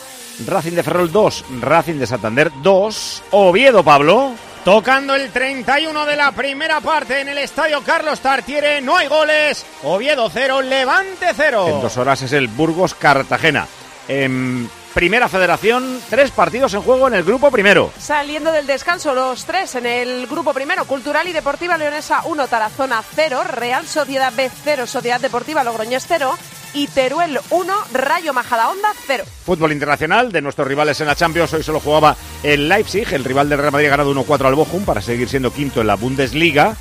Racing 0.45 0.73
de 0.73 0.83
Ferrol 0.83 1.11
2, 1.11 1.45
Racing 1.61 1.95
de 1.95 2.05
Santander 2.05 2.51
2, 2.61 3.23
Oviedo 3.31 3.83
Pablo. 3.83 4.33
Tocando 4.63 5.15
el 5.15 5.31
31 5.31 6.05
de 6.05 6.15
la 6.15 6.31
primera 6.33 6.81
parte 6.81 7.19
en 7.19 7.29
el 7.29 7.39
estadio 7.39 7.81
Carlos 7.81 8.19
Tartiere, 8.19 8.79
no 8.79 8.95
hay 8.95 9.07
goles. 9.07 9.65
Oviedo 9.81 10.29
0, 10.31 10.61
Levante 10.61 11.31
0. 11.35 11.67
En 11.67 11.81
dos 11.81 11.97
horas 11.97 12.21
es 12.21 12.31
el 12.33 12.47
Burgos 12.47 12.93
Cartagena. 12.93 13.65
En 14.07 14.69
Primera 14.93 15.29
Federación, 15.29 16.01
tres 16.09 16.31
partidos 16.31 16.73
en 16.73 16.81
juego 16.81 17.07
en 17.07 17.13
el 17.13 17.23
grupo 17.23 17.49
primero. 17.49 17.93
Saliendo 17.97 18.51
del 18.51 18.67
descanso, 18.67 19.13
los 19.13 19.45
tres 19.45 19.75
en 19.75 19.85
el 19.85 20.27
grupo 20.27 20.53
primero, 20.53 20.83
Cultural 20.83 21.25
y 21.29 21.31
Deportiva 21.31 21.77
Leonesa 21.77 22.23
1, 22.25 22.47
Tarazona 22.49 23.01
0, 23.15 23.43
Real 23.45 23.87
Sociedad 23.87 24.33
B 24.35 24.51
0, 24.65 24.85
Sociedad 24.85 25.21
Deportiva 25.21 25.63
Logroñés 25.63 26.05
0 26.09 26.37
y 26.73 26.87
Teruel 26.87 27.39
1, 27.51 27.73
Rayo 27.93 28.33
Majadahonda 28.33 28.89
0. 29.07 29.23
Fútbol 29.45 29.71
internacional 29.71 30.29
de 30.29 30.41
nuestros 30.41 30.67
rivales 30.67 30.99
en 30.99 31.07
la 31.07 31.15
Champions. 31.15 31.53
Hoy 31.53 31.63
solo 31.63 31.79
jugaba 31.79 32.17
el 32.43 32.67
Leipzig, 32.67 33.13
el 33.13 33.23
rival 33.23 33.47
del 33.47 33.59
Real 33.59 33.71
Madrid 33.71 33.87
ha 33.87 33.91
ganado 33.91 34.13
1-4 34.13 34.45
al 34.45 34.55
Bochum 34.55 34.83
para 34.83 34.99
seguir 34.99 35.29
siendo 35.29 35.53
quinto 35.53 35.79
en 35.79 35.87
la 35.87 35.95
Bundesliga. 35.95 36.75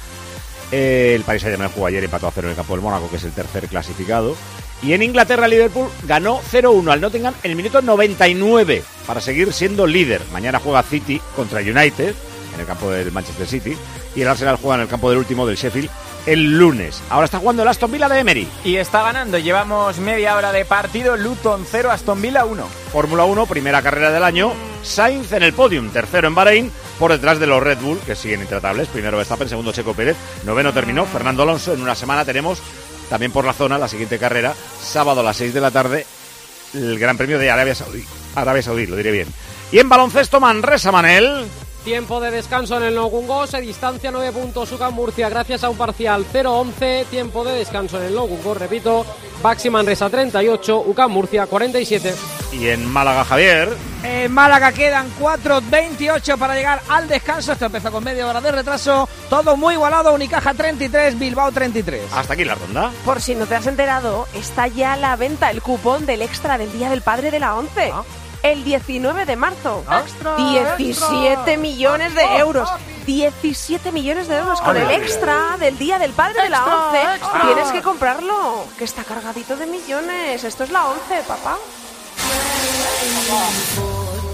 El 0.73 1.23
Paris 1.23 1.43
Saint-Germain 1.43 1.73
jugó 1.73 1.87
ayer 1.87 2.03
y 2.03 2.07
empató 2.07 2.27
a 2.27 2.33
0 2.33 2.49
en 2.49 2.51
el 2.51 2.57
campo 2.57 2.75
del 2.75 2.83
Mónaco, 2.83 3.09
que 3.09 3.17
es 3.17 3.25
el 3.25 3.33
tercer 3.33 3.69
clasificado. 3.69 4.37
Y 4.83 4.93
en 4.93 5.03
Inglaterra, 5.03 5.49
Liverpool 5.49 5.89
ganó 6.05 6.41
0-1 6.41 6.91
al 6.91 7.01
Nottingham 7.01 7.35
en 7.43 7.51
el 7.51 7.57
minuto 7.57 7.83
99. 7.83 8.83
para 9.07 9.21
seguir 9.21 9.53
siendo 9.53 9.87
líder. 9.87 10.23
Mañana 10.33 10.61
juega 10.61 10.83
City 10.83 11.21
contra 11.35 11.61
United 11.61 12.15
en 12.55 12.61
el 12.61 12.67
campo 12.67 12.91
del 12.91 13.13
Manchester 13.13 13.47
City 13.47 13.77
y 14.15 14.23
el 14.23 14.29
Arsenal 14.29 14.57
juega 14.57 14.77
en 14.77 14.83
el 14.83 14.89
campo 14.89 15.11
del 15.11 15.19
último 15.19 15.47
del 15.47 15.57
Sheffield 15.57 15.91
el 16.27 16.59
lunes. 16.59 17.03
Ahora 17.11 17.25
está 17.25 17.39
jugando 17.39 17.63
el 17.63 17.69
Aston 17.69 17.91
Villa 17.91 18.09
de 18.09 18.19
Emery. 18.19 18.49
Y 18.65 18.77
está 18.77 19.03
ganando. 19.03 19.39
Llevamos 19.39 19.99
media 19.99 20.37
hora 20.37 20.53
de 20.53 20.65
partido. 20.65 21.17
Luton 21.17 21.65
0, 21.69 21.91
Aston 21.91 22.21
Villa 22.21 22.45
1. 22.45 22.67
Fórmula 22.93 23.25
1, 23.25 23.47
primera 23.47 23.83
carrera 23.83 24.11
del 24.11 24.25
año. 24.25 24.53
Sainz 24.83 25.33
en 25.33 25.43
el 25.43 25.53
podium, 25.53 25.91
tercero 25.91 26.29
en 26.29 26.35
Bahrein, 26.35 26.73
por 26.99 27.13
detrás 27.13 27.39
de 27.39 27.47
los 27.47 27.63
Red 27.63 27.79
Bull, 27.79 27.99
que 28.01 28.17
siguen 28.17 28.41
intratables. 28.41 28.89
Primero 28.89 29.17
Verstappen, 29.17 29.49
segundo 29.49 29.73
Checo 29.73 29.93
Pérez, 29.93 30.17
noveno 30.45 30.73
terminó 30.73 31.05
Fernando 31.05 31.43
Alonso. 31.43 31.75
En 31.75 31.83
una 31.83 31.95
semana 31.95 32.25
tenemos 32.25 32.63
también 33.11 33.33
por 33.33 33.45
la 33.45 33.53
zona 33.53 33.77
la 33.77 33.89
siguiente 33.89 34.19
carrera, 34.19 34.55
sábado 34.81 35.21
a 35.21 35.25
las 35.25 35.37
6 35.37 35.53
de 35.53 35.61
la 35.61 35.73
tarde, 35.73 36.07
el 36.73 36.99
Gran 36.99 37.19
Premio 37.19 37.39
de 37.39 37.51
Arabia 37.51 37.75
Saudí. 37.75 38.05
Arabia 38.37 38.63
Saudí, 38.63 38.87
lo 38.87 38.97
diré 38.97 39.11
bien. 39.11 39.29
Y 39.73 39.81
en 39.81 39.89
baloncesto, 39.89 40.41
Manresa 40.41 40.93
Manel. 40.93 41.45
Tiempo 41.85 42.21
de 42.21 42.31
descanso 42.31 42.77
en 42.77 42.83
el 42.83 42.95
Logungo, 42.95 43.47
se 43.47 43.61
distancia 43.61 44.11
9 44.11 44.33
puntos 44.33 44.71
UCAM 44.71 44.93
Murcia 44.93 45.31
gracias 45.31 45.65
a 45.65 45.71
un 45.71 45.79
parcial 45.79 46.27
0-11. 46.31 47.07
Tiempo 47.07 47.43
de 47.43 47.53
descanso 47.55 47.99
en 47.99 48.05
el 48.05 48.15
Logungo, 48.15 48.53
repito, 48.53 49.07
Baxi 49.43 49.71
Manresa 49.71 50.11
38, 50.11 50.85
UCAM 50.87 51.11
Murcia 51.11 51.47
47. 51.47 52.15
Y 52.53 52.69
en 52.69 52.85
Málaga, 52.87 53.25
Javier. 53.25 53.75
En 54.03 54.31
Málaga 54.33 54.73
quedan 54.73 55.07
4.28 55.19 56.37
para 56.37 56.55
llegar 56.55 56.83
al 56.89 57.09
descanso. 57.09 57.53
Esto 57.53 57.67
empezó 57.67 57.91
con 57.91 58.05
media 58.05 58.27
hora 58.27 58.41
de 58.41 58.53
retraso. 58.53 59.09
Todo 59.31 59.57
muy 59.57 59.75
igualado. 59.75 60.13
Unicaja 60.13 60.53
33, 60.53 61.19
Bilbao 61.19 61.51
33. 61.51 62.13
Hasta 62.13 62.35
aquí 62.35 62.45
la 62.45 62.57
ronda. 62.57 62.91
Por 63.05 63.23
si 63.23 63.35
no 63.35 63.47
te 63.47 63.55
has 63.55 63.67
enterado, 63.67 64.27
está 64.35 64.67
ya 64.67 64.95
a 64.95 64.97
la 64.97 65.17
venta 65.17 65.51
el 65.51 65.63
cupón 65.63 66.07
del 66.07 66.23
extra 66.23 66.59
del 66.59 66.73
Día 66.73 66.91
del 66.91 67.03
Padre 67.03 67.31
de 67.31 67.41
la 67.41 67.55
ONCE. 67.55 67.93
El 68.43 68.65
19 68.65 69.27
de 69.27 69.37
marzo. 69.37 69.85
17 70.37 71.57
millones 71.57 72.15
de 72.15 72.23
euros. 72.39 72.69
17 73.07 73.93
millones 73.93 74.29
de 74.29 74.37
euros 74.37 74.61
con 74.61 74.77
el 74.77 74.91
extra 74.91 75.57
del 75.59 75.77
Día 75.79 75.99
del 75.99 76.13
Padre 76.13 76.45
de 76.45 76.51
la 76.51 76.59
Extra, 76.59 76.77
ONCE. 76.77 77.15
extra. 77.17 77.41
Tienes 77.43 77.73
que 77.73 77.83
comprarlo, 77.83 78.65
que 78.79 78.85
está 78.85 79.05
cargadito 79.05 79.57
de 79.57 79.67
millones. 79.67 80.45
Esto 80.45 80.65
es 80.65 80.71
la 80.71 80.87
ONCE, 80.87 81.23
papá. 81.27 81.59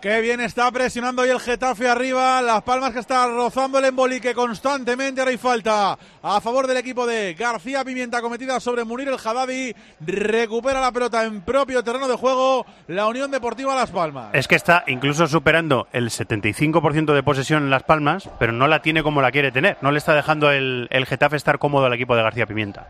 Qué 0.00 0.22
bien 0.22 0.40
está 0.40 0.72
presionando 0.72 1.20
hoy 1.20 1.28
el 1.28 1.40
Getafe 1.40 1.86
arriba. 1.86 2.40
Las 2.40 2.62
palmas 2.62 2.94
que 2.94 3.00
está 3.00 3.26
rozando 3.26 3.78
el 3.78 3.84
embolique 3.84 4.32
constantemente. 4.32 5.20
Ahora 5.20 5.30
hay 5.30 5.36
falta 5.36 5.98
a 6.22 6.40
favor 6.40 6.66
del 6.66 6.78
equipo 6.78 7.06
de 7.06 7.34
García 7.34 7.84
Pimienta 7.84 8.22
cometida 8.22 8.58
sobre 8.60 8.84
Munir 8.84 9.08
el 9.08 9.18
Haddadi. 9.22 9.74
Recupera 10.00 10.80
la 10.80 10.90
pelota 10.90 11.22
en 11.24 11.42
propio 11.42 11.84
terreno 11.84 12.08
de 12.08 12.16
juego. 12.16 12.64
La 12.86 13.08
Unión 13.08 13.30
Deportiva 13.30 13.74
Las 13.74 13.90
Palmas. 13.90 14.30
Es 14.32 14.48
que 14.48 14.54
está 14.54 14.84
incluso 14.86 15.26
superando 15.26 15.86
el 15.92 16.08
75% 16.08 17.12
de 17.12 17.22
posesión 17.22 17.64
en 17.64 17.70
Las 17.70 17.82
Palmas, 17.82 18.30
pero 18.38 18.52
no 18.52 18.68
la 18.68 18.80
tiene 18.80 19.02
como 19.02 19.20
la 19.20 19.30
quiere 19.30 19.52
tener. 19.52 19.76
No 19.82 19.92
le 19.92 19.98
está 19.98 20.14
dejando 20.14 20.50
el, 20.50 20.88
el 20.90 21.04
Getafe 21.04 21.36
estar 21.36 21.58
cómodo 21.58 21.84
al 21.84 21.92
equipo 21.92 22.16
de 22.16 22.22
García 22.22 22.46
Pimienta. 22.46 22.88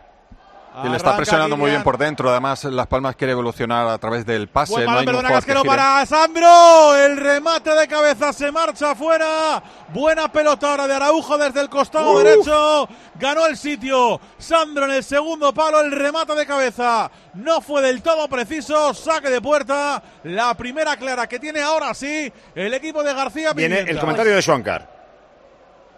Y 0.84 0.88
le 0.88 0.96
está 0.96 1.16
presionando 1.16 1.56
muy 1.56 1.70
bien 1.70 1.82
por 1.82 1.98
dentro. 1.98 2.30
Además, 2.30 2.64
Las 2.64 2.86
Palmas 2.86 3.16
quiere 3.16 3.32
evolucionar 3.32 3.86
a 3.88 3.98
través 3.98 4.24
del 4.26 4.48
pase. 4.48 4.72
Buen 4.72 4.86
no 4.86 4.98
hay 4.98 5.06
jugador 5.06 5.44
que 5.44 5.54
para 5.66 6.06
Sandro. 6.06 6.96
El 6.96 7.16
remate 7.16 7.70
de 7.70 7.88
cabeza 7.88 8.32
se 8.32 8.50
marcha 8.50 8.92
afuera. 8.92 9.62
Buena 9.88 10.30
pelota 10.30 10.70
ahora 10.70 10.86
de 10.86 10.94
Araujo 10.94 11.38
desde 11.38 11.60
el 11.60 11.68
costado 11.68 12.18
derecho. 12.18 12.88
Ganó 13.18 13.46
el 13.46 13.56
sitio. 13.56 14.20
Sandro 14.38 14.84
en 14.84 14.92
el 14.92 15.04
segundo 15.04 15.52
palo. 15.52 15.80
El 15.80 15.92
remate 15.92 16.34
de 16.34 16.46
cabeza 16.46 17.10
no 17.34 17.60
fue 17.60 17.82
del 17.82 18.02
todo 18.02 18.28
preciso. 18.28 18.94
Saque 18.94 19.30
de 19.30 19.40
puerta. 19.40 20.02
La 20.24 20.54
primera 20.54 20.96
clara 20.96 21.26
que 21.28 21.38
tiene 21.38 21.60
ahora 21.60 21.94
sí 21.94 22.32
el 22.54 22.74
equipo 22.74 23.02
de 23.02 23.14
García 23.14 23.52
Viene 23.52 23.76
Pimienta. 23.76 23.92
el 23.92 23.98
comentario 23.98 24.34
de 24.34 24.42
Schwankar. 24.42 25.00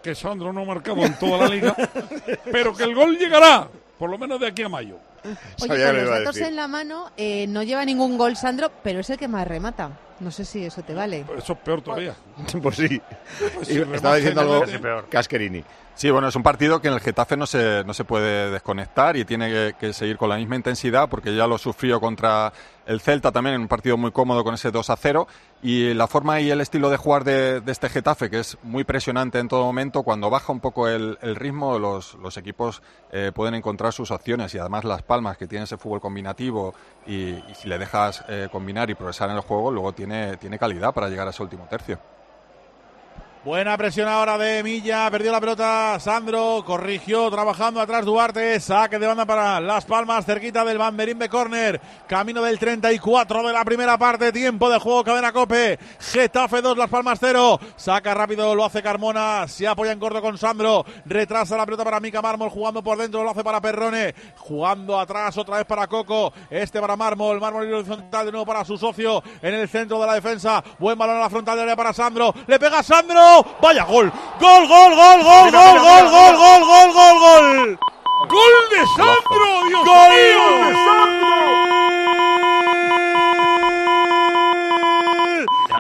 Que 0.03 0.15
Sandro 0.17 0.53
no 0.53 0.63
ha 0.63 0.65
marcado 0.65 1.05
en 1.05 1.15
toda 1.17 1.39
la 1.39 1.47
liga, 1.49 1.77
pero 2.51 2.75
que 2.75 2.83
el 2.83 2.93
gol 2.93 3.17
llegará, 3.17 3.69
por 4.03 4.11
lo 4.11 4.19
menos 4.19 4.41
de 4.41 4.49
aquí 4.49 4.65
a 4.65 4.69
mayo. 4.69 4.97
Oye, 5.61 5.87
con 5.87 5.97
los 5.97 6.09
datos 6.09 6.37
en 6.39 6.57
la 6.57 6.67
mano, 6.67 7.13
eh, 7.17 7.47
no 7.47 7.63
lleva 7.63 7.85
ningún 7.85 8.19
gol 8.19 8.37
Sandro, 8.37 8.73
pero 8.83 8.99
es 8.99 9.11
el 9.11 9.17
que 9.17 9.29
más 9.29 9.47
remata. 9.47 9.93
No 10.23 10.31
sé 10.31 10.45
si 10.45 10.65
eso 10.65 10.83
te 10.83 10.95
vale. 10.95 11.25
Eso 11.37 11.53
es 11.53 11.59
peor 11.59 11.83
todavía. 11.83 12.15
Pues 12.63 12.77
sí. 12.77 13.01
Pues 13.55 13.69
Estaba 13.69 14.17
diciendo 14.17 14.41
algo 14.41 14.65
Casquerini. 15.11 15.65
Sí, 15.95 16.11
bueno, 16.11 16.29
es 16.29 16.37
un 16.37 16.43
partido 16.43 16.81
que 16.81 16.89
en 16.89 16.95
el 16.95 17.01
Getafe 17.01 17.37
no 17.37 17.47
se, 17.47 17.85
no 17.85 17.93
se 17.93 18.05
puede 18.05 18.51
desconectar 18.51 19.17
y 19.17 19.27
tiene 19.27 19.51
que, 19.51 19.75
que 19.79 19.93
seguir 19.93 20.17
con 20.17 20.31
la 20.31 20.37
misma 20.37 20.57
intensidad 20.57 21.09
porque 21.09 21.37
ya 21.37 21.47
lo 21.47 21.59
sufrió 21.59 22.01
contra 22.01 22.53
el 22.87 23.01
Celta 23.01 23.31
también 23.31 23.57
en 23.57 23.61
un 23.63 23.69
partido 23.69 23.97
muy 23.97 24.11
cómodo 24.11 24.43
con 24.43 24.55
ese 24.55 24.71
2 24.71 24.91
a 24.91 24.97
0 24.97 25.29
y 25.63 25.95
la 25.95 26.09
forma 26.09 26.41
y 26.41 26.51
el 26.51 26.61
estilo 26.61 26.91
de 26.91 26.97
jugar 26.97 27.25
de, 27.25 27.61
de 27.61 27.73
este 27.73 27.89
Getafe 27.89 28.31
que 28.31 28.41
es 28.41 28.59
muy 28.63 28.85
presionante 28.85 29.39
en 29.39 29.49
todo 29.49 29.65
momento, 29.65 30.03
cuando 30.03 30.31
baja 30.31 30.53
un 30.53 30.61
poco 30.61 30.89
el, 30.89 31.19
el 31.21 31.37
ritmo 31.37 31.79
los, 31.79 32.15
los 32.15 32.37
equipos 32.37 32.83
eh, 33.13 33.31
pueden 33.35 33.55
encontrar 33.55 33.93
sus 33.93 34.11
opciones 34.11 34.55
y 34.55 34.59
además 34.59 34.85
Las 34.85 35.03
Palmas 35.03 35.37
que 35.37 35.47
tiene 35.47 35.65
ese 35.65 35.77
fútbol 35.77 36.01
combinativo 36.01 36.75
y, 37.07 37.35
y 37.35 37.55
si 37.55 37.69
le 37.69 37.79
dejas 37.79 38.25
eh, 38.29 38.49
combinar 38.51 38.91
y 38.91 38.95
progresar 38.95 39.31
en 39.31 39.37
el 39.37 39.43
juego 39.43 39.71
luego 39.71 39.93
tiene, 39.93 40.12
tiene 40.39 40.59
calidad 40.59 40.93
para 40.93 41.09
llegar 41.09 41.27
a 41.27 41.31
ese 41.31 41.43
último 41.43 41.67
tercio. 41.69 41.99
Buena 43.45 43.77
presión 43.77 44.07
ahora 44.07 44.39
de 44.39 44.63
Milla, 44.63 45.11
perdió 45.11 45.33
la 45.33 45.41
pelota 45.41 45.99
Sandro, 45.99 46.63
corrigió, 46.65 47.29
trabajando 47.29 47.81
atrás 47.81 48.05
Duarte, 48.05 48.61
saque 48.61 49.01
de 49.01 49.07
banda 49.09 49.27
para 49.27 49.61
Las 49.61 49.85
Palmas, 49.85 50.25
cerquita 50.25 50.65
del 50.65 50.79
banderín 50.79 51.19
de 51.19 51.29
córner, 51.29 51.81
camino 52.07 52.41
del 52.41 52.61
34 52.61 53.45
de 53.45 53.53
la 53.53 53.65
primera 53.65 53.99
parte, 53.99 54.31
tiempo 54.31 54.71
de 54.71 54.79
juego, 54.79 55.03
cadena 55.03 55.33
cope, 55.33 55.77
Getafe 55.99 56.63
2, 56.63 56.79
Las 56.79 56.89
Palmas 56.89 57.19
0, 57.21 57.59
saca 57.75 58.15
rápido, 58.15 58.55
lo 58.55 58.65
hace 58.65 58.81
Carmona, 58.81 59.49
se 59.49 59.67
apoya 59.67 59.91
en 59.91 59.99
corto 59.99 60.23
con 60.23 60.39
Sandro, 60.39 60.87
retrasa 61.05 61.57
la 61.57 61.65
pelota 61.65 61.83
para 61.83 61.99
Mica 61.99 62.23
Mármol, 62.23 62.49
jugando 62.49 62.81
por 62.81 62.97
dentro, 62.97 63.25
lo 63.25 63.31
hace 63.31 63.43
para 63.43 63.61
Perrone, 63.61 64.15
jugando 64.37 65.01
atrás 65.01 65.37
otra 65.37 65.57
vez 65.57 65.67
para 65.67 65.89
Coco, 65.89 66.33
este 66.49 66.81
para 66.81 66.95
Mármol, 66.95 67.41
Mármol 67.41 67.75
horizontal 67.75 68.25
de 68.25 68.31
nuevo 68.31 68.47
para 68.47 68.65
su 68.65 68.79
socio, 68.79 69.21
en 69.43 69.53
el 69.53 69.69
centro 69.69 70.01
de 70.01 70.07
la 70.07 70.15
defensa, 70.15 70.63
buen 70.79 70.97
balón 70.97 71.17
a 71.17 71.23
la 71.23 71.31
frontal 71.31 71.57
de 71.57 71.63
área 71.63 71.75
para 71.75 71.93
Sandro, 71.93 72.33
le 72.47 72.61
pega 72.61 72.85
Sandro, 72.85 73.32
vaya 73.61 73.85
gol, 73.85 74.11
gol, 74.41 74.63
gol, 74.69 74.91
gol, 75.01 75.21
gol, 75.29 75.45
Mira, 75.47 75.59
gol, 75.59 75.75
mira, 75.75 75.83
gol, 75.85 76.05
mira, 76.05 76.13
gol, 76.13 76.35
gol, 76.43 76.63
gol, 76.71 76.91
gol, 76.93 77.17
gol. 77.25 77.79
¡Gol 78.29 78.55
de 78.71 78.81
Sandro! 78.97 79.49
¡Dios 79.69 79.85
Gol 79.85 80.11
mío! 80.11 80.47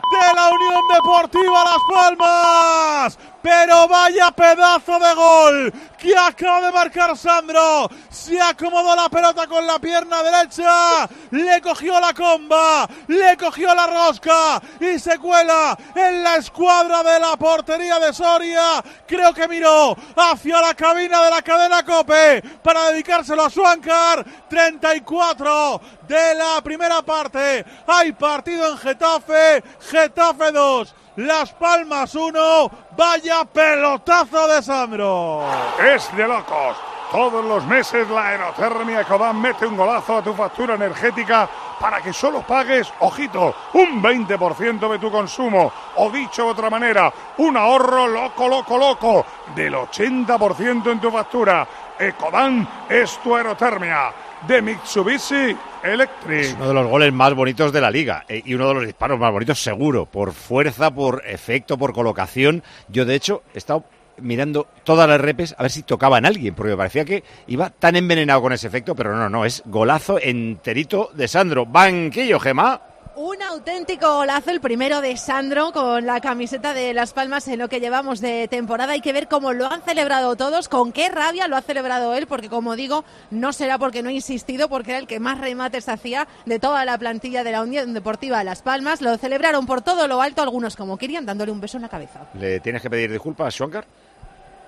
de 0.02 0.18
de 0.18 0.34
la 0.34 0.46
Unión 0.50 0.82
Deportiva 0.92 1.64
Las 1.64 1.82
Palmas. 1.88 3.18
Pero 3.42 3.88
vaya 3.88 4.30
pedazo 4.30 4.98
de 5.00 5.14
gol 5.14 5.72
que 5.98 6.16
acaba 6.16 6.60
de 6.60 6.72
marcar 6.72 7.16
Sandro. 7.16 7.90
Se 8.08 8.40
acomodó 8.40 8.94
la 8.94 9.08
pelota 9.08 9.46
con 9.46 9.66
la 9.66 9.78
pierna 9.78 10.22
derecha. 10.22 11.08
Le 11.30 11.60
cogió 11.60 11.98
la 12.00 12.12
comba. 12.12 12.88
Le 13.08 13.36
cogió 13.36 13.74
la 13.74 13.86
rosca. 13.86 14.62
Y 14.80 14.98
se 14.98 15.18
cuela 15.18 15.76
en 15.94 16.22
la 16.22 16.36
escuadra 16.36 17.02
de 17.02 17.18
la 17.18 17.36
portería 17.36 17.98
de 17.98 18.12
Soria. 18.12 18.82
Creo 19.06 19.34
que 19.34 19.48
miró 19.48 19.96
hacia 20.16 20.60
la 20.60 20.74
cabina 20.74 21.22
de 21.24 21.30
la 21.30 21.42
cadena 21.42 21.84
Cope 21.84 22.42
para 22.62 22.90
dedicárselo 22.90 23.44
a 23.44 23.50
Suancar. 23.50 24.24
34 24.48 25.80
de 26.06 26.34
la 26.34 26.60
primera 26.62 27.02
parte. 27.02 27.64
Hay 27.86 28.12
partido 28.12 28.70
en 28.70 28.78
Getafe. 28.78 29.62
Getafe 29.90 30.52
2. 30.52 30.94
Las 31.16 31.52
Palmas 31.52 32.14
1. 32.14 32.70
Vaya 32.96 33.44
pelotazo 33.44 34.48
de 34.48 34.62
Sandro. 34.62 35.44
Es 35.84 36.14
de 36.16 36.26
locos. 36.26 36.76
Todos 37.10 37.44
los 37.44 37.66
meses 37.66 38.08
la 38.08 38.28
aerotermia 38.28 39.02
Ecodan 39.02 39.38
mete 39.38 39.66
un 39.66 39.76
golazo 39.76 40.16
a 40.16 40.22
tu 40.22 40.32
factura 40.32 40.76
energética 40.76 41.46
para 41.78 42.00
que 42.00 42.14
solo 42.14 42.40
pagues, 42.40 42.90
ojito, 43.00 43.54
un 43.74 44.02
20% 44.02 44.90
de 44.90 44.98
tu 44.98 45.10
consumo. 45.10 45.70
O 45.96 46.10
dicho 46.10 46.44
de 46.44 46.50
otra 46.52 46.70
manera, 46.70 47.12
un 47.36 47.58
ahorro 47.58 48.08
loco, 48.08 48.48
loco, 48.48 48.78
loco 48.78 49.26
del 49.54 49.74
80% 49.74 50.92
en 50.92 51.00
tu 51.00 51.10
factura. 51.10 51.66
Ecodan 51.98 52.66
es 52.88 53.18
tu 53.18 53.36
aerotermia. 53.36 54.31
De 54.46 54.60
Mitsubishi 54.60 55.56
Electric. 55.84 56.56
Uno 56.56 56.68
de 56.68 56.74
los 56.74 56.86
goles 56.88 57.12
más 57.12 57.32
bonitos 57.34 57.72
de 57.72 57.80
la 57.80 57.90
liga 57.90 58.24
eh, 58.28 58.42
y 58.44 58.54
uno 58.54 58.68
de 58.68 58.74
los 58.74 58.86
disparos 58.86 59.18
más 59.18 59.30
bonitos 59.30 59.62
seguro, 59.62 60.06
por 60.06 60.32
fuerza, 60.32 60.90
por 60.92 61.22
efecto, 61.26 61.78
por 61.78 61.92
colocación. 61.92 62.62
Yo 62.88 63.04
de 63.04 63.14
hecho 63.14 63.42
he 63.54 63.58
estado 63.58 63.84
mirando 64.18 64.66
todas 64.84 65.08
las 65.08 65.20
repes 65.20 65.54
a 65.56 65.62
ver 65.62 65.70
si 65.70 65.82
tocaban 65.82 66.24
a 66.24 66.28
alguien, 66.28 66.54
porque 66.54 66.72
me 66.72 66.76
parecía 66.76 67.04
que 67.04 67.22
iba 67.46 67.70
tan 67.70 67.96
envenenado 67.96 68.42
con 68.42 68.52
ese 68.52 68.66
efecto, 68.66 68.96
pero 68.96 69.16
no, 69.16 69.28
no, 69.28 69.44
es 69.44 69.62
golazo 69.66 70.18
enterito 70.20 71.10
de 71.14 71.28
Sandro. 71.28 71.64
Banquillo, 71.64 72.40
Gema. 72.40 72.80
Un 73.14 73.42
auténtico 73.42 74.10
golazo, 74.14 74.50
el 74.50 74.62
primero 74.62 75.02
de 75.02 75.18
Sandro 75.18 75.70
con 75.72 76.06
la 76.06 76.22
camiseta 76.22 76.72
de 76.72 76.94
Las 76.94 77.12
Palmas 77.12 77.46
en 77.46 77.58
lo 77.58 77.68
que 77.68 77.78
llevamos 77.78 78.22
de 78.22 78.48
temporada. 78.48 78.94
Hay 78.94 79.02
que 79.02 79.12
ver 79.12 79.28
cómo 79.28 79.52
lo 79.52 79.70
han 79.70 79.82
celebrado 79.82 80.34
todos, 80.34 80.70
con 80.70 80.92
qué 80.92 81.10
rabia 81.10 81.46
lo 81.46 81.56
ha 81.56 81.60
celebrado 81.60 82.14
él, 82.14 82.26
porque 82.26 82.48
como 82.48 82.74
digo, 82.74 83.04
no 83.30 83.52
será 83.52 83.76
porque 83.76 84.02
no 84.02 84.08
ha 84.08 84.12
insistido, 84.12 84.70
porque 84.70 84.92
era 84.92 84.98
el 84.98 85.06
que 85.06 85.20
más 85.20 85.38
remates 85.38 85.90
hacía 85.90 86.26
de 86.46 86.58
toda 86.58 86.86
la 86.86 86.96
plantilla 86.96 87.44
de 87.44 87.52
la 87.52 87.60
Unión 87.60 87.92
Deportiva 87.92 88.42
Las 88.44 88.62
Palmas. 88.62 89.02
Lo 89.02 89.18
celebraron 89.18 89.66
por 89.66 89.82
todo 89.82 90.08
lo 90.08 90.22
alto, 90.22 90.40
algunos 90.40 90.74
como 90.74 90.96
querían, 90.96 91.26
dándole 91.26 91.52
un 91.52 91.60
beso 91.60 91.76
en 91.76 91.82
la 91.82 91.90
cabeza. 91.90 92.30
¿Le 92.32 92.60
tienes 92.60 92.80
que 92.80 92.88
pedir 92.88 93.12
disculpas, 93.12 93.52
Schwankar? 93.52 93.84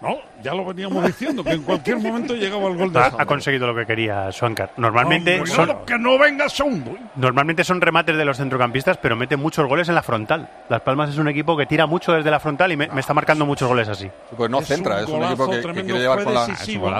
No, 0.00 0.18
ya 0.42 0.52
lo 0.52 0.64
veníamos 0.66 1.06
diciendo, 1.06 1.42
que 1.42 1.52
en 1.52 1.62
cualquier 1.62 1.98
momento 1.98 2.34
llegaba 2.34 2.68
el 2.68 2.76
gol 2.76 2.92
de 2.92 2.98
Ha, 2.98 3.12
ha 3.18 3.24
conseguido 3.26 3.66
lo 3.66 3.74
que 3.74 3.86
quería 3.86 4.30
Swankar. 4.32 4.72
Normalmente 4.76 5.46
son, 5.46 5.84
que 5.86 5.98
no 5.98 6.18
venga 6.18 6.48
Sound. 6.48 7.10
normalmente 7.16 7.64
son 7.64 7.80
remates 7.80 8.14
de 8.16 8.24
los 8.24 8.36
centrocampistas, 8.36 8.98
pero 8.98 9.16
mete 9.16 9.36
muchos 9.36 9.66
goles 9.66 9.88
en 9.88 9.94
la 9.94 10.02
frontal. 10.02 10.48
Las 10.68 10.82
Palmas 10.82 11.08
es 11.10 11.16
un 11.16 11.28
equipo 11.28 11.56
que 11.56 11.64
tira 11.64 11.86
mucho 11.86 12.12
desde 12.12 12.30
la 12.30 12.38
frontal 12.38 12.72
y 12.72 12.76
me, 12.76 12.88
me 12.88 13.00
está 13.00 13.14
marcando 13.14 13.46
muchos 13.46 13.66
goles 13.66 13.88
así. 13.88 14.10
Pues 14.36 14.50
no 14.50 14.58
Es 14.60 14.68
centra, 14.68 14.96
un 14.96 15.02
es 15.04 15.08
un 15.08 15.22
equipo 15.24 15.50
que, 15.50 15.60
que 15.62 15.84
quiere 15.84 16.00
llevar 16.00 16.18
fue 16.18 16.24
con 16.24 16.34
la... 16.34 16.46
decisivo. 16.48 16.90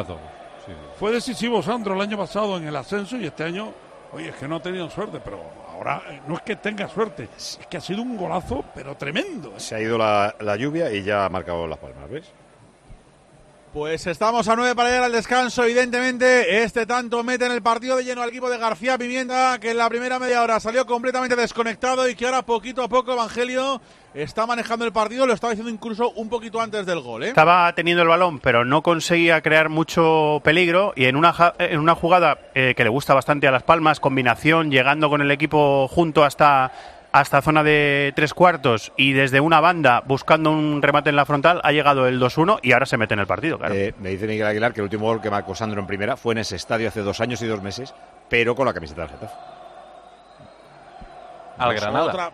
Fue 0.99 1.13
decisivo 1.13 1.63
Sandro 1.63 1.95
el 1.95 2.01
año 2.01 2.17
pasado 2.17 2.57
en 2.57 2.67
el 2.69 2.77
ascenso 2.77 3.17
y 3.19 3.27
este 3.27 3.45
año, 3.45 3.73
oye, 4.13 4.31
es 4.31 4.37
que 4.37 4.49
no 4.49 4.57
ha 4.57 4.63
tenido 4.63 4.89
suerte, 4.89 5.21
pero 5.23 5.41
ahora 5.75 6.01
eh, 6.09 6.21
no 6.27 6.37
es 6.37 6.43
que 6.43 6.57
tenga 6.57 6.89
suerte, 6.89 7.29
es 7.37 7.59
que 7.69 7.77
ha 7.77 7.81
sido 7.81 8.01
un 8.01 8.17
golazo, 8.17 8.65
pero 8.75 8.95
tremendo. 8.95 9.49
¿eh? 9.51 9.61
Se 9.61 9.75
ha 9.75 9.81
ido 9.81 9.99
la, 9.99 10.35
la 10.41 10.57
lluvia 10.57 10.91
y 10.91 11.03
ya 11.03 11.27
ha 11.27 11.29
marcado 11.29 11.67
las 11.67 11.79
palmas, 11.79 12.09
¿ves? 12.09 12.33
Pues 13.75 14.07
estamos 14.07 14.47
a 14.47 14.55
nueve 14.55 14.77
para 14.77 14.89
llegar 14.89 15.03
al 15.03 15.11
descanso. 15.11 15.65
Evidentemente, 15.65 16.63
este 16.63 16.87
tanto 16.87 17.25
mete 17.25 17.47
en 17.47 17.51
el 17.51 17.61
partido 17.61 17.97
de 17.97 18.05
lleno 18.05 18.23
al 18.23 18.29
equipo 18.29 18.49
de 18.49 18.57
García 18.57 18.97
Pimienta, 18.97 19.59
que 19.59 19.73
en 19.73 19.79
la 19.79 19.89
primera 19.89 20.21
media 20.21 20.43
hora 20.45 20.61
salió 20.61 20.87
completamente 20.87 21.35
desconectado 21.35 22.09
y 22.09 22.15
que 22.15 22.25
ahora 22.25 22.43
poquito 22.43 22.85
a 22.85 22.89
poco 22.89 23.15
Evangelio 23.15 23.81
está 24.15 24.47
manejando 24.47 24.85
el 24.85 24.93
partido. 24.93 25.27
Lo 25.27 25.33
estaba 25.33 25.51
diciendo 25.51 25.73
incluso 25.73 26.13
un 26.13 26.29
poquito 26.29 26.61
antes 26.61 26.87
del 26.87 27.01
gol. 27.01 27.25
¿eh? 27.25 27.29
Estaba 27.31 27.75
teniendo 27.75 28.05
el 28.05 28.09
balón, 28.09 28.39
pero 28.39 28.65
no 28.65 28.81
conseguía 28.81 29.41
crear 29.41 29.69
mucho 29.69 30.41
peligro. 30.45 30.93
Y 30.95 31.07
en 31.07 31.17
una, 31.17 31.35
en 31.59 31.81
una 31.81 31.97
jugada 31.97 32.39
eh, 32.55 32.75
que 32.77 32.85
le 32.85 32.91
gusta 32.91 33.13
bastante 33.13 33.49
a 33.49 33.51
Las 33.51 33.65
Palmas, 33.65 33.99
combinación, 33.99 34.71
llegando 34.71 35.11
con 35.11 35.21
el 35.21 35.33
equipo 35.33 35.89
junto 35.89 36.23
hasta, 36.23 36.71
hasta 37.15 37.41
zona 37.43 37.63
de 37.63 38.13
tres 38.17 38.35
cuartos 38.35 38.93
y 38.97 39.13
desde 39.13 39.39
una 39.39 39.61
banda 39.61 40.03
buscando 40.05 40.51
un 40.51 40.83
remate 40.83 41.11
en 41.11 41.17
la 41.17 41.25
frontal, 41.25 41.61
ha 41.63 41.71
llegado 41.71 42.09
el 42.09 42.21
2-1 42.21 42.59
y 42.61 42.73
ahora 42.73 42.87
se 42.87 42.97
mete 42.97 43.15
en 43.15 43.21
el 43.21 43.29
partido. 43.29 43.57
Claro. 43.57 43.73
Eh, 43.73 43.95
me 44.01 44.11
dice 44.11 44.27
Miguel 44.27 44.49
Aguilar 44.49 44.73
que 44.73 44.81
el 44.81 44.87
último 44.87 45.07
gol 45.07 45.23
que 45.23 45.31
marcó 45.31 45.55
Sandro 45.55 45.81
en 45.81 45.87
primera 45.87 46.17
fue 46.17 46.33
en 46.33 46.39
ese 46.39 46.57
estadio 46.57 46.89
hace 46.89 47.03
dos 47.03 47.21
años 47.21 47.41
y 47.43 47.47
dos 47.47 47.63
meses, 47.63 47.95
pero 48.29 48.57
con 48.57 48.67
la 48.67 48.75
camiseta 48.75 49.03
del 49.03 49.11
Getafe. 49.11 49.35
Al 51.57 51.75
Granada. 51.77 52.07
Otra 52.07 52.33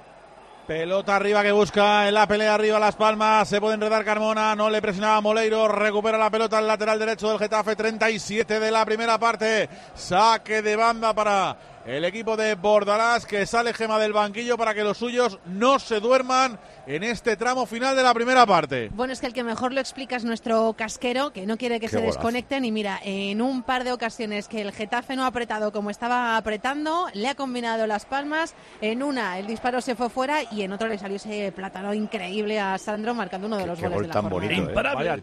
pelota 0.66 1.16
arriba 1.16 1.43
que 1.43 1.53
busca 1.53 2.09
en 2.09 2.14
la 2.14 2.26
pelea 2.26 2.55
arriba 2.55 2.78
Las 2.78 2.97
Palmas. 2.97 3.49
Se 3.49 3.61
puede 3.61 3.74
enredar 3.74 4.03
Carmona. 4.03 4.57
No 4.57 4.70
le 4.70 4.81
presionaba 4.81 5.20
Moleiro. 5.20 5.68
Recupera 5.68 6.16
la 6.16 6.31
pelota 6.31 6.57
al 6.57 6.66
lateral 6.66 6.99
derecho 6.99 7.28
del 7.28 7.39
Getafe. 7.39 7.76
37 7.76 8.59
de 8.59 8.70
la 8.70 8.87
primera 8.87 9.18
parte. 9.18 9.68
Saque 9.95 10.62
de 10.62 10.76
banda 10.76 11.12
para 11.12 11.55
el 11.87 12.05
equipo 12.05 12.37
de 12.37 12.55
Bordalás 12.55 13.24
que 13.26 13.47
sale 13.47 13.72
Gema 13.72 13.99
del 13.99 14.12
banquillo 14.12 14.57
para 14.59 14.74
que 14.74 14.85
los 14.85 14.99
suyos 14.99 15.39
no 15.47 15.78
se 15.78 16.01
duerman 16.01 16.59
en 16.87 17.03
este 17.05 17.37
tramo 17.37 17.66
final 17.66 17.95
de 17.97 18.03
la 18.03 18.12
primera 18.14 18.45
parte. 18.47 18.91
Bueno, 18.95 19.12
es 19.12 19.20
que 19.20 19.26
el 19.26 19.33
que 19.33 19.45
mejor 19.45 19.72
lo 19.72 19.81
explica 19.81 20.16
es 20.16 20.24
nuestro 20.24 20.74
casquero, 20.76 21.33
que 21.33 21.47
no 21.47 21.57
quiere 21.57 21.78
que 21.78 21.87
Qué 21.87 21.93
se 21.97 22.01
desconecten. 22.03 22.64
Y 22.64 22.72
mira, 22.72 22.99
en 23.05 23.41
un 23.41 23.62
par 23.62 23.85
de 23.85 23.93
ocasiones 23.93 24.49
que 24.49 24.61
el 24.61 24.72
Getafe 24.72 25.14
no 25.16 25.24
ha 25.24 25.28
apretado 25.28 25.72
como 25.72 25.91
estaba 25.91 26.37
apretando, 26.37 27.07
le 27.14 27.28
ha 27.28 27.35
combinado 27.35 27.87
las 27.87 28.05
palmas. 28.07 28.55
En 28.81 29.03
una, 29.03 29.39
el 29.39 29.47
disparo 29.47 29.81
se 29.81 29.95
fue 29.95 30.11
fuera 30.11 30.39
y 30.53 30.62
en 30.62 30.72
otro 30.72 30.89
le 30.89 30.99
salió 30.99 31.16
ese 31.16 31.53
plátano 31.53 31.95
increíble 31.95 32.59
a 32.61 32.76
Sandro, 32.78 33.14
marcando 33.14 33.47
uno 33.47 33.57
de 33.57 33.66
los 33.66 33.78
goles 33.81 33.99
de 34.03 34.09
la 34.09 34.12
jornada. 34.31 34.51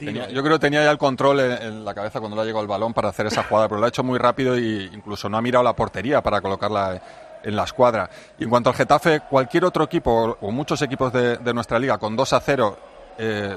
Tenía- 0.05 0.29
yo 0.29 0.43
creo 0.43 0.55
que 0.57 0.61
tenía 0.65 0.83
ya 0.83 0.91
el 0.91 0.97
control 0.97 1.39
en, 1.41 1.51
en 1.61 1.85
la 1.85 1.93
cabeza 1.93 2.19
cuando 2.19 2.35
le 2.37 2.41
ha 2.43 2.45
llegado 2.45 2.61
el 2.61 2.67
balón 2.67 2.93
para 2.93 3.09
hacer 3.09 3.25
esa 3.25 3.43
jugada, 3.43 3.67
pero 3.67 3.79
lo 3.79 3.85
ha 3.85 3.89
hecho 3.89 4.03
muy 4.03 4.17
rápido 4.17 4.57
y 4.57 4.89
incluso 4.93 5.27
no 5.29 5.37
ha 5.37 5.41
mirado 5.41 5.63
la 5.63 5.73
portería 5.75 6.21
para 6.21 6.39
colocarla 6.47 7.01
en 7.43 7.55
la 7.55 7.63
escuadra. 7.63 8.09
Y 8.37 8.43
en 8.43 8.49
cuanto 8.49 8.69
al 8.69 8.75
Getafe, 8.75 9.21
cualquier 9.21 9.65
otro 9.65 9.83
equipo 9.83 10.37
o 10.39 10.51
muchos 10.51 10.81
equipos 10.81 11.13
de, 11.13 11.53
nuestra 11.53 11.79
liga 11.79 11.97
con 11.97 12.15
2 12.15 12.33
a 12.33 12.39
0, 12.39 12.77
eh, 13.17 13.55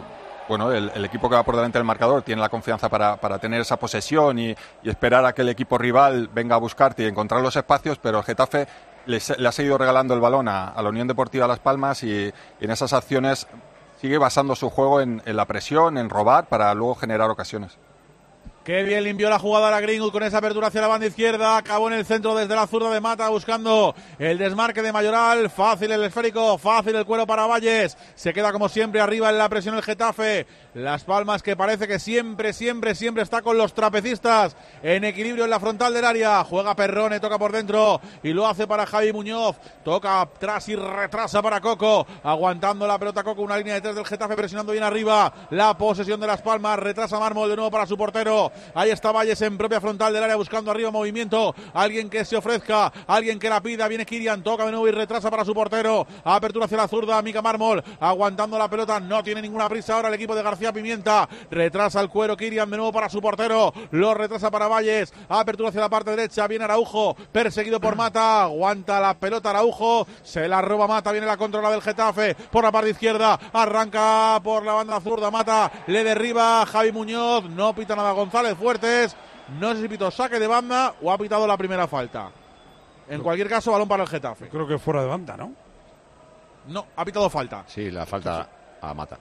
bueno, 0.49 0.72
el, 0.72 1.05
equipo 1.05 1.28
que 1.28 1.36
va 1.36 1.45
por 1.45 1.57
delante 1.57 1.78
del 1.78 1.84
marcador 1.84 2.22
tiene 2.22 2.41
la 2.41 2.49
confianza 2.49 2.88
para, 2.88 3.16
para 3.16 3.38
tener 3.38 3.61
esa 3.61 3.76
posesión 3.76 4.38
y, 4.38 4.55
esperar 4.82 5.24
a 5.24 5.32
que 5.32 5.43
el 5.43 5.49
equipo 5.49 5.78
rival 5.78 6.28
venga 6.32 6.57
a 6.57 6.59
buscarte 6.59 7.05
y 7.05 7.07
encontrar 7.07 7.41
los 7.41 7.55
espacios, 7.57 7.99
pero 7.99 8.18
el 8.18 8.24
Getafe 8.24 8.66
les- 9.07 9.38
le 9.38 9.49
ha 9.49 9.53
seguido 9.53 9.78
regalando 9.78 10.14
el 10.14 10.20
balón 10.20 10.49
a, 10.49 10.74
la 10.80 10.88
Unión 10.88 11.07
Deportiva 11.09 11.47
Las 11.47 11.61
Palmas 11.61 12.03
y, 12.03 12.32
en 12.61 12.70
esas 12.70 12.93
acciones 12.93 13.47
sigue 14.01 14.18
basando 14.18 14.57
su 14.57 14.70
juego 14.70 15.01
en 15.01 15.22
la 15.24 15.45
presión, 15.45 15.99
en 15.99 16.09
robar 16.09 16.47
para 16.47 16.72
luego 16.74 16.95
generar 16.95 17.28
ocasiones. 17.28 17.78
Qué 18.64 18.82
bien 18.82 19.04
limpió 19.04 19.30
la 19.30 19.38
jugada 19.38 19.70
la 19.70 19.80
Greenwood 19.80 20.12
con 20.12 20.22
esa 20.22 20.36
apertura 20.36 20.66
hacia 20.66 20.82
la 20.82 20.86
banda 20.86 21.06
izquierda. 21.06 21.56
Acabó 21.56 21.88
en 21.88 21.94
el 21.94 22.04
centro 22.04 22.34
desde 22.34 22.54
la 22.54 22.66
zurda 22.66 22.90
de 22.90 23.00
Mata 23.00 23.26
buscando 23.30 23.94
el 24.18 24.36
desmarque 24.36 24.82
de 24.82 24.92
Mayoral. 24.92 25.48
Fácil 25.48 25.90
el 25.90 26.04
esférico, 26.04 26.58
fácil 26.58 26.94
el 26.94 27.06
cuero 27.06 27.26
para 27.26 27.46
Valles. 27.46 27.96
Se 28.14 28.34
queda 28.34 28.52
como 28.52 28.68
siempre 28.68 29.00
arriba 29.00 29.30
en 29.30 29.38
la 29.38 29.48
presión 29.48 29.76
el 29.76 29.82
Getafe. 29.82 30.46
Las 30.74 31.04
Palmas 31.04 31.42
que 31.42 31.56
parece 31.56 31.88
que 31.88 31.98
siempre, 31.98 32.52
siempre, 32.52 32.94
siempre 32.94 33.22
está 33.22 33.40
con 33.40 33.56
los 33.56 33.72
trapecistas 33.72 34.54
en 34.82 35.04
equilibrio 35.04 35.44
en 35.44 35.50
la 35.50 35.58
frontal 35.58 35.94
del 35.94 36.04
área. 36.04 36.44
Juega 36.44 36.76
Perrone, 36.76 37.18
toca 37.18 37.38
por 37.38 37.52
dentro 37.52 37.98
y 38.22 38.34
lo 38.34 38.46
hace 38.46 38.66
para 38.66 38.84
Javi 38.84 39.11
Muñoz. 39.14 39.56
Toca 39.82 40.20
atrás 40.20 40.68
y 40.68 40.76
retrasa 40.76 41.40
para 41.40 41.62
Coco. 41.62 42.06
Aguantando 42.22 42.86
la 42.86 42.98
pelota 42.98 43.24
Coco, 43.24 43.40
una 43.40 43.56
línea 43.56 43.74
de 43.76 43.80
tres 43.80 43.94
del 43.94 44.04
Getafe 44.04 44.36
presionando 44.36 44.72
bien 44.72 44.84
arriba. 44.84 45.32
La 45.48 45.78
posesión 45.78 46.20
de 46.20 46.26
Las 46.26 46.42
Palmas. 46.42 46.78
Retrasa 46.78 47.18
Mármol 47.18 47.48
de 47.48 47.56
nuevo 47.56 47.70
para 47.70 47.86
su 47.86 47.96
portero. 47.96 48.49
Ahí 48.74 48.90
está 48.90 49.12
Valles 49.12 49.40
en 49.42 49.59
propia 49.59 49.80
frontal 49.80 50.12
del 50.12 50.22
área 50.22 50.36
buscando 50.36 50.70
arriba 50.70 50.90
movimiento. 50.90 51.55
Alguien 51.74 52.09
que 52.11 52.24
se 52.24 52.36
ofrezca, 52.36 52.92
alguien 53.07 53.38
que 53.38 53.48
la 53.48 53.61
pida. 53.61 53.88
Viene 53.88 54.07
Kirian, 54.07 54.42
toca 54.42 54.64
de 54.64 54.70
nuevo 54.70 54.88
y 54.88 54.90
retrasa 54.90 55.30
para 55.30 55.44
su 55.44 55.55
portero. 55.55 56.07
Apertura 56.24 56.66
hacia 56.66 56.76
la 56.76 56.88
zurda, 56.88 57.20
Mica 57.22 57.42
Mármol 57.42 57.82
aguantando 58.01 58.59
la 58.59 58.68
pelota. 58.68 59.01
No 59.01 59.22
tiene 59.22 59.42
ninguna 59.42 59.68
prisa 59.68 59.94
ahora 59.94 60.09
el 60.09 60.14
equipo 60.14 60.34
de 60.34 60.42
García 60.42 60.72
Pimienta. 60.72 61.28
Retrasa 61.51 62.01
el 62.01 62.09
cuero 62.09 62.36
Kirian 62.36 62.70
de 62.70 62.76
nuevo 62.76 62.92
para 62.92 63.09
su 63.09 63.20
portero. 63.20 63.72
Lo 63.90 64.14
retrasa 64.14 64.51
para 64.51 64.68
Valles. 64.68 65.12
Apertura 65.28 65.68
hacia 65.68 65.80
la 65.80 65.88
parte 65.88 66.11
derecha. 66.11 66.46
Viene 66.46 66.64
Araujo, 66.64 67.14
perseguido 67.32 67.80
por 67.80 67.96
Mata. 67.96 68.44
Aguanta 68.44 69.01
la 69.01 69.14
pelota 69.14 69.51
Araujo. 69.51 70.07
Se 70.22 70.48
la 70.48 70.62
roba 70.62 70.86
Mata. 70.86 71.12
Viene 71.12 71.26
la 71.26 71.36
controla 71.36 71.70
del 71.70 71.82
Getafe 71.82 72.34
por 72.34 72.64
la 72.64 72.72
parte 72.72 72.90
izquierda. 72.90 73.38
Arranca 73.53 74.40
por 74.42 74.64
la 74.64 74.74
banda 74.74 75.01
zurda. 75.01 75.30
Mata 75.30 75.70
le 75.86 76.05
derriba 76.05 76.64
Javi 76.66 76.92
Muñoz. 76.92 77.44
No 77.51 77.74
pita 77.74 77.94
nada 77.96 78.12
González 78.12 78.39
Fuertes. 78.57 79.16
No 79.59 79.74
sé 79.74 79.82
si 79.82 79.88
pitó 79.88 80.11
saque 80.11 80.38
de 80.38 80.47
banda 80.47 80.95
o 81.03 81.11
ha 81.11 81.18
pitado 81.18 81.47
la 81.47 81.57
primera 81.57 81.86
falta. 81.86 82.30
En 83.09 83.22
cualquier 83.22 83.49
caso, 83.49 83.72
balón 83.72 83.88
para 83.88 84.05
el 84.05 84.09
Getafe. 84.09 84.49
Creo 84.49 84.66
que 84.66 84.78
fuera 84.78 85.03
de 85.03 85.09
banda, 85.09 85.36
¿no? 85.36 85.53
No, 86.68 86.86
ha 86.95 87.05
pitado 87.05 87.28
falta. 87.28 87.64
Sí, 87.66 87.91
la 87.91 88.07
falta 88.07 88.49
a 88.80 88.95
Mata. 88.95 89.18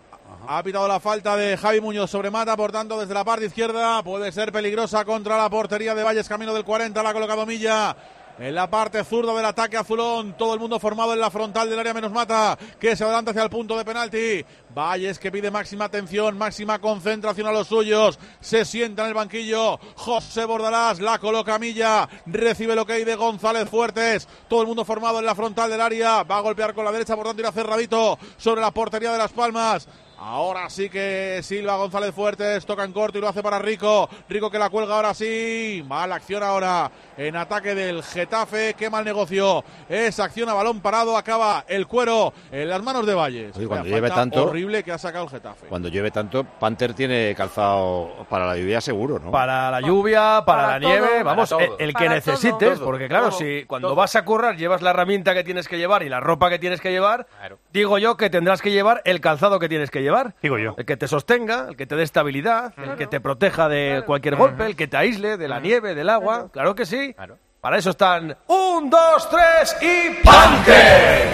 Ha 0.48 0.62
pitado 0.62 0.88
la 0.88 1.00
falta 1.00 1.36
de 1.36 1.58
Javi 1.58 1.82
Muñoz 1.82 2.10
sobre 2.12 2.30
Mata, 2.30 2.56
por 2.56 2.72
tanto, 2.72 3.00
desde 3.00 3.14
la 3.14 3.24
parte 3.24 3.46
izquierda 3.46 4.04
puede 4.04 4.32
ser 4.32 4.52
peligrosa 4.52 5.04
contra 5.06 5.38
la 5.38 5.50
portería 5.50 5.96
de 5.96 6.04
Valles, 6.04 6.30
camino 6.30 6.54
del 6.54 6.64
40, 6.64 7.02
la 7.02 7.10
ha 7.10 7.14
colocado 7.14 7.46
Milla. 7.48 7.96
En 8.40 8.56
la 8.56 8.70
parte 8.70 9.04
zurda 9.04 9.34
del 9.34 9.44
ataque 9.44 9.76
azulón, 9.76 10.38
todo 10.38 10.54
el 10.54 10.62
mundo 10.62 10.80
formado 10.80 11.12
en 11.12 11.20
la 11.20 11.30
frontal 11.30 11.70
del 11.70 11.78
área 11.78 11.94
menos 11.94 12.14
mata, 12.14 12.58
que 12.80 12.96
se 12.96 13.04
adelanta 13.04 13.32
hacia 13.32 13.44
el 13.44 13.50
punto 13.50 13.78
de 13.78 13.84
penalti. 13.84 14.46
Valles 14.74 15.20
que 15.20 15.30
pide 15.30 15.52
máxima 15.52 15.86
atención, 15.86 16.38
máxima 16.38 16.80
concentración 16.80 17.48
a 17.48 17.52
los 17.52 17.68
suyos. 17.68 18.18
Se 18.40 18.64
sienta 18.64 19.02
en 19.02 19.10
el 19.10 19.14
banquillo. 19.14 19.78
José 19.96 20.46
Bordalás 20.46 21.02
la 21.02 21.20
coloca 21.20 21.56
a 21.56 21.60
Milla. 21.60 22.08
Recibe 22.28 22.72
el 22.72 22.80
ok 22.80 22.92
de 22.92 23.16
González 23.16 23.68
Fuertes. 23.68 24.26
Todo 24.48 24.62
el 24.62 24.68
mundo 24.68 24.86
formado 24.86 25.20
en 25.20 25.26
la 25.26 25.36
frontal 25.36 25.70
del 25.70 25.82
área. 25.82 26.24
Va 26.24 26.38
a 26.38 26.42
golpear 26.42 26.74
con 26.74 26.86
la 26.86 26.94
derecha, 26.94 27.18
por 27.18 27.26
tanto 27.26 27.42
irá 27.42 27.52
cerradito 27.52 28.18
sobre 28.38 28.62
la 28.62 28.72
portería 28.72 29.12
de 29.12 29.18
Las 29.18 29.34
Palmas. 29.34 29.86
Ahora 30.22 30.70
sí 30.70 30.90
que 30.90 31.40
Silva 31.44 31.78
González 31.78 32.14
Fuertes 32.14 32.66
toca 32.66 32.84
en 32.84 32.92
corto 32.92 33.18
y 33.18 33.22
lo 33.22 33.30
hace 33.30 33.42
para 33.42 33.58
Rico. 33.58 34.10
Rico 34.28 34.52
que 34.52 34.60
la 34.60 34.70
cuelga 34.70 34.96
ahora 34.98 35.14
sí. 35.14 35.84
Mala 35.88 36.16
acción 36.16 36.44
ahora 36.44 36.92
en 37.18 37.38
ataque 37.38 37.74
del 37.74 38.04
Getafe. 38.04 38.74
Qué 38.74 38.90
mal 38.90 39.06
negocio. 39.06 39.64
Esa 39.88 40.26
acción 40.26 40.50
a 40.50 40.54
balón 40.54 40.82
parado. 40.82 41.16
Acaba 41.18 41.64
el 41.70 41.88
cuero 41.88 42.34
en 42.52 42.68
las 42.70 42.84
manos 42.84 43.06
de 43.06 43.14
Valles. 43.14 43.56
Oye, 43.56 43.68
cuando 43.68 43.88
lleve 43.88 44.10
tanto- 44.10 44.44
Horrible 44.48 44.84
que 44.84 44.92
ha 44.92 44.98
sacado 44.98 45.24
el 45.24 45.30
Getafe. 45.30 45.68
Cuando 45.68 45.88
llueve 45.88 46.12
tanto, 46.12 46.44
Panther 46.44 46.94
tiene 46.94 47.34
calzado 47.36 48.26
para 48.30 48.46
la 48.46 48.58
lluvia 48.58 48.82
seguro, 48.82 49.20
¿no? 49.20 49.32
Para 49.32 49.72
la 49.72 49.80
lluvia, 49.80 50.44
para, 50.46 50.64
Para 50.64 50.68
la 50.68 50.80
nieve, 50.80 51.24
vamos, 51.24 51.50
para 51.50 51.64
el, 51.66 51.88
que 51.88 51.94
Para 51.94 52.16
necesites, 52.16 52.76
todo, 52.76 52.86
porque 52.86 53.08
claro, 53.08 53.30
todo, 53.30 53.40
si 53.40 53.64
cuando 53.66 53.88
todo. 53.90 53.96
vas 53.96 54.16
a 54.18 54.26
currar 54.26 54.58
llevas 54.58 54.82
la 54.82 54.90
herramienta 54.90 55.34
que 55.34 55.44
tienes 55.46 55.68
que 55.70 55.78
llevar 55.78 56.04
y 56.04 56.10
la 56.10 56.20
ropa 56.20 56.50
que 56.50 56.60
tienes 56.60 56.82
que 56.82 56.92
llevar, 56.92 57.26
digo 57.72 57.98
yo 58.00 58.18
que 58.18 58.30
tendrás 58.30 58.62
que 58.62 58.72
llevar 58.72 59.02
el 59.06 59.22
calzado 59.22 59.60
que 59.60 59.70
tienes 59.70 59.90
que 59.90 60.02
llevar. 60.02 60.09
Llevar. 60.10 60.36
Digo 60.42 60.58
yo. 60.58 60.76
El 60.78 60.86
que 60.86 60.98
te 60.98 61.08
sostenga, 61.08 61.68
el 61.70 61.76
que 61.76 61.86
te 61.86 61.96
dé 61.96 62.04
estabilidad, 62.04 62.74
el 62.78 62.96
que 62.96 63.08
te 63.08 63.20
proteja 63.20 63.70
de 63.70 64.04
cualquier 64.06 64.36
golpe, 64.36 64.66
el 64.66 64.76
que 64.76 64.88
te 64.88 64.98
aísle 64.98 65.38
de 65.38 65.48
la 65.48 65.60
nieve, 65.60 65.96
del 65.96 66.10
agua. 66.10 66.50
Claro 66.52 66.76
que 66.76 66.86
sí. 66.86 67.16
Para 67.62 67.78
eso 67.78 67.90
están 67.90 68.38
un, 68.48 68.90
dos, 68.90 69.30
tres 69.30 69.76
y 69.82 70.24
¡Panther! 70.24 71.28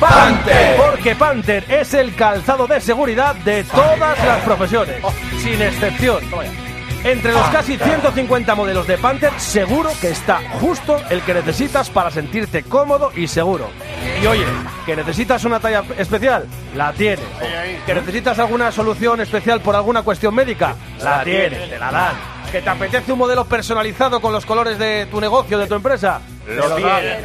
¡Panther! 0.00 0.76
Porque 0.78 1.14
Panther 1.14 1.64
es 1.68 1.92
el 1.92 2.14
calzado 2.14 2.66
de 2.66 2.80
seguridad 2.80 3.34
de 3.36 3.62
todas 3.64 4.24
las 4.24 4.42
profesiones, 4.44 5.02
sin 5.42 5.60
excepción. 5.60 6.22
Entre 7.02 7.32
los 7.32 7.46
casi 7.48 7.78
150 7.78 8.54
modelos 8.54 8.86
de 8.86 8.98
Panther, 8.98 9.32
seguro 9.38 9.90
que 10.02 10.10
está 10.10 10.40
justo 10.60 11.00
el 11.08 11.22
que 11.22 11.32
necesitas 11.32 11.88
para 11.88 12.10
sentirte 12.10 12.62
cómodo 12.62 13.10
y 13.16 13.26
seguro. 13.26 13.70
Y 14.22 14.26
oye, 14.26 14.44
que 14.84 14.96
necesitas 14.96 15.44
una 15.44 15.60
talla 15.60 15.82
especial, 15.96 16.44
la 16.74 16.92
tienes. 16.92 17.24
Que 17.86 17.94
necesitas 17.94 18.38
alguna 18.38 18.70
solución 18.70 19.18
especial 19.22 19.62
por 19.62 19.74
alguna 19.76 20.02
cuestión 20.02 20.34
médica, 20.34 20.76
la 21.02 21.24
tienes, 21.24 21.70
te 21.70 21.78
la 21.78 21.90
dan. 21.90 22.14
Que 22.52 22.60
te 22.60 22.68
apetece 22.68 23.12
un 23.12 23.18
modelo 23.18 23.46
personalizado 23.46 24.20
con 24.20 24.32
los 24.32 24.44
colores 24.44 24.78
de 24.78 25.06
tu 25.06 25.22
negocio, 25.22 25.58
de 25.58 25.66
tu 25.66 25.76
empresa, 25.76 26.20
Lo 26.46 26.74
tienes. 26.76 27.24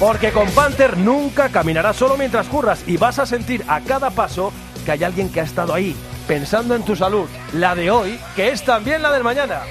Porque 0.00 0.32
con 0.32 0.50
Panther 0.50 0.96
nunca 0.96 1.50
caminarás 1.50 1.96
solo 1.96 2.16
mientras 2.16 2.48
curras 2.48 2.82
y 2.86 2.96
vas 2.96 3.18
a 3.20 3.26
sentir 3.26 3.62
a 3.68 3.80
cada 3.80 4.10
paso 4.10 4.52
que 4.84 4.92
hay 4.92 5.04
alguien 5.04 5.28
que 5.28 5.40
ha 5.40 5.44
estado 5.44 5.74
ahí, 5.74 5.94
pensando 6.30 6.76
en 6.76 6.84
tu 6.84 6.94
salud, 6.94 7.28
la 7.54 7.74
de 7.74 7.90
hoy, 7.90 8.16
que 8.36 8.50
es 8.50 8.62
también 8.64 9.02
la 9.02 9.10
del 9.10 9.24
mañana. 9.24 9.62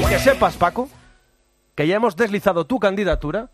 Y 0.00 0.02
que 0.06 0.18
sepas, 0.18 0.56
Paco, 0.56 0.88
que 1.74 1.86
ya 1.86 1.96
hemos 1.96 2.16
deslizado 2.16 2.64
tu 2.64 2.78
candidatura 2.78 3.50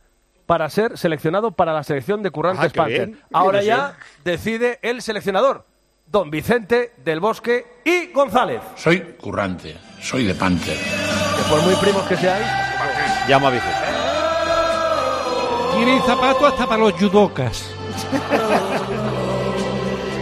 para 0.47 0.71
ser 0.71 0.97
seleccionado 0.97 1.51
para 1.51 1.73
la 1.73 1.83
selección 1.83 2.23
de 2.23 2.31
currantes 2.31 2.71
Ah, 2.71 2.73
Panther. 2.73 3.07
bien. 3.09 3.21
Ahora 3.33 3.65
ya 3.65 3.97
decide 4.23 4.79
el 4.83 5.03
seleccionador, 5.03 5.67
don 6.07 6.31
Vicente 6.31 6.93
del 7.05 7.19
Bosque 7.19 7.67
y 7.85 8.13
González. 8.13 8.61
Soy 8.77 9.01
currante, 9.21 9.77
soy 10.01 10.23
de 10.25 10.37
Panther. 10.37 10.77
Que 10.79 11.51
por 11.51 11.63
muy 11.63 11.75
primos 11.75 12.05
que 12.05 12.17
seáis, 12.17 12.47
Llama 13.27 13.49
a 13.49 13.51
Vicente. 13.51 13.77
Tienen 15.75 16.01
zapatos 16.03 16.53
hasta 16.53 16.65
para 16.65 16.81
los 16.81 16.93
judocas. 16.93 17.69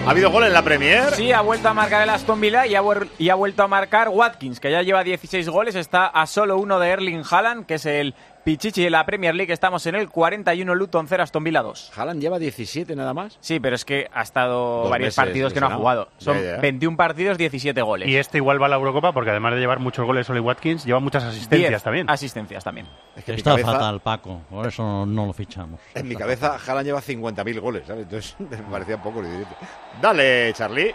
¿Ha 0.04 0.10
habido 0.10 0.32
gol 0.32 0.42
en 0.42 0.52
la 0.52 0.62
Premier? 0.62 1.14
Sí, 1.14 1.30
ha 1.30 1.42
vuelto 1.42 1.68
a 1.68 1.74
marcar 1.74 2.02
el 2.02 2.10
Aston 2.10 2.40
Villa 2.40 2.66
y 2.66 2.74
ha, 2.74 2.82
y 3.18 3.28
ha 3.28 3.36
vuelto 3.36 3.62
a 3.62 3.68
marcar 3.68 4.08
Watkins, 4.08 4.58
que 4.58 4.68
ya 4.68 4.82
lleva 4.82 5.04
16 5.04 5.48
goles, 5.48 5.76
está 5.76 6.06
a 6.06 6.26
solo 6.26 6.58
uno 6.58 6.80
de 6.80 6.88
Erling 6.88 7.22
Haaland, 7.30 7.66
que 7.66 7.74
es 7.74 7.86
el 7.86 8.16
pichichi 8.44 8.82
de 8.82 8.90
la 8.90 9.04
Premier 9.06 9.34
League. 9.34 9.52
Estamos 9.52 9.86
en 9.86 9.94
el 9.94 10.08
41 10.08 10.74
Luton 10.74 11.06
0, 11.08 11.22
Aston 11.22 11.44
Villa 11.44 11.62
2. 11.62 11.92
Haaland 11.96 12.20
lleva 12.20 12.38
17 12.38 12.96
nada 12.96 13.14
más. 13.14 13.38
Sí, 13.40 13.60
pero 13.60 13.76
es 13.76 13.84
que 13.84 14.08
ha 14.12 14.22
estado 14.22 14.82
Dos 14.82 14.90
varios 14.90 15.06
meses 15.08 15.16
partidos 15.16 15.52
que 15.52 15.60
no 15.60 15.66
ha 15.66 15.74
jugado. 15.74 16.08
Son 16.18 16.36
Ya, 16.38 16.56
ya. 16.56 16.60
21 16.60 16.96
partidos, 16.96 17.38
17 17.38 17.80
goles. 17.82 18.08
Y 18.08 18.16
este 18.16 18.38
igual 18.38 18.60
va 18.60 18.66
a 18.66 18.68
la 18.70 18.76
Eurocopa 18.76 19.12
porque 19.12 19.30
además 19.30 19.54
de 19.54 19.60
llevar 19.60 19.78
muchos 19.78 20.04
goles 20.04 20.28
Oli 20.30 20.40
Watkins, 20.40 20.84
lleva 20.84 21.00
muchas 21.00 21.22
asistencias 21.24 21.70
Diez 21.70 21.82
también. 21.82 22.10
Asistencias 22.10 22.64
también. 22.64 22.86
Es 23.16 23.24
que 23.24 23.30
en 23.32 23.34
mi 23.36 23.38
Está 23.38 23.50
cabeza- 23.52 23.72
fatal, 23.72 24.00
Paco. 24.00 24.40
Por 24.50 24.66
eso 24.66 25.06
no 25.06 25.26
lo 25.26 25.32
fichamos. 25.32 25.80
En 25.94 26.08
mi 26.08 26.16
cabeza, 26.16 26.58
Haaland 26.66 26.86
lleva 26.86 27.00
50.000 27.00 27.60
goles, 27.60 27.86
¿sabes? 27.86 28.02
Entonces 28.04 28.36
me 28.40 28.56
parecía 28.70 29.00
poco. 29.00 29.22
Dale, 30.00 30.52
Charlie. 30.54 30.94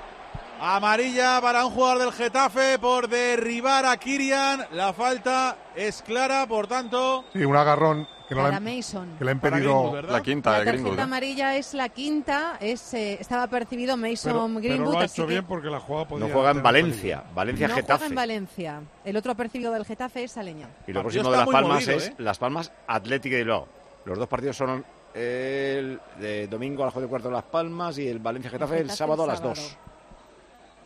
Amarilla 0.60 1.40
para 1.42 1.66
un 1.66 1.72
jugador 1.72 2.00
del 2.00 2.12
Getafe 2.12 2.80
por 2.80 3.08
derribar 3.08 3.86
a 3.86 3.98
Kirian. 3.98 4.66
La 4.72 4.92
falta 4.94 5.56
es 5.76 6.02
clara, 6.02 6.48
por 6.48 6.68
tanto. 6.68 7.26
Sí, 7.34 7.44
un 7.46 7.56
agarrón 7.56 8.08
que, 8.28 8.34
no 8.36 8.42
le 8.42 8.48
Para 8.48 8.58
han- 8.58 8.64
Mason. 8.64 9.16
que 9.18 9.26
le 9.26 9.32
ha 9.32 9.36
Para 9.36 9.48
impedido. 9.58 9.74
Greenwood, 9.80 9.94
¿verdad? 9.94 10.12
La 10.14 10.22
quinta 10.22 10.52
La 10.52 10.60
de 10.60 10.66
tarjeta 10.66 10.82
Greenwood. 10.84 11.00
¿eh? 11.00 11.04
amarilla 11.04 11.56
es 11.56 11.74
la 11.74 11.90
quinta, 11.90 12.58
es, 12.60 12.94
eh, 12.94 13.18
estaba 13.20 13.48
percibido 13.48 13.96
Mason 13.98 14.32
pero 14.34 14.60
Greenwood. 14.60 14.94
lo 14.94 15.00
ha 15.00 15.06
hecho 15.06 15.28
bien 15.28 15.46
porque 15.46 15.70
la 15.70 15.80
jugada 15.80 16.08
podía 16.08 16.28
No 16.28 16.34
juega 16.34 16.52
en 16.52 16.64
Valencia. 16.64 17.24
Valencia 17.34 17.68
no 17.68 17.76
Getafe. 17.76 17.98
juega 18.00 18.08
en 18.10 18.16
Valencia. 18.16 18.82
El 19.06 19.16
otro 19.18 19.36
percibido 19.36 19.72
del 19.72 19.86
Getafe 19.86 20.24
es 20.24 20.38
Aleña. 20.38 20.68
Y 20.88 20.92
lo 20.92 21.02
próximo 21.02 21.30
de 21.32 21.38
Las 21.38 21.48
Palmas 21.48 21.74
movido, 21.86 21.92
es 21.98 22.08
¿eh? 22.08 22.16
Las 22.18 22.38
Palmas 22.38 22.72
Atlético 22.88 23.36
de 23.36 23.44
Bilbao. 23.44 23.68
Los 24.06 24.18
dos 24.18 24.28
partidos 24.28 24.58
son 24.58 24.84
el 25.14 26.00
de 26.20 26.48
domingo 26.48 26.84
a 26.84 26.88
las 26.88 26.94
4 26.94 27.08
y 27.08 27.10
cuarto 27.10 27.32
Las 27.32 27.44
Palmas 27.44 27.98
y 27.98 28.08
el 28.08 28.20
Valencia 28.20 28.52
Getafe 28.52 28.76
el, 28.76 28.82
Getafe 28.84 28.98
sábado 28.98 29.24
a 29.24 29.26
el 29.26 29.30
las 29.32 29.40
sábado. 29.40 29.56
2. 29.56 29.78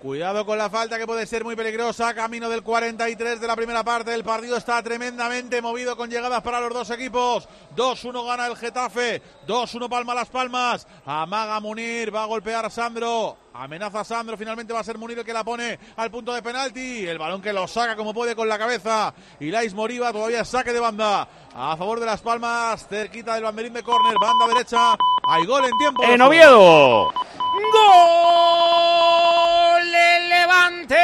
Cuidado 0.01 0.47
con 0.47 0.57
la 0.57 0.67
falta 0.67 0.97
que 0.97 1.05
puede 1.05 1.27
ser 1.27 1.43
muy 1.43 1.55
peligrosa. 1.55 2.15
Camino 2.15 2.49
del 2.49 2.63
43 2.63 3.39
de 3.39 3.45
la 3.45 3.55
primera 3.55 3.83
parte. 3.83 4.11
El 4.11 4.23
partido 4.23 4.57
está 4.57 4.81
tremendamente 4.81 5.61
movido 5.61 5.95
con 5.95 6.09
llegadas 6.09 6.41
para 6.41 6.59
los 6.59 6.73
dos 6.73 6.89
equipos. 6.89 7.47
2-1 7.75 8.25
gana 8.25 8.47
el 8.47 8.57
Getafe. 8.57 9.21
2-1 9.45 9.89
Palma 9.89 10.15
Las 10.15 10.29
Palmas. 10.29 10.87
Amaga 11.05 11.59
Munir. 11.59 12.13
Va 12.13 12.23
a 12.23 12.25
golpear 12.25 12.65
a 12.65 12.71
Sandro. 12.71 13.37
Amenaza 13.53 13.99
a 13.99 14.03
Sandro. 14.03 14.37
Finalmente 14.37 14.73
va 14.73 14.79
a 14.79 14.83
ser 14.83 14.97
Munir 14.97 15.19
el 15.19 15.25
que 15.25 15.33
la 15.33 15.43
pone 15.43 15.77
al 15.97 16.09
punto 16.09 16.33
de 16.33 16.41
penalti. 16.41 17.07
El 17.07 17.19
balón 17.19 17.39
que 17.39 17.53
lo 17.53 17.67
saca 17.67 17.95
como 17.95 18.11
puede 18.11 18.35
con 18.35 18.49
la 18.49 18.57
cabeza. 18.57 19.13
Ilais 19.39 19.75
Moriba 19.75 20.11
todavía 20.11 20.43
saque 20.43 20.73
de 20.73 20.79
banda. 20.79 21.27
A 21.53 21.77
favor 21.77 21.99
de 21.99 22.07
Las 22.07 22.21
Palmas. 22.21 22.87
Cerquita 22.87 23.35
del 23.35 23.43
banderín 23.43 23.73
de 23.73 23.83
córner. 23.83 24.15
Banda 24.19 24.47
derecha. 24.47 24.95
Hay 25.27 25.45
gol 25.45 25.63
en 25.63 25.77
tiempo. 25.77 26.03
¡En 26.03 26.21
Oviedo! 26.21 27.13
¡Gol 27.73 29.91
del 29.91 30.29
Levante! 30.29 30.97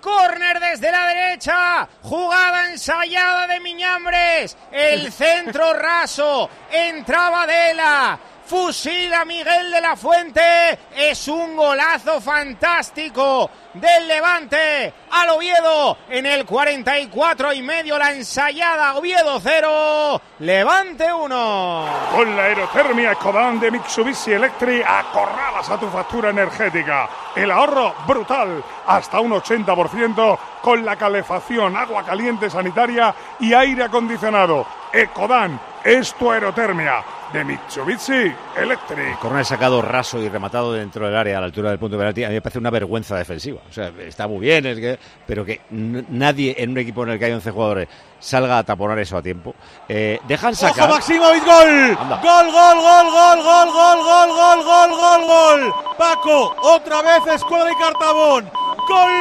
Córner 0.00 0.60
desde 0.60 0.90
la 0.90 1.06
derecha, 1.34 1.88
jugada 2.02 2.70
ensayada 2.70 3.46
de 3.48 3.60
Miñambres, 3.60 4.56
el 4.70 5.12
centro 5.12 5.72
raso, 5.74 6.48
entraba 6.70 7.46
Dela, 7.46 8.18
fusila 8.46 9.24
Miguel 9.24 9.70
de 9.70 9.80
la 9.80 9.96
Fuente, 9.96 10.78
es 10.96 11.28
un 11.28 11.56
golazo 11.56 12.20
fantástico 12.20 13.50
del 13.74 14.06
Levante 14.06 14.92
al 15.10 15.30
Oviedo 15.30 15.96
en 16.08 16.26
el 16.26 16.44
44 16.44 17.52
y 17.52 17.62
medio 17.62 17.98
la 17.98 18.12
ensayada 18.12 18.94
Oviedo 18.96 19.40
0, 19.40 20.20
Levante 20.40 21.12
1. 21.12 21.86
Con 22.14 22.36
la 22.36 22.44
aerotermia 22.44 23.12
Ecodan 23.12 23.58
de 23.58 23.70
Mitsubishi 23.70 24.32
Electric 24.32 24.84
acorralas 24.86 25.68
a 25.70 25.78
tu 25.78 25.88
factura 25.88 26.30
energética. 26.30 27.08
El 27.34 27.50
ahorro 27.50 27.94
brutal, 28.06 28.62
hasta 28.86 29.20
un 29.20 29.32
80% 29.32 30.38
con 30.62 30.84
la 30.84 30.96
calefacción, 30.96 31.76
agua 31.76 32.04
caliente 32.04 32.48
sanitaria 32.48 33.14
y 33.40 33.52
aire 33.52 33.84
acondicionado. 33.84 34.66
Ecodan 34.92 35.58
es 35.84 36.14
tu 36.14 36.30
aerotermia 36.30 37.04
de 37.32 37.44
Mitsubishi 37.44 38.32
Electric. 38.56 39.18
Corner 39.18 39.44
sacado 39.44 39.82
raso 39.82 40.18
y 40.18 40.28
rematado 40.28 40.72
dentro 40.72 41.06
del 41.06 41.16
área 41.16 41.38
a 41.38 41.40
la 41.40 41.46
altura 41.46 41.70
del 41.70 41.78
punto 41.78 41.96
de 41.96 42.00
penalti. 42.00 42.24
A 42.24 42.28
mí 42.28 42.34
me 42.34 42.40
parece 42.40 42.58
una 42.58 42.70
vergüenza 42.70 43.16
defensiva. 43.16 43.60
O 43.68 43.72
sea, 43.72 43.92
está 44.06 44.26
muy 44.26 44.40
bien, 44.40 44.64
es 44.66 44.78
que, 44.78 44.98
pero 45.26 45.44
que 45.44 45.60
nadie 45.70 46.54
en 46.58 46.70
un 46.70 46.78
equipo 46.78 47.02
en 47.02 47.10
el 47.10 47.18
que 47.18 47.26
hay 47.26 47.32
11 47.32 47.50
jugadores 47.50 47.88
salga 48.18 48.58
a 48.58 48.62
taponar 48.62 48.98
eso 48.98 49.18
a 49.18 49.22
tiempo. 49.22 49.54
Eh, 49.88 50.18
dejan 50.26 50.54
sacar. 50.54 50.84
¡Ojo, 50.88 50.94
Maximovic! 50.94 51.44
¡Gol! 51.44 51.98
Anda. 52.00 52.20
¡Gol, 52.22 52.50
gol, 52.50 52.80
gol, 52.80 53.12
gol, 53.12 53.42
gol, 53.42 53.72
gol, 53.72 53.98
gol, 54.04 54.28
gol, 54.34 54.64
gol, 54.64 54.90
gol, 54.90 55.22
gol! 55.26 55.74
Paco, 55.98 56.56
otra 56.62 57.02
vez 57.02 57.34
Escuadra 57.34 57.70
y 57.70 57.74
Cartabón. 57.76 58.50
¡Gol! 58.88 59.12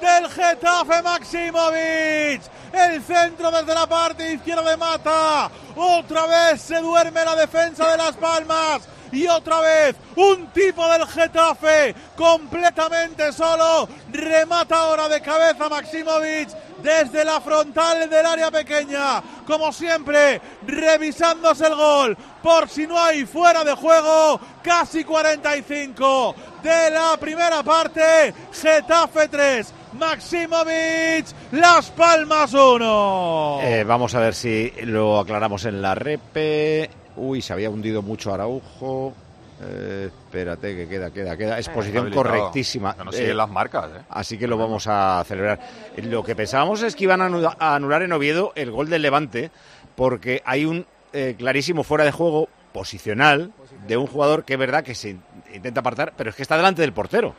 Del 0.00 0.28
Getafe 0.30 1.02
Maximovic. 1.02 2.42
El 2.76 3.02
centro 3.02 3.50
desde 3.50 3.74
la 3.74 3.86
parte 3.86 4.34
izquierda 4.34 4.70
de 4.70 4.76
Mata. 4.76 5.50
Otra 5.76 6.26
vez 6.26 6.60
se 6.60 6.78
duerme 6.78 7.24
la 7.24 7.34
defensa 7.34 7.90
de 7.90 7.96
Las 7.96 8.16
Palmas. 8.16 8.82
Y 9.12 9.26
otra 9.28 9.60
vez 9.60 9.96
un 10.16 10.48
tipo 10.48 10.86
del 10.88 11.06
Getafe 11.06 11.94
completamente 12.14 13.32
solo. 13.32 13.88
Remata 14.12 14.78
ahora 14.78 15.08
de 15.08 15.22
cabeza 15.22 15.70
Maximovic 15.70 16.50
desde 16.82 17.24
la 17.24 17.40
frontal 17.40 18.10
del 18.10 18.26
área 18.26 18.50
pequeña. 18.50 19.22
Como 19.46 19.72
siempre, 19.72 20.40
revisándose 20.66 21.66
el 21.66 21.74
gol. 21.74 22.16
Por 22.42 22.68
si 22.68 22.86
no 22.86 23.02
hay 23.02 23.24
fuera 23.24 23.64
de 23.64 23.74
juego, 23.74 24.38
casi 24.62 25.02
45 25.02 26.34
de 26.62 26.90
la 26.90 27.16
primera 27.16 27.62
parte. 27.62 28.34
Getafe 28.52 29.28
3, 29.28 29.72
Maximovic, 29.98 31.26
Las 31.52 31.90
Palmas 31.90 32.52
1. 32.54 33.58
Eh, 33.62 33.84
vamos 33.84 34.14
a 34.14 34.20
ver 34.20 34.34
si 34.34 34.72
lo 34.82 35.18
aclaramos 35.18 35.64
en 35.64 35.80
la 35.82 35.94
repe. 35.94 36.88
Uy, 37.16 37.40
se 37.42 37.52
había 37.52 37.70
hundido 37.70 38.02
mucho 38.02 38.32
Araujo. 38.32 39.14
Eh, 39.62 40.10
espérate, 40.12 40.76
que 40.76 40.86
queda, 40.88 41.10
queda, 41.10 41.36
queda. 41.36 41.58
Es 41.58 41.68
Eh, 41.68 41.70
posición 41.72 42.02
habilitado. 42.04 42.24
correctísima. 42.28 42.94
No 43.02 43.10
siguen 43.10 43.36
las 43.38 43.48
marcas, 43.48 43.86
¿eh? 43.96 44.02
Así 44.10 44.36
que 44.36 44.46
lo 44.46 44.58
vamos 44.58 44.86
a 44.86 45.24
celebrar. 45.26 45.58
Lo 45.96 46.22
que 46.22 46.36
pensábamos 46.36 46.82
es 46.82 46.94
que 46.94 47.04
iban 47.04 47.22
a 47.22 47.28
anu- 47.30 47.56
a 47.58 47.74
anular 47.74 48.02
en 48.02 48.12
Oviedo 48.12 48.52
el 48.54 48.70
gol 48.70 48.90
del 48.90 49.02
Levante, 49.02 49.50
porque 49.94 50.42
hay 50.44 50.66
un 50.66 50.86
eh, 51.12 51.34
clarísimo 51.38 51.82
fuera 51.84 52.04
de 52.04 52.10
juego 52.12 52.48
posicional 52.74 53.52
de 53.88 53.96
un 53.96 54.06
jugador 54.06 54.44
que 54.44 54.52
es 54.52 54.58
verdad 54.58 54.84
que 54.84 54.94
se 54.94 55.10
in- 55.10 55.22
intenta 55.54 55.80
apartar, 55.80 56.12
pero 56.14 56.28
es 56.28 56.36
que 56.36 56.42
está 56.42 56.58
delante 56.58 56.82
del 56.82 56.92
portero. 56.92 57.34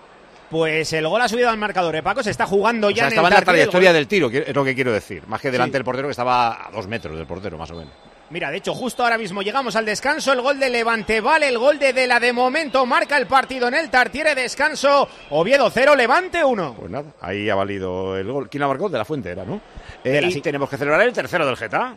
Pues 0.49 0.93
el 0.93 1.07
gol 1.07 1.21
ha 1.21 1.27
subido 1.27 1.49
al 1.49 1.57
marcador, 1.57 1.95
¿eh, 1.95 2.03
Paco? 2.03 2.23
Se 2.23 2.31
está 2.31 2.45
jugando 2.45 2.87
O 2.87 2.89
ya 2.89 2.95
sea, 2.95 3.07
en 3.07 3.11
estaba 3.13 3.27
el 3.27 3.33
en 3.33 3.39
la 3.39 3.45
trayectoria 3.45 3.93
del 3.93 4.07
tiro, 4.07 4.29
es 4.31 4.55
lo 4.55 4.63
que 4.63 4.75
quiero 4.75 4.93
decir. 4.93 5.23
Más 5.27 5.41
que 5.41 5.51
delante 5.51 5.71
Sí. 5.71 5.79
del 5.79 5.83
portero, 5.83 6.07
que 6.07 6.11
estaba 6.11 6.67
a 6.67 6.71
dos 6.71 6.87
metros 6.87 7.17
del 7.17 7.27
portero, 7.27 7.57
más 7.57 7.69
o 7.71 7.75
menos. 7.75 7.91
Mira, 8.29 8.51
de 8.51 8.57
hecho, 8.57 8.73
justo 8.73 9.03
ahora 9.03 9.17
mismo 9.17 9.41
llegamos 9.41 9.77
al 9.77 9.85
descanso. 9.85 10.33
El 10.33 10.41
gol 10.41 10.59
de 10.59 10.69
Levante 10.69 11.21
vale, 11.21 11.47
el 11.47 11.57
gol 11.57 11.79
de 11.79 11.93
Dela 11.93 12.19
de 12.19 12.33
momento 12.33 12.85
marca 12.85 13.15
el 13.17 13.25
partido 13.25 13.69
en 13.69 13.73
el 13.73 13.89
Tartiere. 13.89 14.35
Descanso, 14.35 15.07
Oviedo 15.29 15.69
0, 15.69 15.95
Levante 15.95 16.43
1. 16.43 16.75
Pues 16.77 16.91
nada, 16.91 17.05
ahí 17.21 17.49
ha 17.49 17.55
valido 17.55 18.17
el 18.17 18.29
gol. 18.29 18.49
¿Quién 18.49 18.59
la 18.61 18.67
marcó? 18.67 18.89
De 18.89 18.97
la 18.97 19.05
Fuente 19.05 19.31
era, 19.31 19.45
¿no? 19.45 19.61
Eh, 20.03 20.21
la- 20.21 20.27
y 20.27 20.41
tenemos 20.41 20.69
que 20.69 20.77
celebrar 20.77 21.01
el 21.01 21.13
tercero 21.13 21.45
del 21.45 21.57
Geta. 21.57 21.93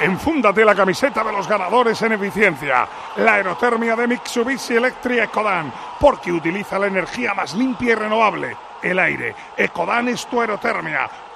Enfúndate 0.00 0.64
la 0.64 0.74
camiseta 0.74 1.22
de 1.22 1.32
los 1.32 1.46
ganadores 1.46 2.00
en 2.02 2.12
eficiencia. 2.12 2.86
La 3.16 3.34
aerotermia 3.34 3.94
de 3.96 4.06
Mitsubishi 4.06 4.76
Electric 4.76 5.24
Ecodan, 5.24 5.72
porque 5.98 6.32
utiliza 6.32 6.78
la 6.78 6.86
energía 6.86 7.34
más 7.34 7.54
limpia 7.54 7.92
y 7.92 7.94
renovable, 7.96 8.56
el 8.82 8.98
aire. 8.98 9.34
Ecodan 9.56 10.08
es 10.08 10.26
tu 10.26 10.40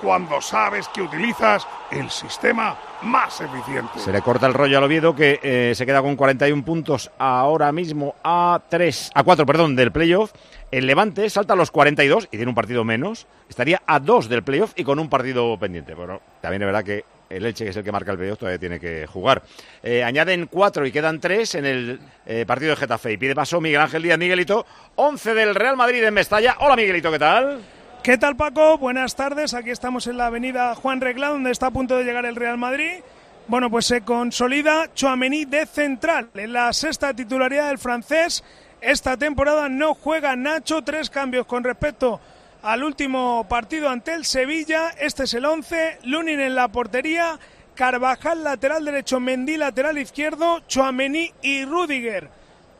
cuando 0.00 0.40
sabes 0.40 0.88
que 0.88 1.02
utilizas 1.02 1.66
el 1.90 2.10
sistema 2.10 2.76
más 3.02 3.40
eficiente. 3.40 3.98
Se 3.98 4.12
le 4.12 4.22
corta 4.22 4.46
el 4.46 4.54
rollo 4.54 4.78
al 4.78 4.84
Oviedo 4.84 5.14
que 5.14 5.40
eh, 5.42 5.72
se 5.74 5.86
queda 5.86 6.02
con 6.02 6.16
41 6.16 6.64
puntos 6.64 7.10
ahora 7.18 7.72
mismo 7.72 8.14
a 8.22 8.60
3, 8.68 9.12
a 9.14 9.22
4, 9.22 9.46
perdón, 9.46 9.76
del 9.76 9.92
playoff. 9.92 10.32
El 10.70 10.86
Levante 10.86 11.30
salta 11.30 11.52
a 11.54 11.56
los 11.56 11.70
42 11.70 12.24
y 12.26 12.36
tiene 12.36 12.48
un 12.48 12.54
partido 12.54 12.84
menos. 12.84 13.26
Estaría 13.48 13.82
a 13.86 14.00
2 14.00 14.28
del 14.28 14.42
playoff 14.42 14.72
y 14.76 14.84
con 14.84 14.98
un 14.98 15.08
partido 15.08 15.56
pendiente. 15.58 15.94
Bueno, 15.94 16.20
también 16.40 16.62
es 16.62 16.66
verdad 16.66 16.84
que 16.84 17.04
el 17.36 17.46
Elche, 17.46 17.64
que 17.64 17.70
es 17.70 17.76
el 17.76 17.84
que 17.84 17.92
marca 17.92 18.12
el 18.12 18.18
playoff, 18.18 18.38
todavía 18.38 18.58
tiene 18.58 18.80
que 18.80 19.06
jugar. 19.06 19.42
Eh, 19.82 20.02
añaden 20.04 20.46
4 20.46 20.86
y 20.86 20.92
quedan 20.92 21.20
3 21.20 21.54
en 21.56 21.66
el 21.66 22.00
eh, 22.26 22.44
partido 22.46 22.70
de 22.70 22.76
Getafe. 22.76 23.12
Y 23.12 23.16
pide 23.16 23.34
paso 23.34 23.60
Miguel 23.60 23.80
Ángel 23.80 24.02
Díaz 24.02 24.18
Miguelito, 24.18 24.66
11 24.96 25.34
del 25.34 25.54
Real 25.54 25.76
Madrid 25.76 26.02
en 26.04 26.14
Mestalla. 26.14 26.56
Hola 26.60 26.76
Miguelito, 26.76 27.10
¿qué 27.10 27.18
tal? 27.18 27.60
¿Qué 28.02 28.18
tal 28.18 28.36
Paco? 28.36 28.78
Buenas 28.78 29.16
tardes. 29.16 29.54
Aquí 29.54 29.70
estamos 29.70 30.06
en 30.06 30.18
la 30.18 30.26
avenida 30.26 30.74
Juan 30.74 31.00
Regla, 31.00 31.28
donde 31.28 31.50
está 31.50 31.68
a 31.68 31.70
punto 31.70 31.96
de 31.96 32.04
llegar 32.04 32.26
el 32.26 32.36
Real 32.36 32.58
Madrid. 32.58 33.00
Bueno, 33.46 33.70
pues 33.70 33.86
se 33.86 34.02
consolida 34.02 34.92
Chouameni 34.94 35.44
de 35.44 35.66
central 35.66 36.28
en 36.34 36.52
la 36.52 36.72
sexta 36.72 37.14
titularidad 37.14 37.68
del 37.68 37.78
francés. 37.78 38.44
Esta 38.80 39.16
temporada 39.16 39.68
no 39.68 39.94
juega 39.94 40.36
Nacho, 40.36 40.82
tres 40.82 41.08
cambios 41.08 41.46
con 41.46 41.64
respecto 41.64 42.20
al 42.64 42.82
último 42.82 43.46
partido 43.48 43.88
ante 43.88 44.12
el 44.14 44.24
Sevilla. 44.24 44.88
Este 44.98 45.24
es 45.24 45.34
el 45.34 45.44
11, 45.44 45.98
Lunin 46.02 46.40
en 46.40 46.56
la 46.56 46.68
portería, 46.68 47.38
Carvajal 47.76 48.42
lateral 48.42 48.84
derecho, 48.84 49.20
Mendy 49.20 49.56
lateral 49.56 49.98
izquierdo, 49.98 50.60
Chouameni 50.66 51.32
y 51.42 51.64
Rudiger 51.64 52.30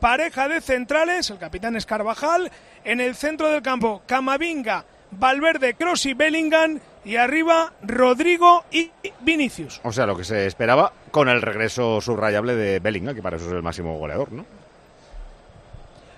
pareja 0.05 0.47
de 0.47 0.61
centrales, 0.61 1.31
el 1.31 1.39
capitán 1.39 1.75
es 1.75 1.87
Carvajal, 1.87 2.51
en 2.83 3.01
el 3.01 3.15
centro 3.15 3.49
del 3.49 3.63
campo 3.63 4.03
Camavinga, 4.05 4.85
Valverde, 5.09 5.73
Cross 5.73 6.05
y 6.05 6.13
Bellingham 6.13 6.79
y 7.03 7.15
arriba 7.15 7.73
Rodrigo 7.81 8.65
y 8.71 8.91
Vinicius. 9.21 9.81
O 9.83 9.91
sea, 9.91 10.05
lo 10.05 10.15
que 10.15 10.23
se 10.23 10.45
esperaba 10.45 10.93
con 11.09 11.27
el 11.27 11.41
regreso 11.41 12.01
subrayable 12.01 12.55
de 12.55 12.79
Bellingham, 12.79 13.15
que 13.15 13.23
para 13.23 13.37
eso 13.37 13.47
es 13.47 13.53
el 13.53 13.63
máximo 13.63 13.97
goleador, 13.97 14.31
¿no? 14.31 14.45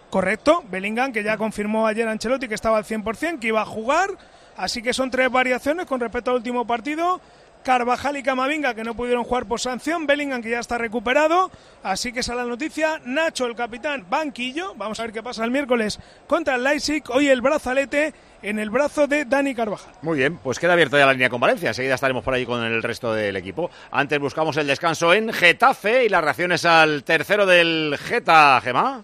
Correcto, 0.10 0.64
Bellingham 0.70 1.12
que 1.12 1.24
ya 1.24 1.38
confirmó 1.38 1.86
ayer 1.86 2.08
Ancelotti 2.08 2.48
que 2.48 2.56
estaba 2.56 2.78
al 2.78 2.86
100%, 2.86 3.40
que 3.40 3.48
iba 3.48 3.62
a 3.62 3.66
jugar, 3.66 4.10
así 4.56 4.82
que 4.82 4.94
son 4.94 5.12
tres 5.12 5.30
variaciones 5.30 5.86
con 5.86 6.00
respecto 6.00 6.32
al 6.32 6.38
último 6.38 6.66
partido. 6.66 7.20
Carvajal 7.64 8.16
y 8.16 8.24
Camavinga 8.24 8.74
que 8.74 8.86
no 8.86 8.96
pudieron 8.96 9.26
jugar 9.26 9.46
por 9.46 9.60
sanción, 9.60 10.08
Bellingham 10.08 10.42
que 10.42 10.52
ya 10.52 10.60
está 10.60 10.78
recuperado, 10.78 11.52
así 11.84 12.14
que 12.14 12.22
esa 12.22 12.32
es 12.32 12.38
la 12.38 12.46
noticia. 12.46 13.02
Nacho, 13.04 13.46
el 13.46 13.56
capitán, 13.56 14.06
banquillo, 14.10 14.74
vamos 14.76 14.98
a 15.02 15.04
ver 15.04 15.12
qué 15.12 15.22
pasa 15.22 15.44
el 15.44 15.52
miércoles 15.52 16.00
contra 16.28 16.56
el 16.56 16.64
Leipzig, 16.64 17.04
hoy 17.10 17.28
el 17.28 17.42
brazalete 17.42 18.14
en 18.42 18.60
el 18.60 18.70
brazo 18.70 19.06
de 19.08 19.26
Dani 19.26 19.54
Carvajal. 19.54 19.92
Muy 20.02 20.20
bien, 20.20 20.38
pues 20.38 20.60
queda 20.60 20.74
abierta 20.74 20.98
ya 20.98 21.08
la 21.08 21.12
línea 21.12 21.30
con 21.30 21.42
Valencia. 21.42 21.68
Enseguida 21.68 21.96
estaremos 21.96 22.24
por 22.24 22.34
ahí 22.34 22.46
con 22.46 22.64
el 22.64 22.82
resto 22.82 23.14
del 23.14 23.36
equipo. 23.36 23.70
Antes 23.92 24.18
buscamos 24.18 24.56
el 24.56 24.68
descanso 24.68 25.14
en 25.14 25.34
Getafe 25.34 26.06
y 26.06 26.10
las 26.10 26.24
reacciones 26.24 26.64
al 26.64 27.04
tercero 27.04 27.46
del 27.46 27.98
Geta, 28.00 28.62
Gemma. 28.64 29.04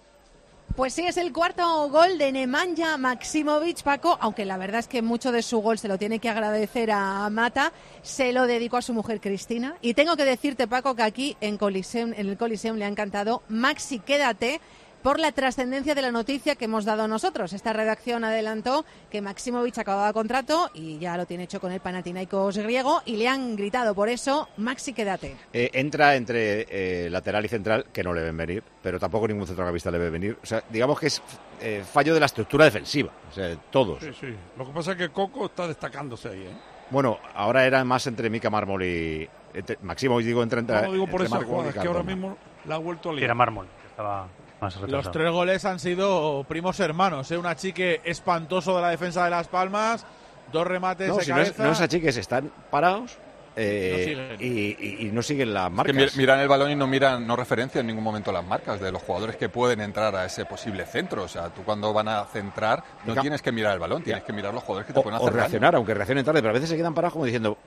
Pues 0.76 0.96
sí, 0.96 1.06
es 1.06 1.18
el 1.18 1.32
cuarto 1.32 1.88
gol 1.90 2.18
de 2.18 2.32
Nemanja 2.32 2.98
Maximovic, 2.98 3.84
Paco, 3.84 4.18
aunque 4.20 4.44
la 4.44 4.58
verdad 4.58 4.80
es 4.80 4.88
que 4.88 5.04
mucho 5.04 5.32
de 5.32 5.44
su 5.44 5.60
gol 5.60 5.78
se 5.78 5.88
lo 5.88 6.00
tiene 6.00 6.18
que 6.18 6.30
agradecer 6.30 6.90
a 6.90 7.30
Mata, 7.30 7.72
se 8.02 8.34
lo 8.34 8.48
dedicó 8.48 8.78
a 8.78 8.82
su 8.82 8.92
mujer 8.92 9.22
Cristina. 9.22 9.76
Y 9.84 9.94
tengo 9.94 10.18
que 10.18 10.26
decirte, 10.26 10.68
Paco, 10.68 10.96
que 10.96 11.04
aquí 11.04 11.38
en, 11.42 11.60
Coliseum, 11.60 12.14
en 12.18 12.28
el 12.28 12.38
Coliseum 12.38 12.78
le 12.78 12.86
ha 12.86 12.88
encantado 12.88 13.44
Maxi, 13.50 14.00
quédate 14.00 14.62
por 15.04 15.20
la 15.20 15.34
trascendencia 15.34 15.94
de 15.94 16.02
la 16.02 16.12
noticia 16.12 16.56
que 16.56 16.66
hemos 16.66 16.86
dado 16.86 17.08
nosotros. 17.08 17.52
Esta 17.52 17.74
redacción 17.74 18.24
adelantó 18.24 18.86
que 19.12 19.22
Maximovic 19.22 19.78
acababa 19.78 20.14
contrato 20.14 20.72
y 20.74 20.98
ya 20.98 21.18
lo 21.18 21.26
tiene 21.26 21.44
hecho 21.44 21.60
con 21.60 21.72
el 21.74 21.82
Panathinaikos 21.82 22.58
griego 22.58 23.02
y 23.06 23.18
le 23.18 23.28
han 23.28 23.56
gritado 23.58 23.94
por 23.94 24.08
eso, 24.08 24.48
Maxi, 24.58 24.94
quédate. 24.94 25.36
Eh, 25.52 25.70
entra 25.74 26.16
entre 26.16 26.66
eh, 26.70 27.10
lateral 27.10 27.44
y 27.44 27.50
central, 27.50 27.86
que 27.92 28.02
no 28.02 28.14
le 28.14 28.22
ven 28.22 28.38
venir, 28.38 28.64
pero 28.82 28.98
tampoco 28.98 29.28
ningún 29.28 29.46
centrocampista 29.46 29.92
le 29.92 29.98
ve 29.98 30.10
venir. 30.10 30.38
O 30.42 30.46
sea, 30.46 30.64
digamos 30.70 30.98
que 30.98 31.08
es 31.08 31.22
eh, 31.62 31.84
fallo 31.86 32.14
de 32.14 32.22
la 32.22 32.28
estructura 32.28 32.66
defensiva. 32.66 33.12
O 33.30 33.34
sea, 33.34 33.54
todos. 33.70 34.02
Sí, 34.02 34.12
sí. 34.20 34.34
Lo 34.58 34.66
que 34.66 34.72
pasa 34.72 34.92
es 34.94 34.98
que 34.98 35.10
Coco 35.10 35.48
está 35.48 35.68
destacándose 35.68 36.30
ahí, 36.30 36.44
¿eh? 36.44 36.58
Bueno, 36.90 37.18
ahora 37.36 37.66
era 37.66 37.84
más 37.84 38.08
entre 38.08 38.30
Mica 38.30 38.50
Mármol 38.50 38.84
y. 38.84 39.28
Entre, 39.54 39.78
Máximo, 39.82 40.20
digo, 40.20 40.44
entre. 40.44 40.62
entre 40.62 40.76
No 40.78 40.88
lo 40.88 40.94
digo 40.94 41.08
por 41.08 41.22
esa 41.24 41.44
jugada, 41.44 41.70
es 41.70 41.76
que 41.76 41.88
ahora 41.88 42.04
mismo 42.04 42.38
la 42.66 42.76
ha 42.76 42.78
vuelto 42.78 43.10
a 43.10 43.14
liar. 43.14 43.26
Era 43.26 43.36
mármol, 43.36 43.68
estaba 43.90 44.28
más 44.64 44.76
Los 44.90 45.12
tres 45.12 45.32
goles 45.32 45.66
han 45.66 45.80
sido 45.80 46.46
primos 46.48 46.80
hermanos, 46.80 47.30
¿eh? 47.32 47.38
Un 47.38 47.46
achique 47.46 48.02
espantoso 48.04 48.76
de 48.76 48.82
la 48.82 48.90
defensa 48.90 49.24
de 49.26 49.30
Las 49.30 49.48
Palmas, 49.48 50.06
dos 50.52 50.66
remates 50.66 51.08
No, 51.10 51.18
de 51.18 51.24
si 51.24 51.32
no 51.32 51.38
es, 51.42 51.50
cabeza. 51.52 51.64
no 51.64 51.72
es 51.72 51.82
achiques, 51.82 52.18
están 52.18 52.52
parados 52.72 53.18
eh, 53.56 54.36
y, 54.40 54.46
y- 54.48 55.08
y 55.08 55.12
no 55.12 55.22
siguen 55.22 55.54
las 55.54 55.66
Es 55.66 55.70
que 55.70 55.76
marcas. 55.76 55.96
mir- 55.96 56.18
miran 56.18 56.40
el 56.40 56.48
balón 56.48 56.72
y 56.72 56.76
no 56.76 56.88
miran, 56.88 57.28
no 57.28 57.36
referencian 57.36 57.82
en 57.82 57.88
ningún 57.88 58.04
momento 58.04 58.32
las 58.32 58.44
marcas 58.46 58.80
de 58.80 58.92
los 58.92 59.02
jugadores 59.04 59.36
que 59.36 59.48
pueden 59.50 59.80
entrar 59.82 60.16
a 60.16 60.26
ese 60.26 60.46
posible 60.46 60.86
centro. 60.86 61.24
O 61.24 61.28
sea, 61.28 61.50
tú 61.50 61.62
cuando 61.64 61.94
van 61.94 62.08
a 62.08 62.26
centrar 62.26 62.84
no 63.06 63.16
tienes 63.16 63.42
que 63.44 63.52
mirar 63.52 63.74
el 63.74 63.80
balón, 63.80 64.02
tienes 64.04 64.24
que 64.24 64.34
mirar 64.34 64.54
los 64.54 64.64
jugadores 64.64 64.88
que 64.88 64.94
te 64.94 65.02
pueden 65.02 65.16
o 65.16 65.18
hacer 65.18 65.30
daño. 65.34 65.38
reaccionar, 65.42 65.76
aunque 65.76 65.94
reaccionen 65.94 66.26
tarde, 66.26 66.40
pero 66.42 66.50
a 66.50 66.54
veces 66.54 66.70
se 66.70 66.78
quedan 66.78 66.94
parados 66.96 67.14
como 67.14 67.26
diciendo, 67.26 67.58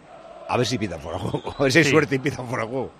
a 0.48 0.56
ver 0.56 0.66
si 0.66 0.76
pitan 0.76 1.00
fuera 1.00 1.18
juego, 1.20 1.54
a 1.58 1.62
ver 1.62 1.70
si 1.72 1.78
hay 1.78 1.84
Sí. 1.84 1.90
suerte 1.90 2.16
y 2.16 2.18
pitan 2.18 2.46
fuera 2.48 2.64
juego. 2.66 2.90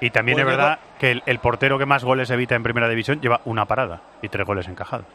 Y 0.00 0.10
también 0.10 0.36
Pues 0.36 0.46
es 0.46 0.56
verdad 0.56 0.78
que 0.98 1.10
el, 1.12 1.22
el 1.26 1.38
portero 1.38 1.78
que 1.78 1.86
más 1.86 2.04
goles 2.04 2.30
evita 2.30 2.54
en 2.54 2.62
primera 2.62 2.88
división 2.88 3.20
lleva 3.20 3.40
una 3.44 3.64
parada 3.66 4.02
y 4.22 4.28
tres 4.28 4.46
goles 4.46 4.68
encajados. 4.68 5.06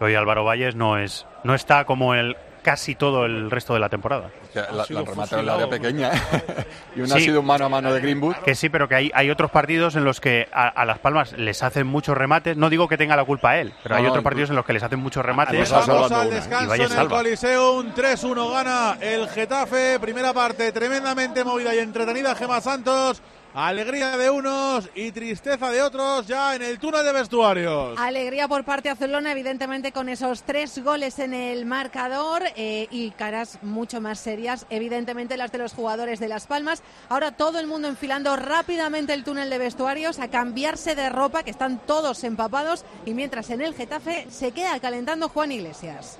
Hoy 0.00 0.14
Álvaro 0.14 0.44
Valles 0.44 0.76
no 0.76 0.96
es 0.96 1.26
no 1.42 1.54
está 1.54 1.84
como 1.84 2.14
el 2.14 2.36
casi 2.62 2.94
todo 2.96 3.24
el 3.24 3.50
resto 3.50 3.72
de 3.74 3.80
la 3.80 3.88
temporada. 3.88 4.30
Que 4.52 4.60
la, 4.60 4.84
la 4.88 5.02
remata 5.02 5.36
en 5.36 5.40
el 5.40 5.48
área 5.48 5.68
pequeña 5.68 6.10
y 6.96 7.00
una 7.00 7.14
ha 7.14 7.18
Sí. 7.18 7.24
sido 7.24 7.40
un 7.40 7.46
mano 7.46 7.64
a 7.64 7.68
mano 7.68 7.92
de 7.92 8.00
Greenwood. 8.00 8.36
Que 8.44 8.54
sí, 8.54 8.68
pero 8.68 8.88
que 8.88 8.94
hay, 8.94 9.10
hay 9.14 9.30
otros 9.30 9.50
partidos 9.50 9.96
en 9.96 10.04
los 10.04 10.20
que 10.20 10.48
a, 10.52 10.68
a 10.68 10.84
Las 10.84 10.98
Palmas 10.98 11.32
les 11.32 11.62
hacen 11.62 11.86
muchos 11.86 12.16
remates. 12.16 12.56
No 12.56 12.68
digo 12.68 12.86
que 12.86 12.96
tenga 12.98 13.16
la 13.16 13.24
culpa 13.24 13.56
él, 13.58 13.72
pero 13.82 13.94
No, 13.94 13.96
hay 13.98 14.02
no, 14.04 14.10
otros 14.10 14.22
partidos 14.24 14.50
en 14.50 14.56
los 14.56 14.64
que 14.66 14.72
les 14.74 14.82
hacen 14.82 15.00
muchos 15.00 15.24
remates. 15.24 15.70
Vamos 15.70 16.12
al 16.12 16.26
y 16.28 16.30
descanso 16.30 16.74
en 16.74 16.92
el. 16.92 17.08
Coliseum. 17.08 17.86
3-1 17.94 18.52
gana 18.52 18.96
el 19.00 19.28
Getafe. 19.28 19.98
Primera 19.98 20.32
parte 20.32 20.70
tremendamente 20.70 21.42
movida 21.44 21.74
y 21.74 21.78
entretenida. 21.78 22.34
Gema 22.34 22.60
Santos. 22.60 23.22
Alegría 23.54 24.16
de 24.18 24.30
unos 24.30 24.90
y 24.94 25.10
tristeza 25.10 25.70
de 25.70 25.82
otros 25.82 26.26
ya 26.26 26.54
en 26.54 26.62
el 26.62 26.78
túnel 26.78 27.04
de 27.04 27.12
vestuarios. 27.12 27.98
Alegría 27.98 28.46
por 28.46 28.64
parte 28.64 28.90
azulona, 28.90 29.32
evidentemente 29.32 29.90
con 29.90 30.08
esos 30.10 30.42
tres 30.42 30.82
goles 30.84 31.18
en 31.18 31.32
el 31.32 31.64
marcador 31.64 32.42
eh, 32.56 32.88
y 32.90 33.10
caras 33.12 33.58
mucho 33.62 34.02
más 34.02 34.20
serias, 34.20 34.66
evidentemente 34.68 35.38
las 35.38 35.50
de 35.50 35.58
los 35.58 35.72
jugadores 35.72 36.20
de 36.20 36.28
Las 36.28 36.46
Palmas. 36.46 36.82
Ahora 37.08 37.32
todo 37.32 37.58
el 37.58 37.66
mundo 37.66 37.88
enfilando 37.88 38.36
rápidamente 38.36 39.14
el 39.14 39.24
túnel 39.24 39.48
de 39.48 39.58
vestuarios 39.58 40.18
a 40.18 40.28
cambiarse 40.28 40.94
de 40.94 41.08
ropa, 41.08 41.42
que 41.42 41.50
están 41.50 41.78
todos 41.86 42.24
empapados 42.24 42.84
y 43.06 43.14
mientras 43.14 43.48
en 43.50 43.62
el 43.62 43.74
Getafe 43.74 44.26
se 44.30 44.52
queda 44.52 44.78
calentando 44.78 45.30
Juan 45.30 45.52
Iglesias. 45.52 46.18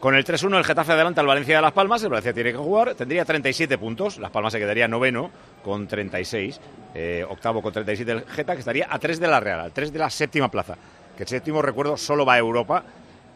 Con 0.00 0.14
el 0.14 0.24
3-1 0.24 0.56
el 0.56 0.64
Getafe 0.64 0.92
adelanta 0.92 1.20
al 1.20 1.26
Valencia 1.26 1.56
de 1.56 1.60
Las 1.60 1.72
Palmas, 1.72 2.02
el 2.02 2.08
Valencia 2.08 2.32
tiene 2.32 2.52
que 2.52 2.56
jugar, 2.56 2.94
tendría 2.94 3.22
37 3.22 3.76
puntos, 3.76 4.16
Las 4.16 4.30
Palmas 4.30 4.54
se 4.54 4.58
quedaría 4.58 4.88
noveno 4.88 5.30
con 5.62 5.86
36, 5.86 6.58
eh, 6.94 7.22
octavo 7.28 7.60
con 7.60 7.70
37 7.70 8.10
el 8.10 8.22
Geta, 8.22 8.54
que 8.54 8.60
estaría 8.60 8.86
a 8.88 8.98
3 8.98 9.20
de 9.20 9.28
la 9.28 9.40
Real, 9.40 9.60
al 9.60 9.72
3 9.72 9.92
de 9.92 9.98
la 9.98 10.08
séptima 10.08 10.50
plaza, 10.50 10.78
que 11.14 11.24
el 11.24 11.28
séptimo, 11.28 11.60
recuerdo, 11.60 11.98
solo 11.98 12.24
va 12.24 12.32
a 12.34 12.38
Europa. 12.38 12.82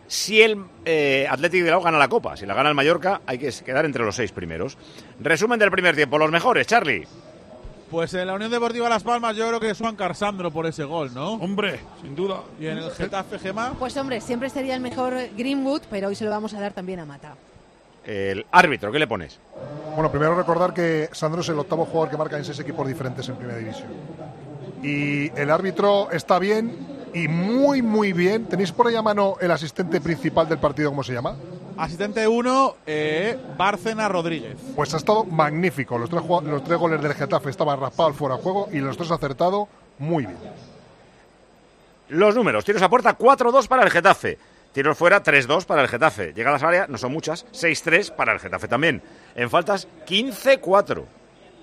Si 0.06 0.40
el 0.40 0.56
eh, 0.86 1.26
Atlético 1.28 1.64
de 1.64 1.70
Bilbao 1.70 1.82
gana 1.82 1.98
la 1.98 2.08
Copa, 2.08 2.34
si 2.34 2.46
la 2.46 2.54
gana 2.54 2.70
el 2.70 2.74
Mallorca, 2.74 3.20
hay 3.26 3.36
que 3.36 3.52
quedar 3.62 3.84
entre 3.84 4.02
los 4.02 4.16
seis 4.16 4.32
primeros. 4.32 4.78
Resumen 5.20 5.58
del 5.58 5.70
primer 5.70 5.94
tiempo, 5.94 6.16
los 6.16 6.30
mejores, 6.30 6.66
Charlie. 6.66 7.06
Pues 7.94 8.12
en 8.14 8.26
la 8.26 8.34
Unión 8.34 8.50
Deportiva 8.50 8.88
Las 8.88 9.04
Palmas 9.04 9.36
yo 9.36 9.46
creo 9.46 9.60
que 9.60 9.70
es 9.70 9.78
Juan 9.78 9.94
Carsandro 9.94 10.50
por 10.50 10.66
ese 10.66 10.82
gol, 10.82 11.14
¿no? 11.14 11.34
Hombre, 11.34 11.78
sin 12.02 12.16
duda. 12.16 12.40
Y 12.58 12.66
en 12.66 12.78
el 12.78 12.90
Getafe 12.90 13.38
Gema. 13.38 13.74
Pues 13.78 13.96
hombre, 13.96 14.20
siempre 14.20 14.50
sería 14.50 14.74
el 14.74 14.80
mejor 14.80 15.14
Greenwood, 15.36 15.82
pero 15.88 16.08
hoy 16.08 16.16
se 16.16 16.24
lo 16.24 16.30
vamos 16.32 16.52
a 16.54 16.60
dar 16.60 16.72
también 16.72 16.98
a 16.98 17.04
Mata. 17.04 17.36
El 18.04 18.46
árbitro, 18.50 18.90
¿qué 18.90 18.98
le 18.98 19.06
pones? 19.06 19.38
Bueno, 19.94 20.10
primero 20.10 20.34
recordar 20.34 20.74
que 20.74 21.08
Sandro 21.12 21.42
es 21.42 21.48
el 21.50 21.58
octavo 21.60 21.84
jugador 21.84 22.10
que 22.10 22.16
marca 22.16 22.36
en 22.36 22.44
seis 22.44 22.58
equipos 22.58 22.84
diferentes 22.88 23.28
en 23.28 23.36
Primera 23.36 23.58
División. 23.60 23.90
Y 24.82 25.30
el 25.40 25.48
árbitro 25.48 26.10
está 26.10 26.40
bien 26.40 26.76
y 27.14 27.28
muy, 27.28 27.80
muy 27.80 28.12
bien. 28.12 28.46
¿Tenéis 28.46 28.72
por 28.72 28.88
ahí 28.88 28.96
a 28.96 29.02
mano 29.02 29.36
el 29.40 29.50
asistente 29.50 30.00
principal 30.00 30.48
del 30.48 30.58
partido, 30.58 30.90
cómo 30.90 31.02
se 31.02 31.12
llama? 31.12 31.36
Asistente 31.76 32.26
1, 32.26 32.76
eh, 32.86 33.38
Bárcena 33.56 34.08
Rodríguez. 34.08 34.56
Pues 34.76 34.92
ha 34.94 34.96
estado 34.96 35.24
magnífico. 35.24 35.96
Los 35.96 36.10
tres, 36.10 36.22
los 36.24 36.64
tres 36.64 36.78
goles 36.78 37.00
del 37.00 37.14
Getafe 37.14 37.50
estaban 37.50 37.80
raspados 37.80 38.16
fuera 38.16 38.36
de 38.36 38.42
juego 38.42 38.68
y 38.72 38.78
los 38.78 38.96
tres 38.96 39.10
ha 39.10 39.14
acertado 39.14 39.68
muy 39.98 40.26
bien. 40.26 40.38
Los 42.08 42.34
números. 42.34 42.64
Tiros 42.64 42.82
a 42.82 42.90
puerta 42.90 43.16
4-2 43.16 43.66
para 43.66 43.82
el 43.84 43.90
Getafe. 43.90 44.38
Tiros 44.72 44.98
fuera 44.98 45.22
3-2 45.22 45.64
para 45.64 45.82
el 45.82 45.88
Getafe. 45.88 46.32
Llegadas 46.32 46.62
al 46.62 46.70
área, 46.70 46.86
no 46.88 46.98
son 46.98 47.12
muchas, 47.12 47.46
6-3 47.52 48.10
para 48.10 48.32
el 48.32 48.40
Getafe 48.40 48.66
también. 48.66 49.02
En 49.36 49.48
faltas, 49.48 49.86
15-4. 50.06 51.04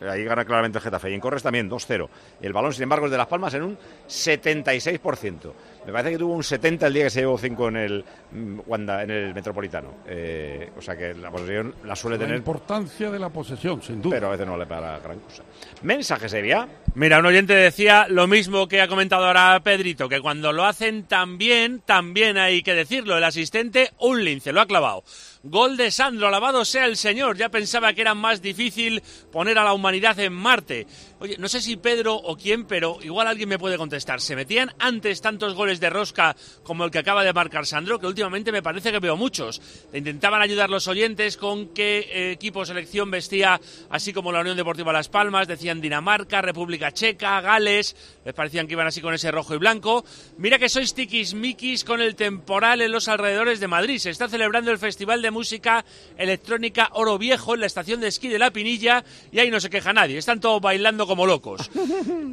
Ahí 0.10 0.24
gana 0.24 0.46
claramente 0.46 0.78
el 0.80 0.84
Getafe. 0.84 1.12
Y 1.12 1.14
en 1.14 1.20
corres 1.20 1.44
también, 1.44 1.70
2-0. 1.70 2.10
El 2.42 2.54
balón, 2.54 2.74
sin 2.74 2.84
embargo, 2.84 3.06
es 3.06 3.12
de 3.12 3.18
Las 3.18 3.28
Palmas 3.28 3.54
en 3.54 3.64
un 3.64 3.78
76%. 4.08 5.52
Me 5.86 5.92
parece 5.92 6.12
que 6.12 6.18
tuvo 6.18 6.36
un 6.36 6.44
70 6.44 6.88
el 6.88 6.94
día 6.94 7.04
que 7.06 7.10
se 7.10 7.20
llevó 7.22 7.38
5 7.38 7.68
en 7.70 7.76
el 7.78 8.06
mm, 8.32 8.60
Wanda, 8.68 9.04
en 9.04 9.12
el 9.12 9.34
Metropolitano. 9.34 9.96
Eh, 10.08 10.70
o 10.78 10.82
sea 10.82 10.96
que 10.96 11.14
la 11.14 11.32
posesión 11.32 11.74
la 11.84 11.96
suele 11.96 12.18
La 12.18 12.24
tener, 12.24 12.38
importancia 12.38 13.10
de 13.10 13.20
la 13.20 13.30
posesión, 13.30 13.82
sin 13.82 14.02
duda. 14.02 14.16
pero 14.16 14.28
a 14.28 14.32
veces 14.32 14.46
no 14.46 14.58
le 14.58 14.66
para 14.68 15.00
gran 15.00 15.20
cosa. 15.20 15.44
Mensaje 15.82 16.30
sería. 16.30 16.68
Mira, 16.96 17.20
un 17.20 17.26
oyente 17.26 17.54
decía 17.54 18.06
lo 18.10 18.28
mismo 18.28 18.68
que 18.68 18.82
ha 18.82 18.88
comentado 18.88 19.26
ahora 19.26 19.60
Pedrito, 19.64 20.08
que 20.08 20.22
cuando 20.22 20.52
lo 20.54 20.66
hacen 20.66 21.04
tan 21.04 21.38
bien, 21.38 21.82
también 21.86 22.38
hay 22.38 22.62
que 22.62 22.74
decirlo. 22.76 23.18
El 23.18 23.24
asistente, 23.24 23.92
un 24.00 24.24
lince, 24.24 24.52
lo 24.54 24.62
ha 24.62 24.68
clavado. 24.68 25.04
Gol 25.44 25.76
de 25.76 25.90
Sandro, 25.90 26.28
alabado 26.28 26.64
sea 26.66 26.86
el 26.86 26.98
Señor. 26.98 27.36
Ya 27.36 27.50
pensaba 27.50 27.94
que 27.94 28.02
era 28.02 28.14
más 28.14 28.42
difícil 28.42 29.02
poner 29.32 29.58
a 29.58 29.64
la 29.64 29.74
humanidad 29.74 30.20
en 30.20 30.34
Marte. 30.34 30.86
Oye, 31.22 31.36
no 31.38 31.48
sé 31.48 31.62
si 31.62 31.76
Pedro 31.76 32.16
o 32.16 32.36
quién, 32.36 32.66
pero 32.66 32.98
igual 33.04 33.28
alguien 33.28 33.48
me 33.48 33.60
puede 33.60 33.78
contestar. 33.78 34.22
¿Se 34.22 34.36
metían 34.36 34.74
antes 34.80 35.22
tantos 35.22 35.54
goles 35.54 35.80
de 35.80 35.92
rosca 35.92 36.36
como 36.64 36.84
el 36.84 36.90
que 36.90 36.98
acaba 36.98 37.24
de 37.24 37.32
marcar 37.32 37.68
Sandro? 37.68 38.00
Que 38.00 38.08
últimamente 38.08 38.52
me 38.52 38.64
parece 38.64 38.92
que 38.92 38.98
veo 38.98 39.16
muchos. 39.16 39.62
Intentaban 39.94 40.42
ayudar 40.42 40.72
los 40.72 40.88
oyentes 40.88 41.38
con 41.38 41.76
qué 41.76 42.10
eh, 42.12 42.32
equipo 42.32 42.66
selección 42.66 43.12
vestía, 43.12 43.62
así 43.92 44.14
como 44.14 44.32
la 44.32 44.40
Unión 44.40 44.58
Deportiva 44.58 44.92
Las 44.92 45.10
Palmas. 45.10 45.48
Decían 45.48 45.80
Dinamarca, 45.80 46.42
República 46.42 46.92
Checa, 46.92 47.40
Gales. 47.40 47.96
Les 48.26 48.34
parecían 48.34 48.66
que 48.66 48.74
iban 48.74 48.88
así 48.88 49.00
con 49.00 49.14
ese 49.14 49.30
rojo 49.30 49.54
y 49.54 49.60
blanco. 49.60 50.04
Mira 50.40 50.58
que 50.58 50.70
sois 50.70 50.96
tiquismiquis 50.96 51.84
con 51.84 52.02
el 52.02 52.16
temporal 52.16 52.82
en 52.82 52.92
los 52.92 53.08
alrededores 53.08 53.60
de 53.60 53.68
Madrid. 53.68 54.00
Se 54.00 54.10
está 54.10 54.28
celebrando 54.28 54.72
el 54.72 54.80
Festival 54.80 55.22
de 55.22 55.30
Música 55.30 55.86
Electrónica 56.18 56.90
Oro 56.94 57.20
Viejo 57.20 57.54
en 57.54 57.60
la 57.60 57.68
estación 57.68 58.02
de 58.02 58.08
esquí 58.08 58.28
de 58.28 58.40
La 58.40 58.50
Pinilla 58.50 59.04
y 59.32 59.38
ahí 59.38 59.52
no 59.52 59.60
se 59.60 59.70
queja 59.70 59.94
nadie. 59.94 60.18
Están 60.18 60.40
todos 60.40 60.60
bailando 60.60 61.11
como 61.12 61.26
locos. 61.26 61.70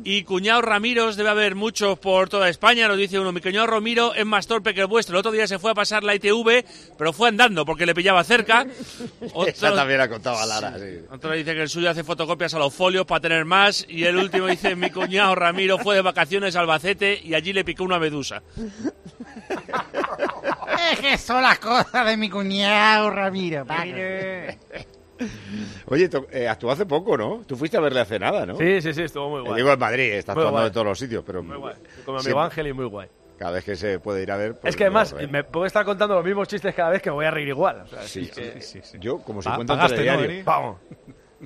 Y 0.04 0.22
cuñado 0.22 0.62
Ramiros 0.62 1.16
debe 1.16 1.30
haber 1.30 1.56
muchos 1.56 1.98
por 1.98 2.28
toda 2.28 2.48
España, 2.48 2.86
nos 2.86 2.96
dice 2.96 3.18
uno. 3.18 3.32
Mi 3.32 3.40
cuñado 3.40 3.66
Ramiro 3.66 4.14
es 4.14 4.24
más 4.24 4.46
torpe 4.46 4.72
que 4.72 4.82
el 4.82 4.86
vuestro. 4.86 5.16
El 5.16 5.18
otro 5.18 5.32
día 5.32 5.48
se 5.48 5.58
fue 5.58 5.72
a 5.72 5.74
pasar 5.74 6.04
la 6.04 6.14
ITV, 6.14 6.64
pero 6.96 7.12
fue 7.12 7.28
andando 7.28 7.66
porque 7.66 7.86
le 7.86 7.92
pillaba 7.92 8.22
cerca. 8.22 8.64
Esa 9.48 9.74
también 9.74 10.00
ha 10.00 10.08
contado 10.08 10.38
a 10.38 10.46
Lara. 10.46 10.78
sí. 10.78 11.00
Otro 11.10 11.32
dice 11.32 11.54
que 11.56 11.62
el 11.62 11.68
suyo 11.68 11.90
hace 11.90 12.04
fotocopias 12.04 12.54
a 12.54 12.60
los 12.60 12.72
folios 12.72 13.04
para 13.04 13.20
tener 13.20 13.44
más. 13.44 13.84
Y 13.88 14.04
el 14.04 14.14
último 14.14 14.46
dice, 14.46 14.76
mi 14.76 14.90
cuñado 14.90 15.34
Ramiro 15.34 15.76
fue 15.78 15.96
de 15.96 16.02
vacaciones 16.02 16.54
a 16.54 16.60
Albacete 16.60 17.20
y 17.24 17.34
allí 17.34 17.52
le 17.52 17.64
picó 17.64 17.82
una 17.82 17.98
medusa. 17.98 18.44
Es 20.92 21.00
que 21.00 21.18
son 21.18 21.42
las 21.42 21.58
cosas 21.58 22.06
de 22.06 22.16
mi 22.16 22.30
cuñado, 22.30 23.10
Ramiro. 23.10 23.66
Oye, 25.86 26.08
eh, 26.32 26.48
actuó 26.48 26.70
hace 26.70 26.86
poco, 26.86 27.16
¿no? 27.16 27.42
Tú 27.46 27.56
fuiste 27.56 27.76
a 27.76 27.80
verle 27.80 28.00
hace 28.00 28.18
nada, 28.18 28.46
¿no? 28.46 28.56
Sí, 28.56 28.80
sí, 28.80 28.92
sí, 28.94 29.02
estuvo 29.02 29.28
muy 29.30 29.42
Te 29.42 29.48
guay. 29.48 29.62
digo 29.62 29.72
en 29.72 29.78
Madrid, 29.78 30.12
está 30.12 30.34
Muy 30.34 30.42
actuando 30.42 30.58
guay. 30.60 30.66
en 30.68 30.72
todos 30.72 30.86
los 30.86 30.98
sitios, 30.98 31.24
pero... 31.26 31.42
Muy 31.42 31.56
guay. 31.56 31.74
Con 32.04 32.14
mi 32.16 32.20
amigo 32.20 32.40
Ángel 32.40 32.66
y 32.68 32.72
muy 32.72 32.86
guay. 32.86 33.08
Cada 33.38 33.52
vez 33.52 33.64
que 33.64 33.76
se 33.76 34.00
puede 34.00 34.22
ir 34.22 34.32
a 34.32 34.36
ver... 34.36 34.54
pues 34.54 34.70
es 34.72 34.76
que 34.76 34.84
además 34.84 35.12
a 35.12 35.26
me 35.28 35.44
puedo 35.44 35.64
estar 35.66 35.84
contando 35.84 36.14
los 36.16 36.24
mismos 36.24 36.48
chistes 36.48 36.74
cada 36.74 36.90
vez 36.90 37.00
que 37.02 37.10
me 37.10 37.14
voy 37.14 37.26
a 37.26 37.30
reír 37.30 37.48
igual. 37.48 37.82
O 37.82 37.86
sea, 37.86 38.02
Sí, 38.02 38.22
es 38.22 38.30
que- 38.32 38.60
sí, 38.60 38.80
Yo, 39.00 39.18
como 39.18 39.42
si 39.42 39.48
cuento 39.50 39.74
un 39.74 39.78
¿no, 39.78 39.86
telediario. 39.88 40.42
Vamos. 40.44 40.78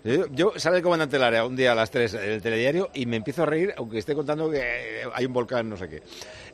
Yo, 0.04 0.24
yo 0.30 0.52
sale 0.56 0.78
el 0.78 0.82
comandante 0.82 1.18
Lara 1.18 1.44
un 1.44 1.54
día 1.54 1.72
a 1.72 1.74
las 1.74 1.90
3 1.90 2.14
en 2.14 2.30
el 2.30 2.40
telediario 2.40 2.88
y 2.94 3.04
me 3.04 3.16
empiezo 3.16 3.42
a 3.42 3.46
reír, 3.46 3.74
aunque 3.76 3.98
esté 3.98 4.14
contando 4.14 4.50
que 4.50 4.58
eh, 4.58 5.02
hay 5.12 5.26
un 5.26 5.34
volcán, 5.34 5.68
no 5.68 5.76
sé 5.76 5.86
qué. 5.90 6.02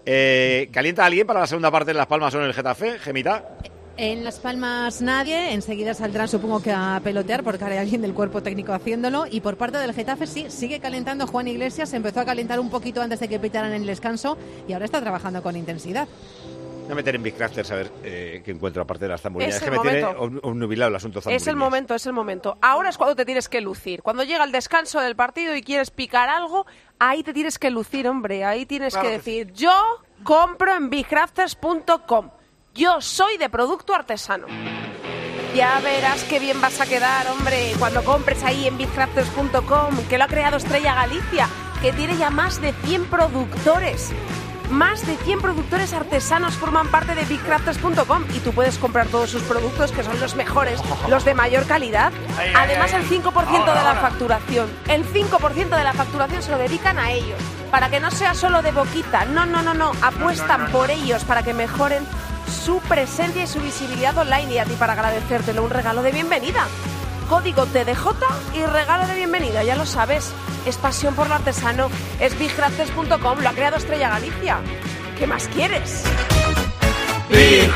Eh, 0.04 0.68
¿Calienta 0.72 1.06
alguien 1.06 1.24
para 1.24 1.38
la 1.40 1.46
segunda 1.46 1.70
parte 1.70 1.92
de 1.92 1.94
Las 1.94 2.08
Palmas 2.08 2.34
o 2.34 2.38
en 2.40 2.44
el 2.46 2.52
Getafe? 2.54 2.98
Gemita. 2.98 3.44
En 4.00 4.22
Las 4.22 4.38
Palmas 4.38 5.02
nadie, 5.02 5.52
enseguida 5.52 5.92
saldrán 5.92 6.28
supongo 6.28 6.62
que 6.62 6.70
a 6.70 7.00
pelotear 7.02 7.42
porque 7.42 7.64
hay 7.64 7.78
alguien 7.78 8.00
del 8.00 8.14
cuerpo 8.14 8.40
técnico 8.40 8.72
haciéndolo 8.72 9.26
y 9.28 9.40
por 9.40 9.56
parte 9.56 9.78
del 9.78 9.92
Getafe 9.92 10.28
sí, 10.28 10.46
sigue 10.50 10.78
calentando 10.78 11.26
Juan 11.26 11.48
Iglesias, 11.48 11.92
empezó 11.94 12.20
a 12.20 12.24
calentar 12.24 12.60
un 12.60 12.70
poquito 12.70 13.02
antes 13.02 13.18
de 13.18 13.28
que 13.28 13.40
pitaran 13.40 13.72
el 13.72 13.84
descanso 13.84 14.38
y 14.68 14.72
ahora 14.72 14.84
está 14.84 15.00
trabajando 15.00 15.42
con 15.42 15.56
intensidad. 15.56 16.06
Voy 16.84 16.92
a 16.92 16.94
meter 16.94 17.16
en 17.16 17.24
Big 17.24 17.34
Crafters 17.34 17.72
a 17.72 17.74
ver 17.74 17.90
eh, 18.04 18.40
qué 18.44 18.52
encuentro 18.52 18.82
aparte 18.82 19.06
de 19.06 19.10
las 19.10 19.20
zamburiñas. 19.20 19.56
Es 19.56 19.62
que 19.62 19.68
el 19.68 19.72
me 19.72 19.78
tiene 19.80 20.02
momento. 20.04 20.22
un, 20.22 20.40
un 20.44 20.58
nubilado 20.60 20.90
el 20.90 20.96
asunto 20.96 21.20
Es 21.26 21.48
el 21.48 21.56
momento, 21.56 21.96
es 21.96 22.06
el 22.06 22.12
momento. 22.12 22.56
Ahora 22.62 22.90
es 22.90 22.96
cuando 22.96 23.16
te 23.16 23.24
tienes 23.24 23.48
que 23.48 23.60
lucir. 23.60 24.02
Cuando 24.04 24.22
llega 24.22 24.44
el 24.44 24.52
descanso 24.52 25.00
del 25.00 25.16
partido 25.16 25.56
y 25.56 25.62
quieres 25.62 25.90
picar 25.90 26.28
algo, 26.28 26.66
ahí 27.00 27.24
te 27.24 27.34
tienes 27.34 27.58
que 27.58 27.70
lucir, 27.70 28.06
hombre. 28.06 28.44
Ahí 28.44 28.64
tienes 28.64 28.94
Claro 28.94 29.08
que 29.08 29.12
que 29.14 29.18
decir, 29.18 29.52
yo 29.54 29.72
compro 30.22 30.76
en 30.76 30.88
bigcrafters.com. 30.88 32.30
Yo 32.78 33.00
soy 33.00 33.38
de 33.38 33.48
producto 33.48 33.92
artesano. 33.92 34.46
Ya 35.52 35.80
verás 35.80 36.22
qué 36.22 36.38
bien 36.38 36.60
vas 36.60 36.80
a 36.80 36.86
quedar, 36.86 37.26
hombre, 37.26 37.72
cuando 37.76 38.04
compres 38.04 38.44
ahí 38.44 38.68
en 38.68 38.78
bigcrafters.com, 38.78 39.96
que 40.08 40.16
lo 40.16 40.22
ha 40.22 40.28
creado 40.28 40.58
Estrella 40.58 40.94
Galicia, 40.94 41.48
que 41.82 41.92
tiene 41.92 42.16
ya 42.16 42.30
más 42.30 42.60
de 42.60 42.72
100 42.72 43.06
productores. 43.06 44.12
Más 44.70 45.04
de 45.08 45.16
100 45.16 45.40
productores 45.40 45.92
artesanos 45.92 46.54
forman 46.54 46.86
parte 46.88 47.16
de 47.16 47.24
bigcrafters.com 47.24 48.24
y 48.32 48.38
tú 48.38 48.52
puedes 48.52 48.78
comprar 48.78 49.08
todos 49.08 49.30
sus 49.30 49.42
productos 49.42 49.90
que 49.90 50.04
son 50.04 50.20
los 50.20 50.36
mejores, 50.36 50.80
los 51.08 51.24
de 51.24 51.34
mayor 51.34 51.66
calidad. 51.66 52.12
Además, 52.54 52.92
el 52.92 53.02
5% 53.02 53.32
Ahora, 53.34 53.74
de 53.74 53.82
la 53.82 53.94
facturación, 53.96 54.70
el 54.88 55.04
5% 55.04 55.76
de 55.76 55.84
la 55.84 55.94
facturación 55.94 56.42
se 56.42 56.52
lo 56.52 56.58
dedican 56.58 56.96
a 56.96 57.10
ellos, 57.10 57.40
para 57.72 57.90
que 57.90 57.98
no 57.98 58.12
sea 58.12 58.34
solo 58.34 58.62
de 58.62 58.70
boquita. 58.70 59.24
No, 59.24 59.46
no, 59.46 59.62
no, 59.62 59.74
no, 59.74 59.90
apuestan 60.00 60.70
por 60.70 60.92
ellos 60.92 61.24
para 61.24 61.42
que 61.42 61.54
mejoren 61.54 62.06
su 62.48 62.80
presencia 62.80 63.44
y 63.44 63.46
su 63.46 63.60
visibilidad 63.60 64.16
online 64.16 64.54
y 64.54 64.58
a 64.58 64.64
ti 64.64 64.74
para 64.78 64.94
agradecértelo 64.94 65.62
un 65.62 65.70
regalo 65.70 66.02
de 66.02 66.12
bienvenida. 66.12 66.66
Código 67.28 67.66
TDJ 67.66 68.06
y 68.54 68.64
regalo 68.64 69.06
de 69.06 69.14
bienvenida, 69.14 69.62
ya 69.62 69.76
lo 69.76 69.86
sabes. 69.86 70.32
Es 70.66 70.76
pasión 70.76 71.14
por 71.14 71.28
lo 71.28 71.34
artesano, 71.34 71.88
es 72.20 72.38
bigcrafters.com, 72.38 73.40
lo 73.40 73.48
ha 73.48 73.52
creado 73.52 73.76
Estrella 73.76 74.08
Galicia. 74.08 74.58
¿Qué 75.18 75.26
más 75.26 75.48
quieres? 75.48 76.04
Big 77.28 77.70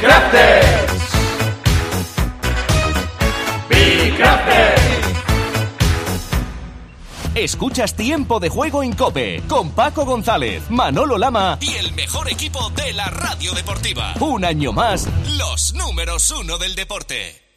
Escuchas 7.35 7.97
Tiempo 7.97 8.41
de 8.41 8.51
Juego 8.51 8.83
en 8.83 8.93
Cope 8.93 9.43
con 9.49 9.71
Paco 9.71 10.05
González, 10.05 10.65
Manolo 10.69 11.17
Lama 11.17 11.57
y 11.63 11.77
el 11.77 11.93
mejor 11.93 12.31
equipo 12.31 12.69
de 12.77 12.93
la 12.93 13.07
radio 13.07 13.55
deportiva. 13.55 14.13
Un 14.21 14.45
año 14.45 14.71
más, 14.75 15.09
los 15.39 15.73
números 15.73 16.31
uno 16.31 16.59
del 16.59 16.75
deporte. 16.75 17.52